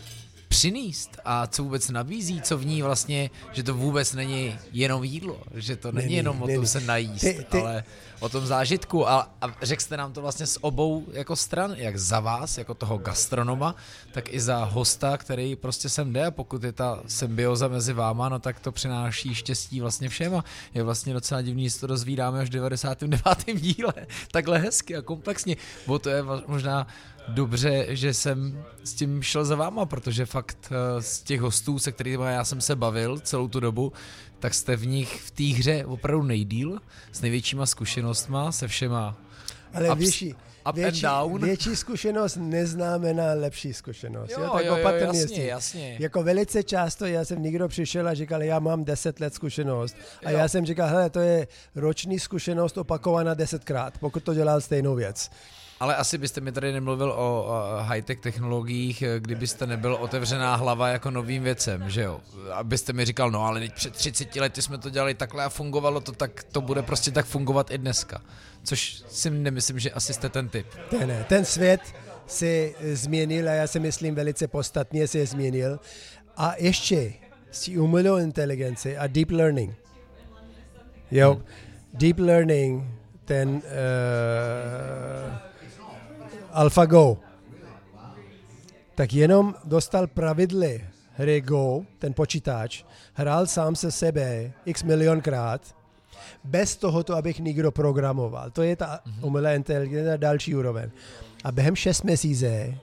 [0.50, 5.38] přinést a co vůbec nabízí, co v ní vlastně, že to vůbec není jenom jídlo,
[5.54, 6.68] že to není, Není, jenom o tom není.
[6.68, 7.84] se najíst, Ty- ty- ale
[8.20, 11.98] o tom zážitku a, a řekl jste nám to vlastně z obou jako stran, jak
[11.98, 13.76] za vás, jako toho gastronoma,
[14.12, 18.30] tak i za hosta, který prostě sem jde a pokud je ta symbioza mezi váma,
[18.30, 20.44] no tak to přináší štěstí vlastně všem a
[20.74, 23.22] je vlastně docela divný, že to dozvídáme až v 99.
[23.62, 23.94] díle,
[24.32, 25.56] takhle hezky a komplexně,
[25.88, 26.88] bo to je možná
[27.34, 31.92] dobře, že jsem s tím šel za váma, protože fakt eh, z těch hostů, se
[31.92, 33.94] kterými já jsem se bavil celou tu dobu,
[34.40, 36.80] tak jste v nich v té hře opravdu nejdíl,
[37.12, 39.18] s největšíma zkušenostma, se všema
[39.74, 40.36] Ale Ups- větší,
[40.70, 41.42] up větší, and down.
[41.46, 44.32] větší zkušenost neznamená lepší zkušenost.
[44.32, 45.46] Jo, tak jo, jo, opatrně jasně, s tím.
[45.46, 45.98] jasně.
[46.00, 49.96] Jako velice často já jsem někdo přišel a říkal, já mám 10 let zkušenost.
[50.26, 50.38] A Jo.
[50.38, 55.30] já jsem říkal, hele, to je roční zkušenost opakovaná desetkrát, pokud to dělal stejnou věc.
[55.80, 57.48] Ale asi byste mi tady nemluvil o,
[57.82, 62.20] high-tech technologiích, kdybyste nebyl otevřená hlava jako novým věcem, že jo?
[62.54, 66.02] Abyste mi říkal, no ale teď před 30 lety jsme to dělali takhle a fungovalo
[66.02, 68.22] to, tak to bude prostě tak fungovat i dneska.
[68.64, 70.68] Což si nemyslím, že asi jste ten typ.
[70.90, 71.26] Ten, ne.
[71.30, 71.82] ten svět
[72.28, 75.80] se změnil a já si myslím velice podstatně se změnil.
[76.38, 77.14] A ještě
[77.52, 79.76] s tí umělou inteligenci a deep learning.
[81.12, 81.44] Jo, Hmm.
[81.94, 82.84] deep learning,
[83.26, 83.62] ten uh,
[86.52, 87.18] AlphaGo,
[88.96, 95.76] tak jenom dostal pravidly hry Go, ten počítač, hrál sám se sebe x milionkrát,
[96.44, 98.52] bez tohoto, abych někdo programoval.
[98.52, 100.92] To je ta umělá inteligence další úroveň.
[101.44, 102.76] A během 6 měsíce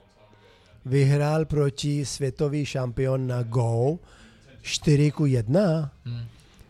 [0.85, 3.99] vyhrál proti světový šampion na Go
[4.61, 6.25] 4 ku 1, Hmm.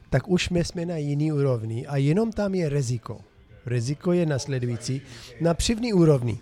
[0.09, 3.19] tak už my jsme na jiný úrovni a jenom tam je riziko.
[3.65, 5.01] Riziko je nasledující.
[5.41, 6.39] Na přivní úrovni.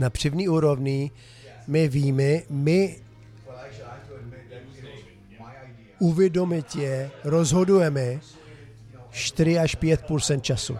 [0.00, 1.10] Na přivní úrovni
[1.66, 2.96] my víme, my
[5.98, 8.20] uvědomitě rozhodujeme
[9.10, 10.76] 4 až 5% času.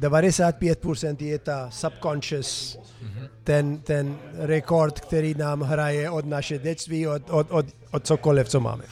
[0.00, 2.78] 95% je ta subconscious,
[3.44, 8.60] ten, ten rekord, který nám hraje od naše dětství, od, od, od, od cokoliv, co
[8.60, 8.84] máme.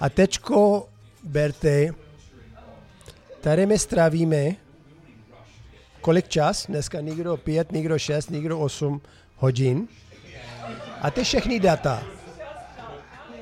[0.00, 0.88] A teďko
[1.24, 1.90] berte,
[3.40, 4.65] tady my strávíme
[6.06, 9.00] kolik čas, dneska někdo 5, někdo 6, někdo 8
[9.36, 9.88] hodin.
[11.02, 12.02] A ty všechny data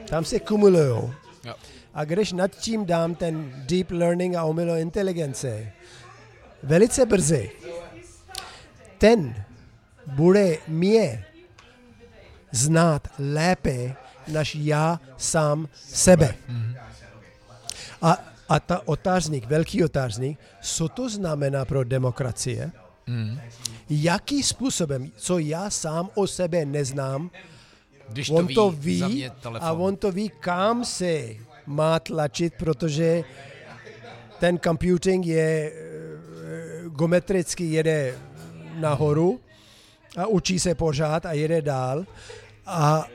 [0.09, 1.13] tam se kumulují.
[1.95, 5.73] A když nad tím dám ten deep learning a umělou inteligence,
[6.63, 7.51] velice brzy,
[8.99, 9.45] ten
[10.07, 11.25] bude mě
[12.51, 13.97] znát lépe,
[14.29, 16.35] než já sám sebe.
[18.03, 22.73] A, a ta otázník, velký otázník, co to znamená pro demokracie?
[23.07, 23.41] Hmm.
[23.91, 27.31] Jaký způsobem, co já sám o sebe neznám,
[28.09, 29.69] Když on to za ví mě telefon.
[29.69, 31.25] a on to ví, kam se
[31.67, 33.25] má tlačit, protože
[34.41, 38.19] ten computing je eh, geometricky jede
[38.75, 39.41] nahoru
[40.17, 42.05] a učí se pořád a jede dál.
[42.67, 43.07] A,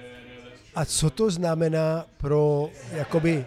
[0.76, 3.46] a co to znamená pro, jakoby,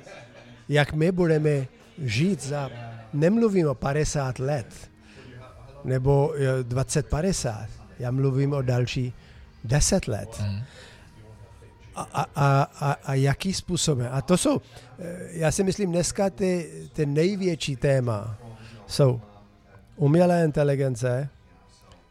[0.68, 1.66] jak my budeme
[1.98, 2.70] žít za,
[3.12, 4.90] nemluvím o 50 let,
[5.84, 7.66] nebo eh, 20-50,
[7.98, 9.12] já mluvím o další
[9.64, 10.42] 10 let.
[11.94, 14.08] A, a, a, a, a jaký způsobem?
[14.12, 14.60] A to jsou,
[14.98, 18.38] eh, já si myslím, dneska ty, ty největší téma
[18.86, 19.20] jsou
[19.96, 21.28] umělé inteligence,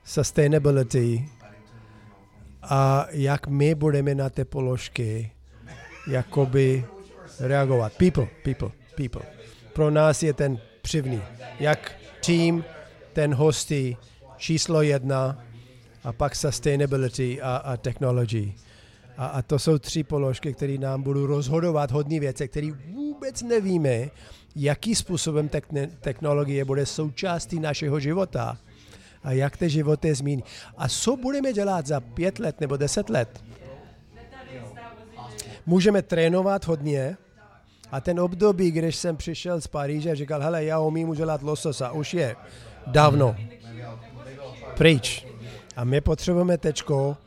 [0.04, 1.30] sustainability
[2.62, 5.32] a jak my budeme na ty položky
[6.08, 6.86] jakoby
[7.42, 7.94] reagovat.
[7.98, 9.22] People, people, people.
[9.74, 11.22] Pro nás je ten přivný.
[11.60, 11.92] Jak
[12.26, 12.64] tým,
[13.14, 13.98] ten hosty,
[14.38, 15.46] číslo jedna
[16.04, 18.54] a pak sustainability a, a technology.
[19.18, 24.10] A, a to jsou tři položky, které nám budou rozhodovat hodně věci, které vůbec nevíme,
[24.56, 25.50] jaký způsobem
[26.00, 28.58] technologie bude součástí našeho života
[29.24, 30.44] a jak ty životy změní.
[30.78, 33.44] A co budeme dělat za pět let nebo deset let?
[35.66, 37.18] Můžeme trénovat hodně,
[37.92, 41.92] a ten období, když jsem přišel z Paříže a říkal, hele, já umím udělat lososa,
[41.92, 42.36] už je
[42.88, 43.36] dávno
[44.78, 45.26] pryč.
[45.76, 47.18] A my potřebujeme tečko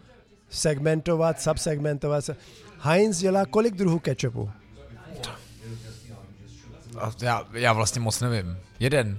[0.49, 2.31] segmentovat, subsegmentovat.
[2.79, 4.51] Heinz dělá kolik druhů ketchupu?
[7.21, 8.59] Já, já vlastně moc nevím.
[8.81, 9.19] Jeden.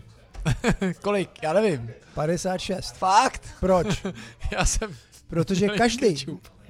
[1.02, 1.44] kolik?
[1.44, 1.92] Já nevím.
[2.14, 2.96] 56.
[2.96, 3.42] Fakt?
[3.60, 4.06] Proč?
[4.52, 4.96] já jsem...
[5.28, 6.26] Protože každý,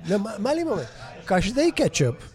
[0.10, 0.90] no, malý moment,
[1.26, 2.35] každý ketchup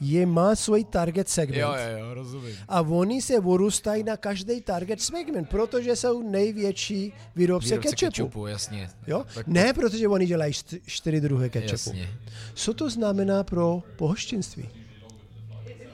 [0.00, 1.60] je má svůj target segment.
[1.60, 2.56] Jo, jo, jo, rozumím.
[2.68, 8.10] A oni se vyrůstají na každý target segment, protože jsou největší výrobce, výrobce ketchupu.
[8.10, 8.46] ketchupu.
[8.46, 8.90] jasně.
[9.06, 9.24] Jo?
[9.34, 9.80] Tak ne, to...
[9.80, 10.52] protože oni dělají
[10.86, 11.90] čtyři druhy ketchupu.
[11.90, 12.08] Jasně.
[12.54, 14.68] Co to znamená pro pohoštěnství?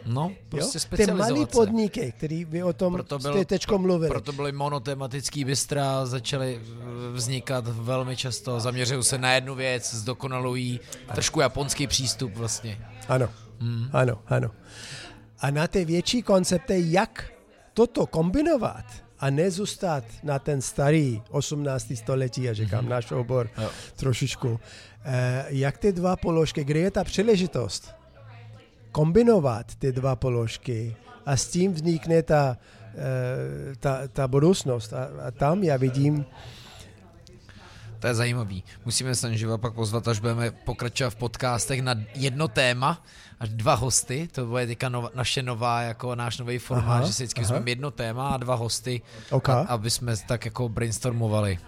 [0.07, 0.97] No, prostě jo?
[0.97, 4.09] Ty malé podniky, který vy o tom proto byl, jste teďko mluvili.
[4.11, 10.81] Proto byly monotematický bystra, začaly eh, vznikat velmi často, zaměřují se na jednu věc, zdokonalují
[11.15, 12.79] trošku japonský přístup vlastně.
[13.09, 13.29] Ano.
[13.63, 13.89] Hmm.
[13.93, 14.51] Ano, ano.
[15.41, 17.33] A na ty větší koncepty, jak
[17.75, 18.85] toto kombinovat
[19.19, 21.93] a nezůstat na ten starý 18.
[21.95, 22.89] století, já říkám, hmm.
[22.89, 23.71] náš obor jo.
[23.97, 24.61] trošičku,
[25.05, 27.95] eh, jak ty dva položky, kde je ta příležitost
[28.93, 32.57] kombinovat ty dva položky a s tím vznikne ta,
[32.95, 34.93] eh, ta, ta budoucnost.
[34.93, 36.27] A, a tam já vidím
[38.03, 38.65] to je zajímavý.
[38.85, 43.05] Musíme se pak pozvat, až budeme pokračovat v podcastech na jedno téma,
[43.43, 47.13] až dva hosty, to bude teďka nova, naše nová, jako náš nový formát, aha, že
[47.13, 49.55] si vždycky vezmeme jedno téma a dva hosty, okay.
[49.55, 51.59] a, aby jsme tak jako brainstormovali.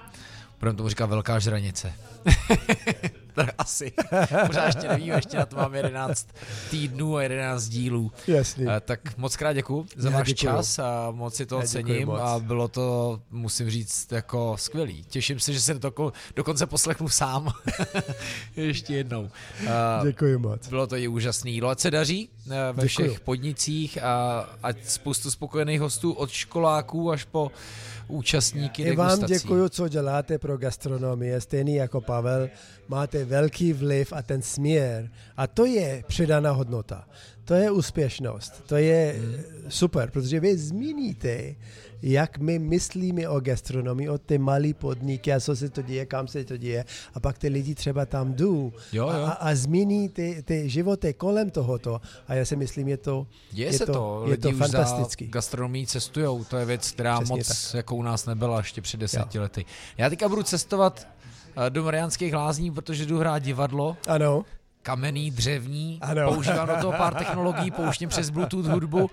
[0.61, 1.93] Budeme tomu říkat velká žranice.
[3.59, 3.93] Asi.
[4.47, 6.29] Možná ještě nevíme, ještě na to máme 11
[6.71, 8.13] týdnů a 11 dílů.
[8.27, 8.67] Jasný.
[8.69, 10.53] Eh, tak moc krát děkuji za váš děkuju.
[10.53, 12.21] čas a moc si to Já cením moc.
[12.21, 15.05] a bylo to, musím říct, jako skvělý.
[15.05, 17.53] Těším se, že se to dokonce poslechnu sám.
[18.57, 19.23] ještě jednou.
[19.23, 20.69] Uh, děkuji moc.
[20.69, 21.69] Bylo to i úžasný jídlo.
[21.69, 22.89] Ať se daří uh, ve děkuju.
[22.89, 27.51] všech podnicích a ať spoustu spokojených hostů od školáků až po
[28.09, 31.41] účastníky I vám děkuji, co děláte pro gastronomii.
[31.41, 32.49] Stejný jako Pavel,
[32.89, 35.11] máte velký vliv a ten směr.
[35.37, 37.09] A to je přidaná hodnota.
[37.45, 38.63] To je úspěšnost.
[38.67, 39.35] To je hmm.
[39.69, 41.55] super, protože vy zmíníte,
[42.03, 46.29] jak my myslíme o gastronomii, o ty malé podniky a co se to děje, kam
[46.29, 46.85] se to děje.
[47.15, 49.09] A pak ty lidi třeba tam jdou jo, jo.
[49.09, 52.01] A, a zmíní ty, ty životy kolem tohoto.
[52.29, 54.25] A já si myslím, je to, je, je se to, to.
[54.31, 55.27] je to fantastický.
[55.27, 57.75] gastronomii cestujou, to je věc, která Přesně moc tak.
[57.75, 59.43] jako u nás nebyla ještě před deseti jo.
[59.43, 59.65] lety.
[59.99, 61.14] Já teďka budu cestovat eh,
[61.69, 63.97] do Mariánských lázní, protože jdu hrát divadlo.
[64.09, 64.45] Ano
[64.85, 66.33] kamenný, dřevní, ano.
[66.33, 69.11] používám do toho pár technologií, pouštím přes Bluetooth hudbu,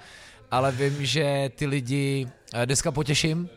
[0.51, 3.49] ale vím, že ty lidi eh, dneska potěším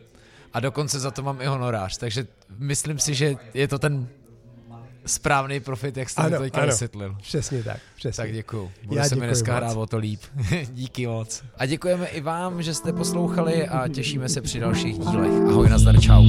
[0.53, 2.27] a dokonce za to mám i honorář, takže
[2.59, 4.07] myslím si, že je to ten
[5.05, 7.17] správný profit, jak jste ano, mi to teďka vysvětlil.
[7.21, 7.77] Přesně tak.
[7.95, 8.23] Přesně.
[8.23, 8.71] Tak děkuju.
[8.83, 9.63] Budu Já se mi dneska moc.
[9.63, 10.21] hrát o to líp.
[10.69, 11.43] Díky moc.
[11.57, 15.31] A děkujeme i vám, že jste poslouchali a těšíme se při dalších dílech.
[15.49, 16.25] Ahoj, nazdar, čau.